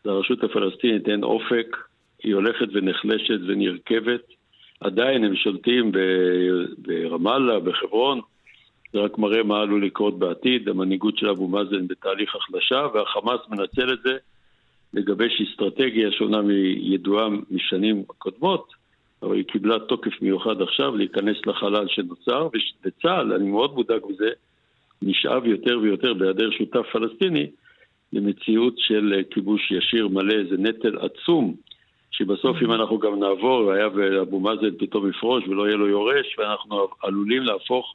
לרשות 0.05 0.45
הפלסטינית 0.45 1.09
אין 1.09 1.24
אופק, 1.24 1.76
היא 2.22 2.34
הולכת 2.34 2.66
ונחלשת 2.72 3.38
ונרכבת. 3.49 4.20
עדיין 4.80 5.24
הם 5.24 5.36
שולטים 5.36 5.92
ברמאללה, 6.78 7.61
בחברון, 7.61 8.20
זה 8.92 8.99
רק 8.99 9.18
מראה 9.18 9.42
מה 9.42 9.61
עלול 9.61 9.86
לקרות 9.86 10.18
בעתיד. 10.18 10.68
המנהיגות 10.68 11.18
של 11.18 11.28
אבו 11.28 11.49
מאזן 11.49 11.86
בתהליך 11.88 12.34
החלשה, 12.34 12.86
והחמאס 12.95 13.40
מנצל 13.49 13.92
את 13.92 13.99
זה 14.03 14.16
לגבש 14.95 15.40
אסטרטגיה 15.40 16.12
שונה 16.12 16.42
מידועה 16.42 17.28
משנים 17.51 18.05
קודמות, 18.18 18.72
אבל 19.22 19.36
היא 19.36 19.45
קיבלה 19.45 19.78
תוקף 19.78 20.22
מיוחד 20.22 20.62
עכשיו 20.62 20.97
להיכנס 20.97 21.36
לחלל 21.47 21.88
שנוצר, 21.88 22.49
וצה"ל, 22.84 23.32
אני 23.32 23.51
מאוד 23.51 23.74
מודאג 23.74 24.01
מזה, 24.09 24.28
נשאב 25.03 25.47
יותר 25.47 25.78
ויותר 25.82 26.14
בהיעדר 26.14 26.51
שותף 26.51 26.86
פלסטיני 26.92 27.47
למציאות 28.12 28.74
של 28.78 29.22
כיבוש 29.30 29.70
ישיר 29.70 30.09
מלא, 30.09 30.45
זה 30.51 30.57
נטל 30.59 30.99
עצום, 30.99 31.55
שבסוף 32.11 32.57
אם 32.62 32.72
אנחנו 32.72 32.99
גם 32.99 33.20
נעבור, 33.20 33.72
היה 33.72 33.88
ואבו 33.95 34.40
מאזן 34.40 34.76
פתאום 34.78 35.11
יפרוש 35.11 35.45
ולא 35.49 35.66
יהיה 35.66 35.76
לו 35.76 35.88
יורש, 35.88 36.38
ואנחנו 36.38 36.88
עלולים 37.03 37.42
להפוך 37.42 37.95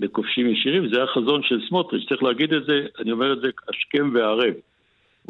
לכובשים 0.00 0.46
ישירים, 0.48 0.94
זה 0.94 1.02
החזון 1.02 1.42
של 1.42 1.60
סמוטריץ', 1.68 2.08
צריך 2.08 2.22
להגיד 2.22 2.52
את 2.52 2.64
זה, 2.64 2.86
אני 2.98 3.12
אומר 3.12 3.32
את 3.32 3.40
זה 3.40 3.48
השכם 3.68 4.10
והערב. 4.14 4.54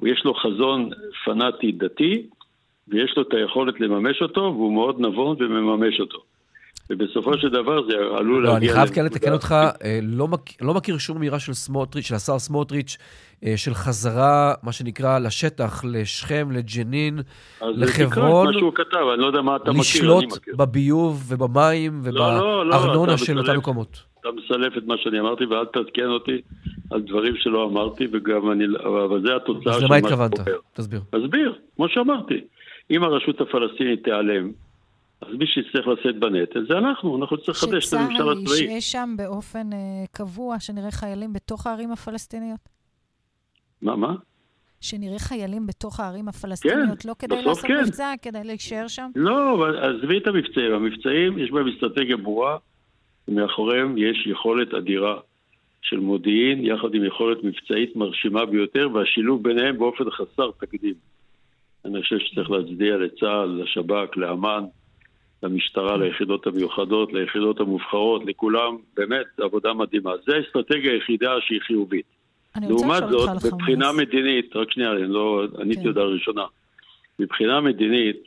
יש 0.03 0.22
לו 0.24 0.34
חזון 0.34 0.90
פנאטי 1.24 1.72
דתי, 1.72 2.26
ויש 2.88 3.14
לו 3.16 3.22
את 3.22 3.34
היכולת 3.34 3.80
לממש 3.80 4.22
אותו, 4.22 4.40
והוא 4.40 4.72
מאוד 4.72 5.01
נבון 5.01 5.36
ומממש 5.40 6.01
אותו. 6.01 6.18
ובסופו 6.90 7.38
של 7.38 7.49
דבר 7.49 7.82
זה 7.86 7.97
עלול 8.18 8.43
לא, 8.43 8.53
להגיע... 8.53 8.53
לא, 8.53 8.57
אני 8.57 8.68
חייב 8.68 8.95
כן 8.95 9.05
לתקן 9.05 9.32
אותך, 9.32 9.55
אה, 9.84 9.99
לא, 10.03 10.28
מק... 10.28 10.62
לא 10.62 10.74
מכיר 10.74 10.99
שום 10.99 11.16
אמירה 11.16 11.38
של 11.38 11.53
סמוטריץ', 11.53 12.05
של 12.07 12.14
השר 12.14 12.38
סמוטריץ', 12.38 12.97
אה, 13.45 13.55
של 13.57 13.74
חזרה, 13.74 14.55
מה 14.62 14.72
שנקרא, 14.72 15.18
לשטח, 15.18 15.84
לשכם, 15.84 16.49
לג'נין, 16.51 17.18
לחברון. 17.62 18.49
אז 18.49 18.55
מה 18.55 18.61
שהוא 18.61 18.72
כתב, 18.74 19.07
אני 19.14 19.22
לא 19.22 19.26
יודע 19.26 19.40
מה 19.40 19.57
אתה 19.57 19.70
מכיר, 19.70 19.80
לשלוט 19.80 20.38
בביוב 20.57 21.24
ובמים 21.28 22.01
ובארנונה 22.05 22.64
לא, 22.64 22.95
לא, 22.95 23.07
לא, 23.07 23.16
של 23.16 23.38
אותם 23.38 23.59
מקומות. 23.59 24.11
אתה 24.22 24.30
מסלף 24.32 24.78
את 24.78 24.84
מה 24.86 24.94
שאני 24.98 25.20
אמרתי, 25.20 25.44
ואל 25.44 25.64
תעדכן 25.64 26.06
אותי 26.06 26.42
על 26.90 27.02
דברים 27.02 27.36
שלא 27.36 27.64
אמרתי, 27.64 28.06
וגם 28.12 28.52
אני... 28.52 28.64
אבל 28.84 29.22
זה 29.26 29.36
התוצאה 29.36 29.80
של 29.80 29.86
מה 29.86 29.98
שקורה. 29.98 30.12
אז 30.12 30.12
למה 30.12 30.26
התכוונת? 30.26 30.62
תסביר. 30.72 31.00
תסביר, 31.10 31.58
כמו 31.76 31.88
שאמרתי. 31.88 32.40
אם 32.90 33.02
הרשות 33.02 33.40
הפלסטינית 33.40 34.04
תיעלם, 34.04 34.50
אז 35.20 35.28
מי 35.38 35.46
שיצטרך 35.46 35.86
לשאת 35.88 36.18
בנטל 36.18 36.66
זה 36.68 36.78
אנחנו, 36.78 37.20
אנחנו 37.20 37.36
נצטרך 37.36 37.62
לחדש 37.62 37.88
את 37.88 37.92
הממשל 37.92 38.28
הצבאי. 38.28 38.46
שצה"ל 38.46 38.76
ישהה 38.76 38.80
שם 38.80 39.14
באופן 39.16 39.70
uh, 39.72 39.76
קבוע, 40.12 40.60
שנראה 40.60 40.90
חיילים 40.90 41.32
בתוך 41.32 41.66
הערים 41.66 41.92
הפלסטיניות? 41.92 42.60
מה, 43.82 43.96
מה? 43.96 44.14
שנראה 44.80 45.18
חיילים 45.18 45.66
בתוך 45.66 46.00
הערים 46.00 46.28
הפלסטיניות, 46.28 47.02
כן, 47.02 47.08
לא 47.08 47.14
כדי 47.18 47.42
לעשות 47.42 47.64
כן. 47.66 47.80
מבצע, 47.82 48.12
כדי 48.22 48.44
להישאר 48.44 48.88
שם? 48.88 49.10
לא, 49.14 49.54
אבל 49.54 49.78
עזבי 49.78 50.18
את 50.18 50.26
המבצעים. 50.26 50.72
המבצעים, 50.74 51.38
יש 51.38 51.50
בהם 51.50 51.68
אסטרטגיה 51.68 52.16
ברורה, 52.16 52.56
ומאחוריהם 53.28 53.98
יש 53.98 54.26
יכולת 54.26 54.74
אדירה 54.74 55.16
של 55.82 56.00
מודיעין, 56.00 56.66
יחד 56.66 56.94
עם 56.94 57.04
יכולת 57.04 57.44
מבצעית 57.44 57.96
מרשימה 57.96 58.46
ביותר, 58.46 58.88
והשילוב 58.94 59.42
ביניהם 59.42 59.78
באופן 59.78 60.10
חסר 60.10 60.50
תקדים. 60.60 60.94
אני 61.84 62.02
חושב 62.02 62.18
שצריך 62.18 62.50
להצדיע 62.50 62.96
לצה"ל, 62.96 63.62
לשב"כ, 63.62 64.16
לאמ"ן, 64.16 64.64
למשטרה, 65.42 65.96
ליחידות 65.96 66.46
המיוחדות, 66.46 67.12
ליחידות 67.12 67.60
המובחרות, 67.60 68.22
לכולם, 68.26 68.76
באמת, 68.96 69.26
עבודה 69.40 69.72
מדהימה. 69.72 70.12
זו 70.26 70.32
האסטרטגיה 70.34 70.92
היחידה 70.92 71.30
שהיא 71.40 71.60
חיובית. 71.60 72.06
לעומת 72.68 73.02
זאת, 73.10 73.28
מבחינה 73.52 73.92
מדינית, 73.92 74.56
רק 74.56 74.70
שנייה, 74.70 74.92
אני 74.92 75.08
לא 75.08 75.44
עניתי 75.60 75.80
כן. 75.80 75.86
עוד 75.86 75.98
הראשונה. 75.98 76.44
מבחינה 77.18 77.60
מדינית, 77.60 78.22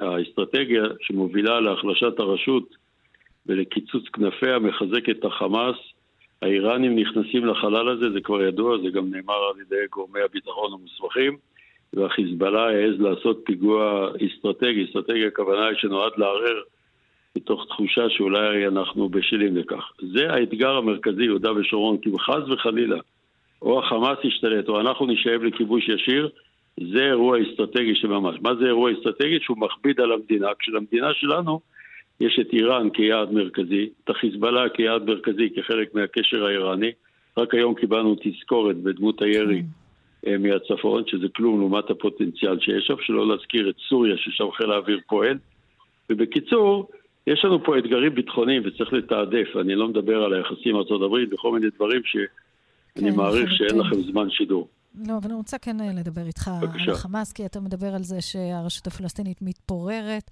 האסטרטגיה 0.00 0.82
שמובילה 1.00 1.60
להחלשת 1.60 2.18
הרשות 2.18 2.81
ולקיצוץ 3.46 4.08
כנפיה 4.08 4.58
מחזק 4.58 5.08
את 5.10 5.24
החמאס. 5.24 5.76
האיראנים 6.42 6.98
נכנסים 6.98 7.46
לחלל 7.46 7.88
הזה, 7.88 8.10
זה 8.10 8.20
כבר 8.20 8.42
ידוע, 8.42 8.78
זה 8.78 8.90
גם 8.90 9.10
נאמר 9.10 9.34
על 9.34 9.60
ידי 9.60 9.86
גורמי 9.90 10.20
הביטחון 10.20 10.72
המוסמכים, 10.72 11.36
והחיזבאללה 11.92 12.68
העז 12.68 13.00
לעשות 13.00 13.42
פיגוע 13.44 14.10
אסטרטגי, 14.26 14.84
אסטרטגי 14.84 15.26
הכוונה 15.26 15.66
היא 15.66 15.76
שנועד 15.78 16.12
לערער 16.16 16.60
מתוך 17.36 17.66
תחושה 17.68 18.10
שאולי 18.10 18.66
אנחנו 18.66 19.08
בשלים 19.08 19.56
לכך. 19.56 19.92
זה 20.12 20.30
האתגר 20.30 20.76
המרכזי, 20.76 21.24
יהודה 21.24 21.52
ושומרון, 21.52 21.98
כי 21.98 22.10
חס 22.20 22.48
וחלילה, 22.48 22.98
או 23.62 23.78
החמאס 23.78 24.18
ישתלט 24.24 24.68
או 24.68 24.80
אנחנו 24.80 25.06
נשאב 25.06 25.42
לכיבוש 25.42 25.88
ישיר, 25.88 26.28
זה 26.92 27.04
אירוע 27.04 27.38
אסטרטגי 27.42 27.94
של 27.94 28.08
ממש. 28.08 28.36
מה 28.42 28.54
זה 28.54 28.64
אירוע 28.64 28.92
אסטרטגי? 28.92 29.38
שהוא 29.40 29.58
מכביד 29.58 30.00
על 30.00 30.12
המדינה, 30.12 30.48
כשלמדינה 30.58 31.14
שלנו 31.14 31.60
יש 32.20 32.38
את 32.40 32.52
איראן 32.52 32.90
כיעד 32.90 33.32
מרכזי, 33.32 33.88
את 34.04 34.10
החיזבאללה 34.10 34.68
כיעד 34.68 35.02
מרכזי 35.02 35.50
כחלק 35.56 35.94
מהקשר 35.94 36.46
האיראני. 36.46 36.90
רק 37.36 37.54
היום 37.54 37.74
קיבלנו 37.74 38.16
תזכורת 38.22 38.76
בדמות 38.76 39.22
הירי 39.22 39.62
כן. 39.62 40.30
אה, 40.30 40.38
מהצפון, 40.38 41.02
שזה 41.06 41.26
כלום 41.36 41.60
לעומת 41.60 41.90
הפוטנציאל 41.90 42.60
שיש 42.60 42.86
שם, 42.86 42.94
שלא 43.00 43.28
להזכיר 43.28 43.70
את 43.70 43.74
סוריה 43.88 44.16
ששם 44.16 44.50
חיל 44.56 44.70
האוויר 44.70 45.00
פועל. 45.08 45.38
ובקיצור, 46.10 46.88
יש 47.26 47.44
לנו 47.44 47.64
פה 47.64 47.78
אתגרים 47.78 48.14
ביטחוניים 48.14 48.62
וצריך 48.64 48.92
לתעדף, 48.92 49.48
אני 49.60 49.74
לא 49.74 49.88
מדבר 49.88 50.22
על 50.22 50.32
היחסים 50.34 50.76
עם 50.76 50.82
ארה"ב 50.90 51.34
וכל 51.34 51.52
מיני 51.52 51.66
דברים 51.76 52.02
שאני 52.04 53.10
כן, 53.10 53.16
מעריך 53.16 53.52
שאין 53.52 53.78
לכם 53.78 54.02
זמן 54.02 54.30
שידור. 54.30 54.68
לא, 55.08 55.16
אבל 55.16 55.24
אני 55.24 55.34
רוצה 55.34 55.58
כן 55.58 55.80
אה, 55.80 55.86
לדבר 56.00 56.26
איתך 56.26 56.50
בבקשה. 56.62 56.84
על 56.84 56.90
החמאס, 56.90 57.32
כי 57.32 57.46
אתה 57.46 57.60
מדבר 57.60 57.94
על 57.94 58.02
זה 58.02 58.20
שהרשות 58.20 58.86
הפלסטינית 58.86 59.42
מתפוררת. 59.42 60.30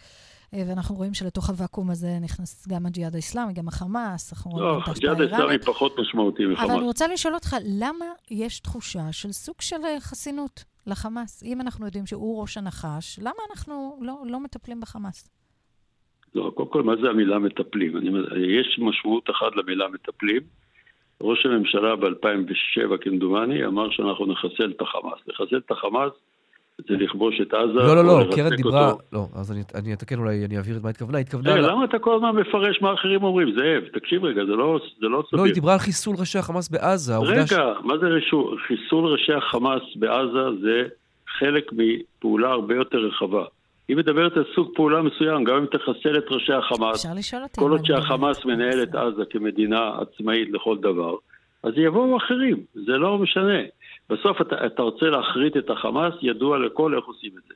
אה, 0.55 0.63
ואנחנו 0.69 0.95
רואים 0.95 1.15
שלתוך 1.15 1.51
הוואקום 1.51 1.91
הזה 1.91 2.09
נכנס 2.23 2.69
גם 2.69 2.87
הג'יהאד 2.87 3.15
האסלאמי, 3.15 3.53
גם 3.53 3.69
החמאס, 3.69 4.33
אנחנו 4.33 4.51
רואים 4.51 4.65
לא, 4.65 4.79
את 4.83 4.89
ההשפעה 4.89 5.11
האיראנית. 5.11 5.31
לא, 5.31 5.37
הג'יהאד 5.37 5.43
האסלאמי 5.43 5.65
פחות 5.65 5.99
משמעותי 5.99 6.47
מחמאס. 6.47 6.65
אבל 6.71 6.79
אני 6.79 6.87
רוצה 6.87 7.09
לשאול 7.09 7.35
אותך, 7.35 7.57
למה 7.81 8.05
יש 8.31 8.61
תחושה 8.61 9.13
של 9.13 9.33
סוג 9.33 9.55
של 9.61 9.77
אה, 9.85 10.01
חסינות 10.01 10.65
לחמאס? 10.87 11.43
אם 11.43 11.61
אנחנו 11.61 11.87
יודעים 11.87 12.07
שהוא 12.07 12.41
ראש 12.41 12.57
הנחש, 12.57 13.19
למה 13.19 13.43
אנחנו 13.51 13.99
לא, 14.01 14.15
לא 14.27 14.41
מטפלים 14.41 14.81
בחמאס? 14.81 15.31
לא, 16.35 16.53
קודם 16.55 16.71
כל, 16.71 16.83
מה 16.83 16.97
זה 17.03 17.09
המילה 17.09 17.39
מטפלים? 17.39 17.97
אני, 17.97 18.11
יש 18.61 18.79
משמעות 18.79 19.31
אחת 19.31 19.57
למילה 19.57 19.89
מטפלים. 19.89 20.43
ראש 21.21 21.47
הממשלה 21.47 21.97
ב-2007, 21.97 22.97
כמדומני, 23.01 23.67
אמר 23.67 23.91
שאנחנו 23.91 24.27
נחסל 24.27 24.71
את 24.77 24.81
החמאס. 24.81 25.19
לחסל 25.27 25.57
את 25.57 25.71
החמאס 25.71 26.13
זה 26.89 26.95
לכבוש 26.97 27.41
את 27.41 27.55
עזה. 27.55 27.73
לא, 27.73 27.97
לא, 27.97 28.05
לא, 28.05 28.25
קרן 28.37 28.57
דיברה, 28.57 28.93
לא, 29.13 29.27
אז 29.35 29.53
אני, 29.53 29.63
אני 29.75 29.93
אתקן 29.93 30.19
אולי, 30.19 30.45
אני 30.45 30.59
אבהיר 30.59 30.77
את 30.77 30.83
מה 30.83 30.89
התכוונה. 30.91 31.19
התכוונה... 31.19 31.55
Hey, 31.55 31.59
למה 31.59 31.85
אתה 31.85 31.99
כל 31.99 32.17
הזמן 32.17 32.31
מפרש 32.31 32.83
מה 32.83 32.95
אחרים 32.95 33.23
אומרים? 33.23 33.49
זאב, 33.57 33.83
תקשיב 33.93 34.25
רגע, 34.25 34.45
זה 34.45 34.53
לא, 34.53 34.79
זה 35.01 35.07
לא 35.09 35.23
סביר. 35.29 35.41
לא, 35.41 35.47
היא 35.47 35.55
דיברה 35.55 35.73
על 35.73 35.79
חיסול 35.79 36.17
ראשי 36.19 36.39
החמאס 36.39 36.69
בעזה. 36.69 37.17
רגע, 37.17 37.47
ש... 37.47 37.53
מה 37.83 37.99
זה 37.99 38.07
רישו? 38.07 38.55
חיסול 38.67 39.13
ראשי 39.13 39.33
החמאס 39.33 39.83
בעזה 39.97 40.61
זה 40.63 40.83
חלק 41.39 41.71
מפעולה 41.73 42.49
הרבה 42.49 42.75
יותר 42.75 42.99
רחבה. 42.99 43.45
היא 43.89 43.97
מדברת 43.97 44.37
על 44.37 44.45
סוג 44.55 44.71
פעולה 44.75 45.03
מסוים, 45.03 45.45
גם 45.45 45.57
אם 45.57 45.67
תחסל 45.67 46.19
את 46.19 46.25
ראשי 46.31 46.53
החמאס. 46.53 47.07
כל 47.57 47.71
עוד 47.71 47.85
שהחמאס 47.85 48.45
מנהל 48.45 48.83
את 48.83 48.95
עזה 48.95 49.23
כמדינה 49.31 49.91
עצמאית 50.01 50.49
לכל 50.53 50.77
דבר, 50.79 51.15
אז 51.63 51.73
יבואו 51.77 52.17
אחרים, 52.17 52.57
זה 52.75 52.93
לא 52.93 53.19
משנה. 53.19 53.61
בסוף 54.11 54.41
אתה, 54.41 54.67
אתה 54.67 54.83
רוצה 54.83 55.07
להחריט 55.07 55.57
את 55.57 55.71
החמאס, 55.71 56.15
ידוע 56.23 56.59
לכל 56.59 56.95
איך 56.95 57.05
עושים 57.05 57.31
את 57.39 57.43
זה. 57.49 57.55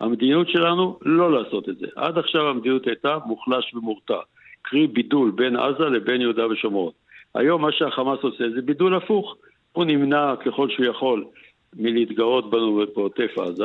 המדיניות 0.00 0.48
שלנו 0.48 0.98
לא 1.02 1.32
לעשות 1.32 1.68
את 1.68 1.78
זה. 1.78 1.86
עד 1.96 2.18
עכשיו 2.18 2.48
המדיניות 2.48 2.86
הייתה 2.86 3.18
מוחלש 3.26 3.74
ומורתע. 3.74 4.18
קרי 4.62 4.86
בידול 4.86 5.30
בין 5.30 5.56
עזה 5.56 5.84
לבין 5.84 6.20
יהודה 6.20 6.46
ושומרון. 6.46 6.92
היום 7.34 7.62
מה 7.62 7.72
שהחמאס 7.72 8.18
עושה 8.22 8.50
זה 8.54 8.62
בידול 8.62 8.94
הפוך. 8.94 9.36
הוא 9.72 9.84
נמנע 9.84 10.34
ככל 10.36 10.70
שהוא 10.70 10.86
יכול 10.86 11.24
מלהתגאות 11.76 12.50
בנו 12.50 12.82
בעוטף 12.94 13.38
עזה. 13.38 13.64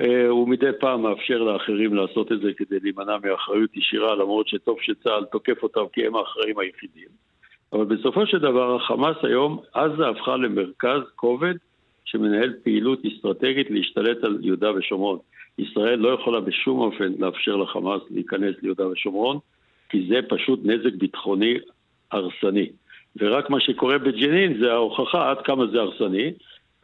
אה, 0.00 0.28
הוא 0.28 0.48
מדי 0.48 0.70
פעם 0.80 1.02
מאפשר 1.02 1.38
לאחרים 1.38 1.94
לעשות 1.94 2.32
את 2.32 2.40
זה 2.40 2.50
כדי 2.56 2.76
להימנע 2.82 3.16
מאחריות 3.24 3.76
ישירה, 3.76 4.14
למרות 4.14 4.48
שטוב 4.48 4.78
שצה"ל 4.80 5.24
תוקף 5.24 5.62
אותם 5.62 5.84
כי 5.92 6.06
הם 6.06 6.16
האחראים 6.16 6.58
היחידים. 6.58 7.08
אבל 7.72 7.84
בסופו 7.84 8.26
של 8.26 8.38
דבר 8.38 8.76
החמאס 8.76 9.16
היום, 9.22 9.58
עזה 9.72 10.08
הפכה 10.08 10.36
למרכז 10.36 11.00
כובד 11.16 11.54
שמנהל 12.04 12.52
פעילות 12.64 12.98
אסטרטגית 13.04 13.70
להשתלט 13.70 14.24
על 14.24 14.38
יהודה 14.42 14.72
ושומרון. 14.72 15.18
ישראל 15.58 15.98
לא 15.98 16.08
יכולה 16.08 16.40
בשום 16.40 16.80
אופן 16.80 17.12
לאפשר 17.18 17.56
לחמאס 17.56 18.02
להיכנס 18.10 18.54
ליהודה 18.62 18.88
ושומרון, 18.88 19.38
כי 19.88 20.06
זה 20.08 20.20
פשוט 20.28 20.60
נזק 20.64 20.94
ביטחוני 20.94 21.54
הרסני. 22.12 22.68
ורק 23.16 23.50
מה 23.50 23.60
שקורה 23.60 23.98
בג'נין 23.98 24.60
זה 24.60 24.72
ההוכחה 24.72 25.30
עד 25.30 25.38
כמה 25.44 25.66
זה 25.66 25.80
הרסני, 25.80 26.32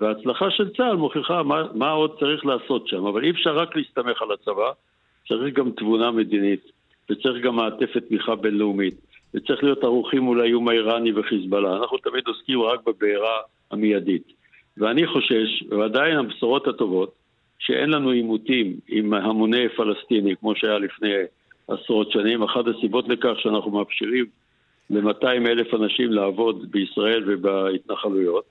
וההצלחה 0.01 0.51
של 0.51 0.69
צה"ל 0.77 0.97
מוכיחה 0.97 1.43
מה, 1.43 1.63
מה 1.75 1.91
עוד 1.91 2.19
צריך 2.21 2.47
לעשות 2.47 2.89
שם. 2.89 3.07
אבל 3.07 3.25
אי 3.25 3.31
אפשר 3.31 3.57
רק 3.57 3.77
להסתמך 3.77 4.23
על 4.23 4.33
הצבא, 4.33 4.71
צריך 5.29 5.55
גם 5.55 5.71
תבונה 5.71 6.11
מדינית, 6.11 6.71
וצריך 7.11 7.45
גם 7.45 7.57
מעטפת 7.57 8.09
תמיכה 8.09 8.35
בינלאומית, 8.35 8.95
וצריך 9.35 9.65
להיות 9.65 9.85
ערוכים 9.85 10.23
מול 10.23 10.41
האיום 10.41 10.69
האיראני 10.69 11.13
וחיזבאללה. 11.13 11.77
אנחנו 11.77 11.99
תמיד 11.99 12.27
עוסקים 12.27 12.63
רק 12.63 12.81
בבעירה 12.87 13.37
המיידית. 13.71 14.33
ואני 14.77 15.07
חושש, 15.07 15.63
ועדיין 15.71 16.19
הבשורות 16.19 16.69
הטובות, 16.69 17.13
שאין 17.59 17.91
לנו 17.91 18.11
עימותים 18.11 18.77
עם 18.89 19.15
המוני 19.15 19.69
פלסטיני, 19.69 20.37
כמו 20.37 20.57
שהיה 20.57 20.79
לפני 20.79 21.13
עשרות 21.69 22.11
שנים. 22.11 22.43
אחת 22.43 22.65
הסיבות 22.67 23.09
לכך 23.09 23.35
שאנחנו 23.39 23.71
מאפשרים 23.71 24.27
ל-200 24.91 25.27
אלף 25.27 25.75
אנשים 25.75 26.13
לעבוד 26.13 26.71
בישראל 26.71 27.23
ובהתנחלויות, 27.27 28.45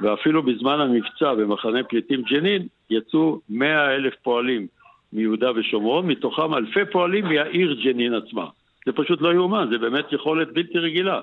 ואפילו 0.00 0.42
בזמן 0.42 0.80
המבצע 0.80 1.34
במחנה 1.34 1.84
פליטים 1.84 2.22
ג'נין 2.22 2.66
יצאו 2.90 3.40
100 3.48 3.94
אלף 3.94 4.14
פועלים 4.22 4.66
מיהודה 5.12 5.50
ושומרון, 5.56 6.06
מתוכם 6.06 6.54
אלפי 6.54 6.84
פועלים 6.92 7.24
מהעיר 7.24 7.76
ג'נין 7.84 8.14
עצמה. 8.14 8.46
זה 8.86 8.92
פשוט 8.92 9.20
לא 9.20 9.34
יאומן, 9.34 9.68
זה 9.70 9.78
באמת 9.78 10.12
יכולת 10.12 10.52
בלתי 10.52 10.78
רגילה. 10.78 11.20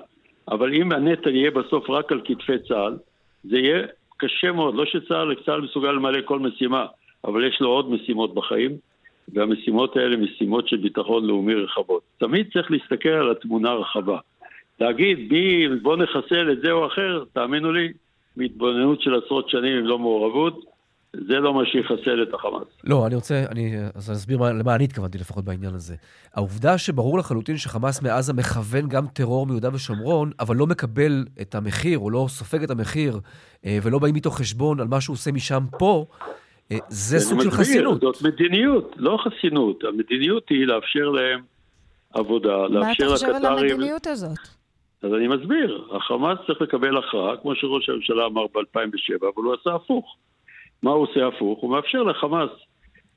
אבל 0.48 0.74
אם 0.74 0.92
הנטל 0.92 1.34
יהיה 1.34 1.50
בסוף 1.50 1.90
רק 1.90 2.12
על 2.12 2.20
כתפי 2.24 2.58
צה"ל, 2.68 2.96
זה 3.44 3.58
יהיה 3.58 3.86
קשה 4.16 4.52
מאוד. 4.52 4.74
לא 4.74 4.84
שצה"ל 4.86 5.34
צה"ל 5.46 5.60
מסוגל 5.60 5.92
למלא 5.92 6.18
כל 6.24 6.38
משימה, 6.38 6.86
אבל 7.24 7.44
יש 7.44 7.60
לו 7.60 7.68
עוד 7.68 7.90
משימות 7.90 8.34
בחיים, 8.34 8.70
והמשימות 9.28 9.96
האלה 9.96 10.16
משימות 10.16 10.68
של 10.68 10.76
ביטחון 10.76 11.26
לאומי 11.26 11.54
רחבות. 11.54 12.02
תמיד 12.18 12.52
צריך 12.52 12.70
להסתכל 12.70 13.08
על 13.08 13.30
התמונה 13.30 13.70
הרחבה. 13.70 14.18
להגיד, 14.80 15.32
מי, 15.32 15.68
בוא 15.82 15.96
נחסל 15.96 16.52
את 16.52 16.60
זה 16.60 16.72
או 16.72 16.86
אחר, 16.86 17.24
תאמינו 17.32 17.72
לי, 17.72 17.92
מהתבוננות 18.36 19.00
של 19.00 19.14
עשרות 19.14 19.48
שנים 19.48 19.78
עם 19.78 19.84
לא 19.84 19.98
מעורבות, 19.98 20.64
זה 21.28 21.34
לא 21.34 21.54
מה 21.54 21.66
שיחסל 21.66 22.22
את 22.22 22.34
החמאס. 22.34 22.66
לא, 22.84 23.06
אני 23.06 23.14
רוצה, 23.14 23.44
אני, 23.50 23.76
אז 23.94 24.10
אני 24.10 24.16
אסביר 24.16 24.38
מה, 24.38 24.52
למה 24.52 24.74
אני 24.74 24.84
התכוונתי 24.84 25.18
לפחות 25.18 25.44
בעניין 25.44 25.74
הזה. 25.74 25.94
העובדה 26.34 26.78
שברור 26.78 27.18
לחלוטין 27.18 27.56
שחמאס 27.56 28.02
מעזה 28.02 28.32
מכוון 28.32 28.88
גם 28.88 29.06
טרור 29.06 29.46
מיהודה 29.46 29.68
ושומרון, 29.74 30.30
אבל 30.40 30.56
לא 30.56 30.66
מקבל 30.66 31.24
את 31.40 31.54
המחיר, 31.54 31.98
או 31.98 32.10
לא 32.10 32.26
סופג 32.28 32.62
את 32.62 32.70
המחיר, 32.70 33.20
אה, 33.66 33.78
ולא 33.82 33.98
באים 33.98 34.14
איתו 34.14 34.30
חשבון 34.30 34.80
על 34.80 34.86
מה 34.86 35.00
שהוא 35.00 35.14
עושה 35.14 35.32
משם 35.32 35.62
פה, 35.78 36.06
אה, 36.72 36.78
זה 36.88 37.18
סוג 37.18 37.42
של 37.42 37.50
חסינות. 37.50 38.00
זאת 38.00 38.22
מדיניות, 38.22 38.94
לא 38.96 39.18
חסינות. 39.24 39.84
המדיניות 39.84 40.48
היא 40.48 40.66
לאפשר 40.66 41.08
להם 41.08 41.40
עבודה, 42.14 42.56
לאפשר 42.56 43.08
לקטרים... 43.08 43.08
מה 43.08 43.12
אתה 43.12 43.14
חושב 43.14 43.28
על 43.28 43.46
המדיניות 43.46 44.06
הזאת? 44.06 44.38
אז 45.02 45.14
אני 45.14 45.28
מסביר, 45.28 45.84
החמאס 45.96 46.38
צריך 46.46 46.62
לקבל 46.62 46.98
הכרעה, 46.98 47.36
כמו 47.36 47.54
שראש 47.54 47.88
הממשלה 47.88 48.26
אמר 48.26 48.46
ב-2007, 48.54 49.16
אבל 49.20 49.44
הוא 49.44 49.54
עשה 49.60 49.74
הפוך. 49.74 50.16
מה 50.84 50.90
הוא 50.90 51.02
עושה 51.02 51.26
הפוך? 51.26 51.58
הוא 51.58 51.70
מאפשר 51.70 52.02
לחמאס 52.02 52.50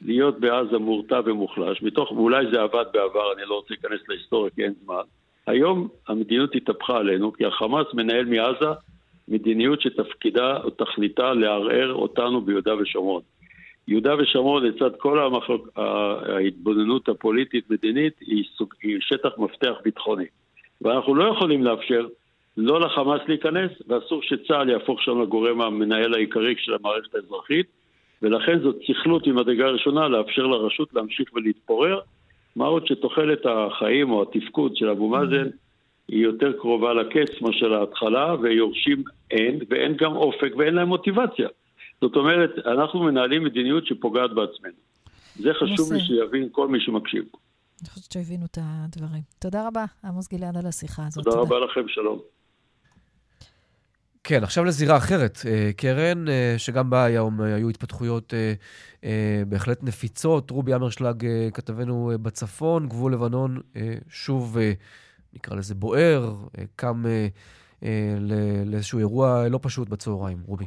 להיות 0.02 0.40
בעזה 0.40 0.78
מורתע 0.78 1.20
ומוחלש, 1.26 1.82
מתוך, 1.82 2.12
ואולי 2.12 2.46
זה 2.52 2.62
עבד 2.62 2.86
בעבר, 2.94 3.34
אני 3.34 3.42
לא 3.46 3.56
רוצה 3.56 3.74
להיכנס 3.74 4.10
להיסטוריה 4.10 4.52
כי 4.56 4.64
אין 4.64 4.74
זמן. 4.84 5.02
היום 5.48 5.88
המדיניות 6.08 6.56
התהפכה 6.56 6.98
עלינו, 6.98 7.34
כי 7.34 7.46
החמאס 7.46 7.88
מנהל 7.94 8.26
מעזה 8.26 8.80
מדיניות 9.28 9.82
שתפקידה 9.82 10.58
או 10.64 10.70
תכליתה 10.70 11.34
לערער 11.34 11.94
אותנו 11.94 12.42
ביהודה 12.42 12.76
ושומרון. 12.76 13.22
יהודה 13.88 14.16
ושומרון 14.20 14.66
לצד 14.66 14.96
כל 14.98 15.20
המחלוק, 15.20 15.70
ההתבוננות 15.76 17.10
הפוליטית-מדינית 17.10 18.14
היא, 18.20 18.44
היא 18.84 18.98
שטח 19.00 19.30
מפתח 19.38 19.74
ביטחוני. 19.84 20.26
ואנחנו 20.82 21.16
לא 21.16 21.24
יכולים 21.24 21.64
לאפשר 21.64 22.08
לא 22.58 22.82
לחמאס 22.82 23.22
להיכנס, 23.28 23.72
ואסור 23.88 24.22
שצה"ל 24.24 24.70
יהפוך 24.70 25.02
שם 25.02 25.22
לגורם 25.22 25.62
המנהל 25.62 26.14
העיקרי 26.14 26.56
של 26.58 26.74
המערכת 26.74 27.16
האזרחית, 27.16 27.66
ולכן 28.22 28.60
זאת 28.60 28.76
צכלות 28.88 29.28
ממדרגה 29.28 29.66
ראשונה 29.66 30.08
לאפשר 30.08 30.42
לרשות 30.48 30.94
להמשיך 30.94 31.34
ולהתפורר, 31.34 32.00
מה 32.56 32.66
עוד 32.66 32.88
שתוחלת 32.88 33.46
החיים 33.46 34.12
או 34.12 34.24
התפקוד 34.24 34.76
של 34.76 34.90
אבו 34.90 35.10
מאזן 35.10 35.50
היא 36.08 36.24
יותר 36.24 36.54
קרובה 36.54 36.94
לקץ 36.94 37.42
מאשר 37.42 37.68
להתחלה, 37.68 38.36
ויורשים 38.42 39.04
אין, 39.32 39.60
ואין 39.70 39.96
גם 39.98 40.16
אופק 40.16 40.52
ואין 40.58 40.74
להם 40.74 40.88
מוטיבציה. 40.88 41.48
זאת 42.02 42.16
אומרת, 42.16 42.52
אנחנו 42.66 43.04
מנהלים 43.04 43.44
מדיניות 43.44 43.86
שפוגעת 43.86 44.34
בעצמנו. 44.34 44.74
זה 45.36 45.54
חשוב 45.54 45.94
לי 45.94 46.00
שיבין 46.00 46.48
כל 46.52 46.68
מי 46.68 46.80
שמקשיב. 46.80 47.24
אני 47.82 47.90
חושבת 47.90 48.12
שהבינו 48.12 48.46
את 48.46 48.58
הדברים. 48.62 49.22
תודה 49.40 49.68
רבה, 49.68 49.86
עמוס 50.04 50.28
גלעד, 50.34 50.58
על 50.58 50.66
השיחה 50.68 51.02
הזאת. 51.08 51.24
תודה, 51.24 51.36
תודה. 51.36 51.56
רבה 51.56 51.66
לכם, 51.66 51.88
שלום. 51.88 52.20
כן, 54.28 54.44
עכשיו 54.44 54.64
לזירה 54.64 54.98
אחרת. 54.98 55.40
אה, 55.46 55.72
קרן, 55.78 56.28
אה, 56.28 56.56
שגם 56.58 56.90
בה 56.90 57.04
היום 57.04 57.42
אה, 57.42 57.56
היו 57.56 57.70
התפתחויות 57.70 58.34
בהחלט 59.48 59.84
נפיצות. 59.84 60.52
רובי 60.52 60.76
אמרשלג, 60.76 61.28
כתבנו 61.54 62.12
בצפון, 62.22 62.88
גבול 62.88 63.14
לבנון, 63.14 63.62
שוב, 64.10 64.58
נקרא 65.34 65.56
לזה 65.56 65.76
בוער, 65.76 66.36
קם 66.76 67.04
לאיזשהו 68.66 69.00
אירוע 69.00 69.48
לא 69.48 69.60
פשוט 69.62 69.90
בצהריים. 69.90 70.38
רובי. 70.46 70.66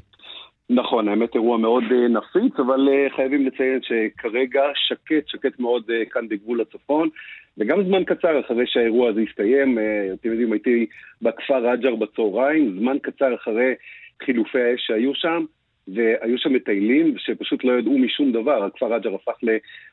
נכון, 0.73 1.09
האמת 1.09 1.35
אירוע 1.35 1.59
מאוד 1.59 1.85
נפיץ, 2.11 2.53
אבל 2.59 2.89
חייבים 3.17 3.47
לציין 3.47 3.81
שכרגע 3.83 4.63
שקט, 4.75 5.29
שקט 5.29 5.61
מאוד 5.61 5.91
כאן 6.11 6.29
בגבול 6.29 6.61
הצפון. 6.61 7.09
וגם 7.59 7.85
זמן 7.85 8.05
קצר 8.05 8.41
אחרי 8.41 8.67
שהאירוע 8.67 9.09
הזה 9.09 9.21
הסתיים, 9.21 9.79
אה, 9.79 10.09
אתם 10.13 10.29
יודעים, 10.29 10.53
הייתי 10.53 10.87
בכפר 11.23 11.71
רג'ר 11.71 11.95
בצהריים, 11.95 12.79
זמן 12.79 12.97
קצר 13.03 13.35
אחרי 13.35 13.75
חילופי 14.25 14.61
האש 14.61 14.87
שהיו 14.87 15.15
שם, 15.15 15.45
והיו 15.89 16.39
שם 16.39 16.53
מטיילים 16.53 17.15
שפשוט 17.19 17.65
לא 17.65 17.73
ידעו 17.73 17.99
משום 17.99 18.33
דבר. 18.33 18.65
הכפר 18.65 18.95
רג'ר 18.95 19.15
הפך 19.15 19.39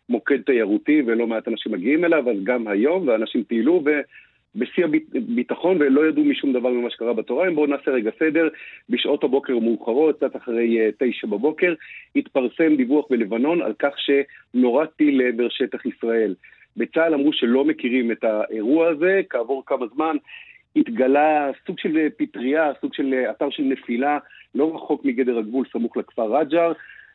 למוקד 0.09 0.41
תיירותי 0.41 1.01
ולא 1.05 1.27
מעט 1.27 1.47
אנשים 1.47 1.71
מגיעים 1.71 2.05
אליו, 2.05 2.29
אז 2.29 2.37
גם 2.43 2.67
היום, 2.67 3.07
ואנשים 3.07 3.43
טיילו 3.43 3.83
בשיא 4.55 4.85
הביטחון 5.15 5.77
ולא 5.79 6.07
ידעו 6.07 6.23
משום 6.23 6.53
דבר 6.53 6.69
ממה 6.69 6.89
שקרה 6.89 7.13
בצהריים. 7.13 7.55
בואו 7.55 7.65
נעשה 7.65 7.91
רגע 7.91 8.11
סדר. 8.19 8.47
בשעות 8.89 9.23
הבוקר 9.23 9.53
המאוחרות, 9.53 10.17
קצת 10.17 10.35
אחרי 10.35 10.79
אה, 10.79 10.89
תשע 10.99 11.27
בבוקר, 11.27 11.73
התפרסם 12.15 12.75
דיווח 12.75 13.05
בלבנון 13.09 13.61
על 13.61 13.73
כך 13.79 13.93
שנורה 13.97 14.87
טיל 14.87 15.23
לעבר 15.23 15.49
שטח 15.49 15.85
ישראל. 15.85 16.35
בצה"ל 16.77 17.13
אמרו 17.13 17.33
שלא 17.33 17.65
מכירים 17.65 18.11
את 18.11 18.23
האירוע 18.23 18.89
הזה, 18.89 19.21
כעבור 19.29 19.63
כמה 19.65 19.85
זמן 19.95 20.17
התגלה 20.75 21.51
סוג 21.67 21.79
של 21.79 22.09
פטריה, 22.17 22.71
סוג 22.81 22.93
של 22.93 23.13
אתר 23.31 23.49
של 23.49 23.63
נפילה, 23.63 24.17
לא 24.55 24.75
רחוק 24.75 25.05
מגדר 25.05 25.37
הגבול, 25.37 25.65
סמוך 25.71 25.97
לכפר 25.97 26.37
רג'ר. 26.37 26.71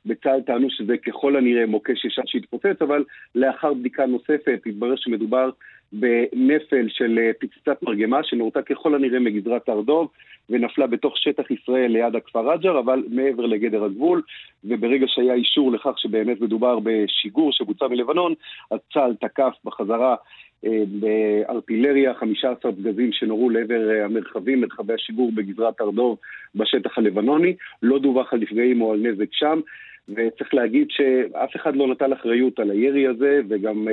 בצה"ל 0.07 0.41
טענו 0.41 0.71
שזה 0.71 0.97
ככל 0.99 1.37
הנראה 1.37 1.67
מוקש 1.67 2.05
ישן 2.05 2.23
שהתפוצץ, 2.27 2.83
אבל 2.83 3.05
לאחר 3.35 3.75
בדיקה 3.75 4.07
נוספת 4.07 4.61
התברר 4.67 4.97
שמדובר 4.97 5.51
בנפל 5.93 6.87
של 6.89 7.19
פצצת 7.41 7.83
מרגמה 7.83 8.21
שנורתה 8.23 8.63
ככל 8.63 8.95
הנראה 8.95 9.21
מגזרת 9.21 9.69
הר 9.69 9.81
דוב 9.81 10.09
ונפלה 10.51 10.87
בתוך 10.87 11.19
שטח 11.19 11.51
ישראל 11.51 11.93
ליד 11.93 12.17
הכפר 12.17 12.51
רג'ר, 12.51 12.79
אבל 12.79 13.05
מעבר 13.11 13.47
לגדר 13.47 13.85
הגבול, 13.85 14.23
וברגע 14.65 15.07
שהיה 15.09 15.35
אישור 15.35 15.73
לכך 15.73 15.99
שבאמת 15.99 16.41
מדובר 16.41 16.79
בשיגור 16.83 17.53
שבוצע 17.53 17.89
מלבנון, 17.89 18.35
אז 18.71 18.79
צה"ל 18.93 19.15
תקף 19.21 19.53
בחזרה 19.65 20.17
אה, 20.65 20.83
בארטילריה 20.87 22.15
15 22.15 22.73
פגזים 22.73 23.13
שנורו 23.13 23.51
לעבר 23.51 23.91
אה, 23.91 24.05
המרחבים, 24.05 24.61
מרחבי 24.61 24.95
השיגור 24.95 25.33
בגזרת 25.35 25.81
הר 25.81 25.91
דוב 25.91 26.19
בשטח 26.55 26.99
הלבנוני, 26.99 27.57
לא 27.83 27.99
דווח 27.99 28.33
על 28.33 28.41
נפגעים 28.41 28.83
או 28.83 28.93
על 28.93 28.99
נזק 28.99 29.29
שם. 29.33 29.61
וצריך 30.09 30.55
להגיד 30.55 30.87
שאף 30.91 31.57
אחד 31.57 31.77
לא 31.77 31.89
נטל 31.89 32.13
אחריות 32.13 32.59
על 32.59 32.71
הירי 32.71 33.07
הזה, 33.07 33.41
וגם 33.49 33.89
uh, 33.89 33.91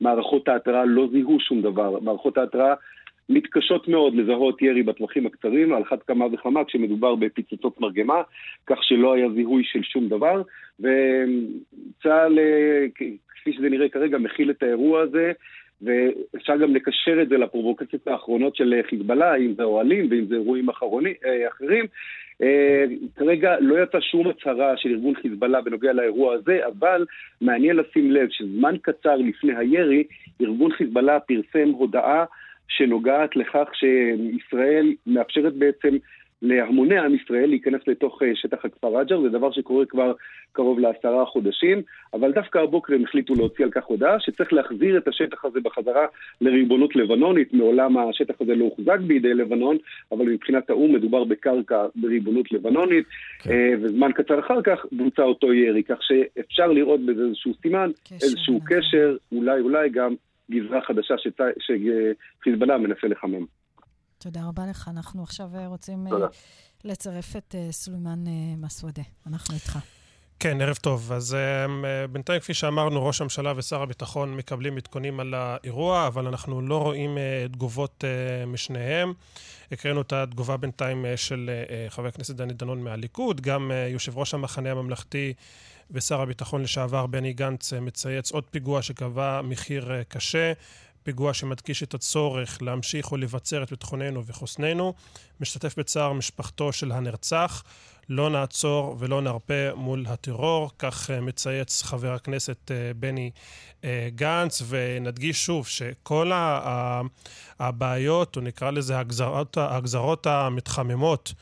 מערכות 0.00 0.48
ההתראה 0.48 0.84
לא 0.84 1.08
זיהו 1.12 1.40
שום 1.40 1.62
דבר. 1.62 2.00
מערכות 2.00 2.38
ההתראה 2.38 2.74
מתקשות 3.28 3.88
מאוד 3.88 4.14
לזהות 4.14 4.62
ירי 4.62 4.82
בטווחים 4.82 5.26
הקצרים, 5.26 5.72
על 5.72 5.82
אחת 5.82 6.02
כמה 6.02 6.26
וכמה 6.32 6.64
כשמדובר 6.64 7.14
בפיצוצות 7.14 7.80
מרגמה, 7.80 8.22
כך 8.66 8.78
שלא 8.82 9.12
היה 9.12 9.30
זיהוי 9.30 9.62
של 9.64 9.82
שום 9.82 10.08
דבר, 10.08 10.42
וצה"ל, 10.80 12.38
uh, 12.38 13.04
כפי 13.40 13.52
שזה 13.52 13.68
נראה 13.68 13.88
כרגע, 13.88 14.18
מכיל 14.18 14.50
את 14.50 14.62
האירוע 14.62 15.00
הזה 15.00 15.32
ואפשר 15.82 16.56
גם 16.56 16.74
לקשר 16.74 17.22
את 17.22 17.28
זה 17.28 17.38
לפרובוקציות 17.38 18.08
האחרונות 18.08 18.56
של 18.56 18.80
חיזבאללה, 18.90 19.36
אם 19.36 19.54
זה 19.56 19.62
אוהלים 19.62 20.06
ואם 20.10 20.24
זה 20.24 20.34
אירועים 20.34 20.68
אחרוני, 20.68 21.14
אה, 21.24 21.48
אחרים. 21.48 21.86
אה, 22.42 22.84
כרגע 23.16 23.56
לא 23.60 23.82
יצאה 23.82 24.00
שום 24.00 24.28
הצהרה 24.28 24.76
של 24.76 24.88
ארגון 24.88 25.14
חיזבאללה 25.14 25.60
בנוגע 25.60 25.92
לאירוע 25.92 26.34
הזה, 26.34 26.66
אבל 26.66 27.06
מעניין 27.40 27.76
לשים 27.76 28.10
לב 28.10 28.28
שזמן 28.30 28.74
קצר 28.82 29.16
לפני 29.16 29.56
הירי, 29.56 30.04
ארגון 30.40 30.72
חיזבאללה 30.72 31.20
פרסם 31.20 31.68
הודעה 31.68 32.24
שנוגעת 32.68 33.36
לכך 33.36 33.68
שישראל 33.74 34.94
מאפשרת 35.06 35.54
בעצם 35.54 35.96
להמוני 36.42 36.98
עם 36.98 37.14
ישראל 37.14 37.46
להיכנס 37.46 37.80
לתוך 37.86 38.22
אה, 38.22 38.30
שטח 38.34 38.64
הכפר 38.64 38.98
רג'ר, 38.98 39.20
זה 39.20 39.28
דבר 39.28 39.52
שקורה 39.52 39.86
כבר 39.86 40.12
קרוב 40.52 40.78
לעשרה 40.78 41.26
חודשים, 41.26 41.82
אבל 42.14 42.32
דווקא 42.32 42.58
הבוקר 42.58 42.94
הם 42.94 43.04
החליטו 43.04 43.34
להוציא 43.34 43.64
על 43.64 43.70
כך 43.70 43.84
הודעה 43.84 44.20
שצריך 44.20 44.52
להחזיר 44.52 44.98
את 44.98 45.08
השטח 45.08 45.44
הזה 45.44 45.60
בחזרה 45.60 46.06
לריבונות 46.40 46.96
לבנונית, 46.96 47.54
מעולם 47.54 47.96
השטח 47.98 48.34
הזה 48.40 48.54
לא 48.54 48.64
הוחזק 48.64 48.98
בידי 49.06 49.34
לבנון, 49.34 49.76
אבל 50.12 50.24
מבחינת 50.26 50.70
האו"ם 50.70 50.94
מדובר 50.94 51.24
בקרקע 51.24 51.86
בריבונות 51.96 52.52
לבנונית, 52.52 53.06
כן. 53.42 53.50
אה, 53.50 53.72
וזמן 53.82 54.12
קצר 54.12 54.40
אחר 54.40 54.62
כך 54.62 54.86
בוצע 54.92 55.22
אותו 55.22 55.52
ירי, 55.52 55.82
כך 55.82 55.98
שאפשר 56.00 56.66
לראות 56.66 57.00
בזה 57.00 57.22
איזשהו 57.22 57.52
סימן, 57.62 57.90
קשר 58.04 58.14
איזשהו 58.26 58.60
קשר, 58.66 59.16
אולי 59.32 59.60
אולי 59.60 59.88
גם 59.88 60.14
גזרה 60.50 60.80
חדשה 60.80 61.14
שחיזבאללה 61.58 62.78
מנסה 62.78 63.06
לחמם. 63.06 63.63
תודה 64.24 64.44
רבה 64.44 64.66
לך. 64.66 64.88
אנחנו 64.92 65.22
עכשיו 65.22 65.48
אה, 65.56 65.66
רוצים 65.66 66.06
תודה. 66.10 66.26
לצרף 66.84 67.36
את 67.36 67.54
סולימאן 67.70 68.24
מסוודה. 68.56 69.02
אנחנו 69.26 69.54
איתך. 69.54 69.78
כן, 70.38 70.60
ערב 70.60 70.76
טוב. 70.76 71.12
אז 71.12 71.36
בינתיים, 72.12 72.40
כפי 72.40 72.54
שאמרנו, 72.54 73.06
ראש 73.06 73.20
הממשלה 73.20 73.52
ושר 73.56 73.82
הביטחון 73.82 74.36
מקבלים 74.36 74.76
עדכונים 74.76 75.20
על 75.20 75.34
האירוע, 75.34 76.06
אבל 76.06 76.26
אנחנו 76.26 76.60
לא 76.60 76.82
רואים 76.82 77.16
uh, 77.16 77.52
תגובות 77.52 78.04
uh, 78.04 78.46
משניהם. 78.46 79.12
הקראנו 79.72 80.00
את 80.00 80.12
התגובה 80.12 80.56
בינתיים 80.56 81.04
uh, 81.04 81.16
של 81.16 81.50
uh, 81.68 81.90
חבר 81.90 82.06
הכנסת 82.06 82.34
דני 82.34 82.52
דנון 82.52 82.82
מהליכוד, 82.82 83.40
גם 83.40 83.70
uh, 83.70 83.92
יושב 83.92 84.18
ראש 84.18 84.34
המחנה 84.34 84.70
הממלכתי 84.70 85.32
ושר 85.90 86.20
הביטחון 86.20 86.62
לשעבר 86.62 87.06
בני 87.06 87.32
גנץ 87.32 87.72
uh, 87.72 87.80
מצייץ 87.80 88.32
עוד 88.32 88.44
פיגוע 88.50 88.82
שקבע 88.82 89.40
מחיר 89.42 89.84
uh, 89.90 90.04
קשה. 90.08 90.52
פיגוע 91.04 91.34
שמדגיש 91.34 91.82
את 91.82 91.94
הצורך 91.94 92.62
להמשיך 92.62 93.12
ולבצר 93.12 93.62
את 93.62 93.70
ביטחוננו 93.70 94.26
וחוסננו. 94.26 94.94
משתתף 95.40 95.78
בצער 95.78 96.12
משפחתו 96.12 96.72
של 96.72 96.92
הנרצח. 96.92 97.62
לא 98.08 98.30
נעצור 98.30 98.96
ולא 98.98 99.22
נרפה 99.22 99.74
מול 99.74 100.04
הטרור, 100.08 100.70
כך 100.78 101.10
אה, 101.10 101.20
מצייץ 101.20 101.82
חבר 101.82 102.14
הכנסת 102.14 102.70
אה, 102.70 102.94
בני 102.96 103.30
אה, 103.84 104.08
גנץ, 104.14 104.62
ונדגיש 104.68 105.44
שוב 105.44 105.66
שכל 105.66 106.32
הבעיות, 107.60 108.36
או 108.36 108.40
נקרא 108.40 108.70
לזה 108.70 108.98
הגזרות, 108.98 109.56
הגזרות 109.60 110.26
המתחממות, 110.26 111.32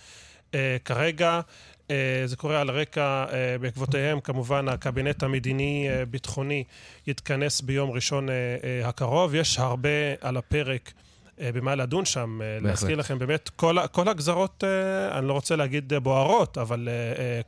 כרגע 0.84 1.40
זה 2.24 2.36
קורה 2.36 2.60
על 2.60 2.70
רקע, 2.70 3.24
בעקבותיהם 3.60 4.20
כמובן 4.20 4.68
הקבינט 4.68 5.22
המדיני-ביטחוני 5.22 6.64
יתכנס 7.06 7.60
ביום 7.60 7.90
ראשון 7.90 8.28
הקרוב. 8.84 9.34
יש 9.34 9.58
הרבה 9.58 9.88
על 10.20 10.36
הפרק. 10.36 10.92
אה, 11.40 11.52
במה 11.52 11.74
לדון 11.74 12.04
שם. 12.04 12.38
אה, 12.42 12.46
בהחלט. 12.54 12.70
להזכיר 12.70 12.96
לכם, 12.96 13.18
באמת, 13.18 13.48
כל, 13.56 13.76
כל 13.92 14.08
הגזרות, 14.08 14.64
אה, 14.64 15.18
אני 15.18 15.28
לא 15.28 15.32
רוצה 15.32 15.56
להגיד 15.56 15.92
בוערות, 16.02 16.58
אבל 16.58 16.88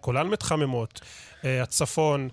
כולן 0.00 0.26
מתחממות. 0.26 1.00
הצפון. 1.44 2.28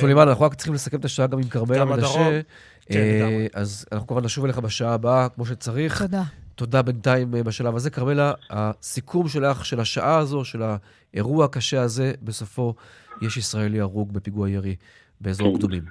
סולימאן, 0.00 0.28
אנחנו 0.28 0.44
רק 0.44 0.54
צריכים 0.54 0.74
לסכם 0.74 1.00
את 1.00 1.04
השעה 1.04 1.26
גם 1.26 1.38
עם 1.38 1.48
כרמלה 1.48 1.84
מנשה. 1.84 2.40
כן, 2.86 3.26
אז 3.54 3.86
אנחנו 3.92 4.06
כמובן 4.06 4.24
נשוב 4.24 4.44
אליך 4.44 4.58
בשעה 4.58 4.94
הבאה, 4.94 5.28
כמו 5.28 5.46
שצריך. 5.46 6.02
תודה. 6.02 6.22
תודה 6.54 6.82
בינתיים 6.82 7.30
בשלב 7.30 7.76
הזה. 7.76 7.90
כרמלה, 7.90 8.32
הסיכום 8.50 9.28
שלך, 9.28 9.64
של 9.64 9.80
השעה 9.80 10.18
הזו, 10.18 10.44
של 10.44 10.58
האירוע 10.62 11.44
הקשה 11.44 11.82
הזה, 11.82 12.12
בסופו 12.22 12.74
יש 13.22 13.36
ישראלי 13.36 13.80
הרוג 13.80 14.12
בפיגוע 14.12 14.50
ירי 14.50 14.76
באזור 15.20 15.58
קדומים. 15.58 15.82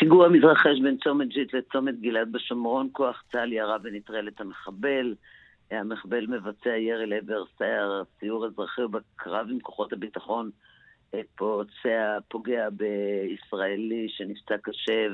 פיגוע 0.00 0.28
מתרחש 0.28 0.80
בין 0.82 0.96
צומת 1.04 1.28
ג'יט 1.28 1.54
לצומת 1.54 2.00
גלעד 2.00 2.32
בשומרון, 2.32 2.88
כוח 2.92 3.22
צה"ל 3.32 3.52
ירה 3.52 3.76
ונטרל 3.82 4.28
את 4.28 4.40
המחבל. 4.40 5.14
המחבל 5.70 6.26
מבצע 6.26 6.70
ירי 6.70 7.06
לעבר 7.06 7.44
סיור 8.20 8.46
אזרחי 8.46 8.82
ובקרב 8.82 9.46
עם 9.50 9.60
כוחות 9.60 9.92
הביטחון 9.92 10.50
פוצע, 11.36 12.18
פוגע 12.28 12.68
בישראלי 12.70 14.06
שנפצע 14.08 14.54
קשה 14.62 15.06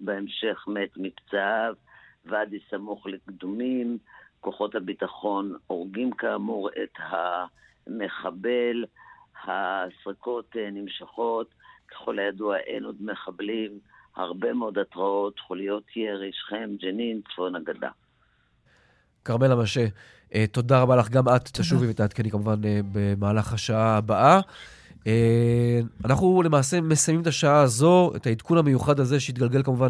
ובהמשך 0.00 0.64
מת 0.68 0.90
מפצעיו. 0.96 1.74
ואדי 2.26 2.58
סמוך 2.70 3.06
לקדומים. 3.06 3.98
כוחות 4.42 4.74
הביטחון 4.74 5.54
הורגים 5.66 6.10
כאמור 6.10 6.68
את 6.68 6.98
המחבל. 7.86 8.84
הסריקות 9.44 10.56
נמשכות. 10.72 11.54
ככל 11.90 12.18
הידוע 12.18 12.56
אין 12.56 12.84
עוד 12.84 12.96
מחבלים. 13.00 13.78
הרבה 14.16 14.52
מאוד 14.52 14.78
התראות, 14.78 15.38
חוליות 15.38 15.82
ירי, 15.96 16.30
שכם, 16.32 16.70
ג'נין, 16.82 17.20
צפון 17.32 17.56
הגדה. 17.56 17.88
כרמלה 19.24 19.56
משה, 19.56 19.86
אה, 20.34 20.46
תודה 20.46 20.82
רבה 20.82 20.96
לך. 20.96 21.08
גם 21.08 21.24
את 21.36 21.44
תשובי 21.44 21.90
ותעדכני 21.90 22.30
כמובן 22.30 22.64
אה, 22.64 22.80
במהלך 22.92 23.52
השעה 23.52 23.96
הבאה. 23.96 24.40
אה, 25.06 25.80
אנחנו 26.04 26.42
למעשה 26.42 26.80
מסיימים 26.80 27.22
את 27.22 27.26
השעה 27.26 27.60
הזו, 27.60 28.12
את 28.16 28.26
העדכון 28.26 28.58
המיוחד 28.58 29.00
הזה 29.00 29.20
שהתגלגל 29.20 29.62
כמובן 29.62 29.88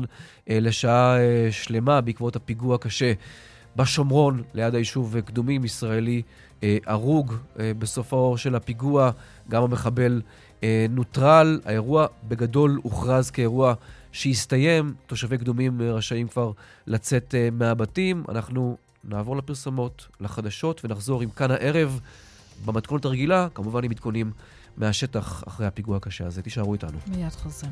לשעה 0.48 1.16
שלמה 1.50 2.00
בעקבות 2.00 2.36
הפיגוע 2.36 2.74
הקשה 2.74 3.12
בשומרון, 3.76 4.42
ליד 4.54 4.74
היישוב 4.74 5.20
קדומים, 5.20 5.64
ישראלי 5.64 6.22
הרוג 6.86 7.34
בסופו 7.56 8.38
של 8.38 8.54
הפיגוע. 8.54 9.10
גם 9.48 9.62
המחבל 9.62 10.22
נוטרל. 10.90 11.60
האירוע 11.64 12.06
בגדול 12.28 12.80
הוכרז 12.82 13.30
כאירוע 13.30 13.74
שהסתיים, 14.12 14.94
תושבי 15.06 15.38
קדומים 15.38 15.80
אה, 15.80 15.92
רשאים 15.92 16.28
כבר 16.28 16.52
לצאת 16.86 17.34
אה, 17.34 17.48
מהבתים. 17.52 18.24
אנחנו 18.28 18.76
נעבור 19.04 19.36
לפרסומות, 19.36 20.08
לחדשות, 20.20 20.84
ונחזור 20.84 21.22
עם 21.22 21.30
כאן 21.30 21.50
הערב 21.50 22.00
במתכונת 22.64 23.04
הרגילה, 23.04 23.48
כמובן 23.54 23.84
עם 23.84 23.90
עדכונים 23.90 24.32
מהשטח 24.76 25.44
אחרי 25.48 25.66
הפיגוע 25.66 25.96
הקשה 25.96 26.26
הזה. 26.26 26.42
תישארו 26.42 26.72
איתנו. 26.72 26.98
מיד 27.08 27.32
חוזר. 27.32 27.66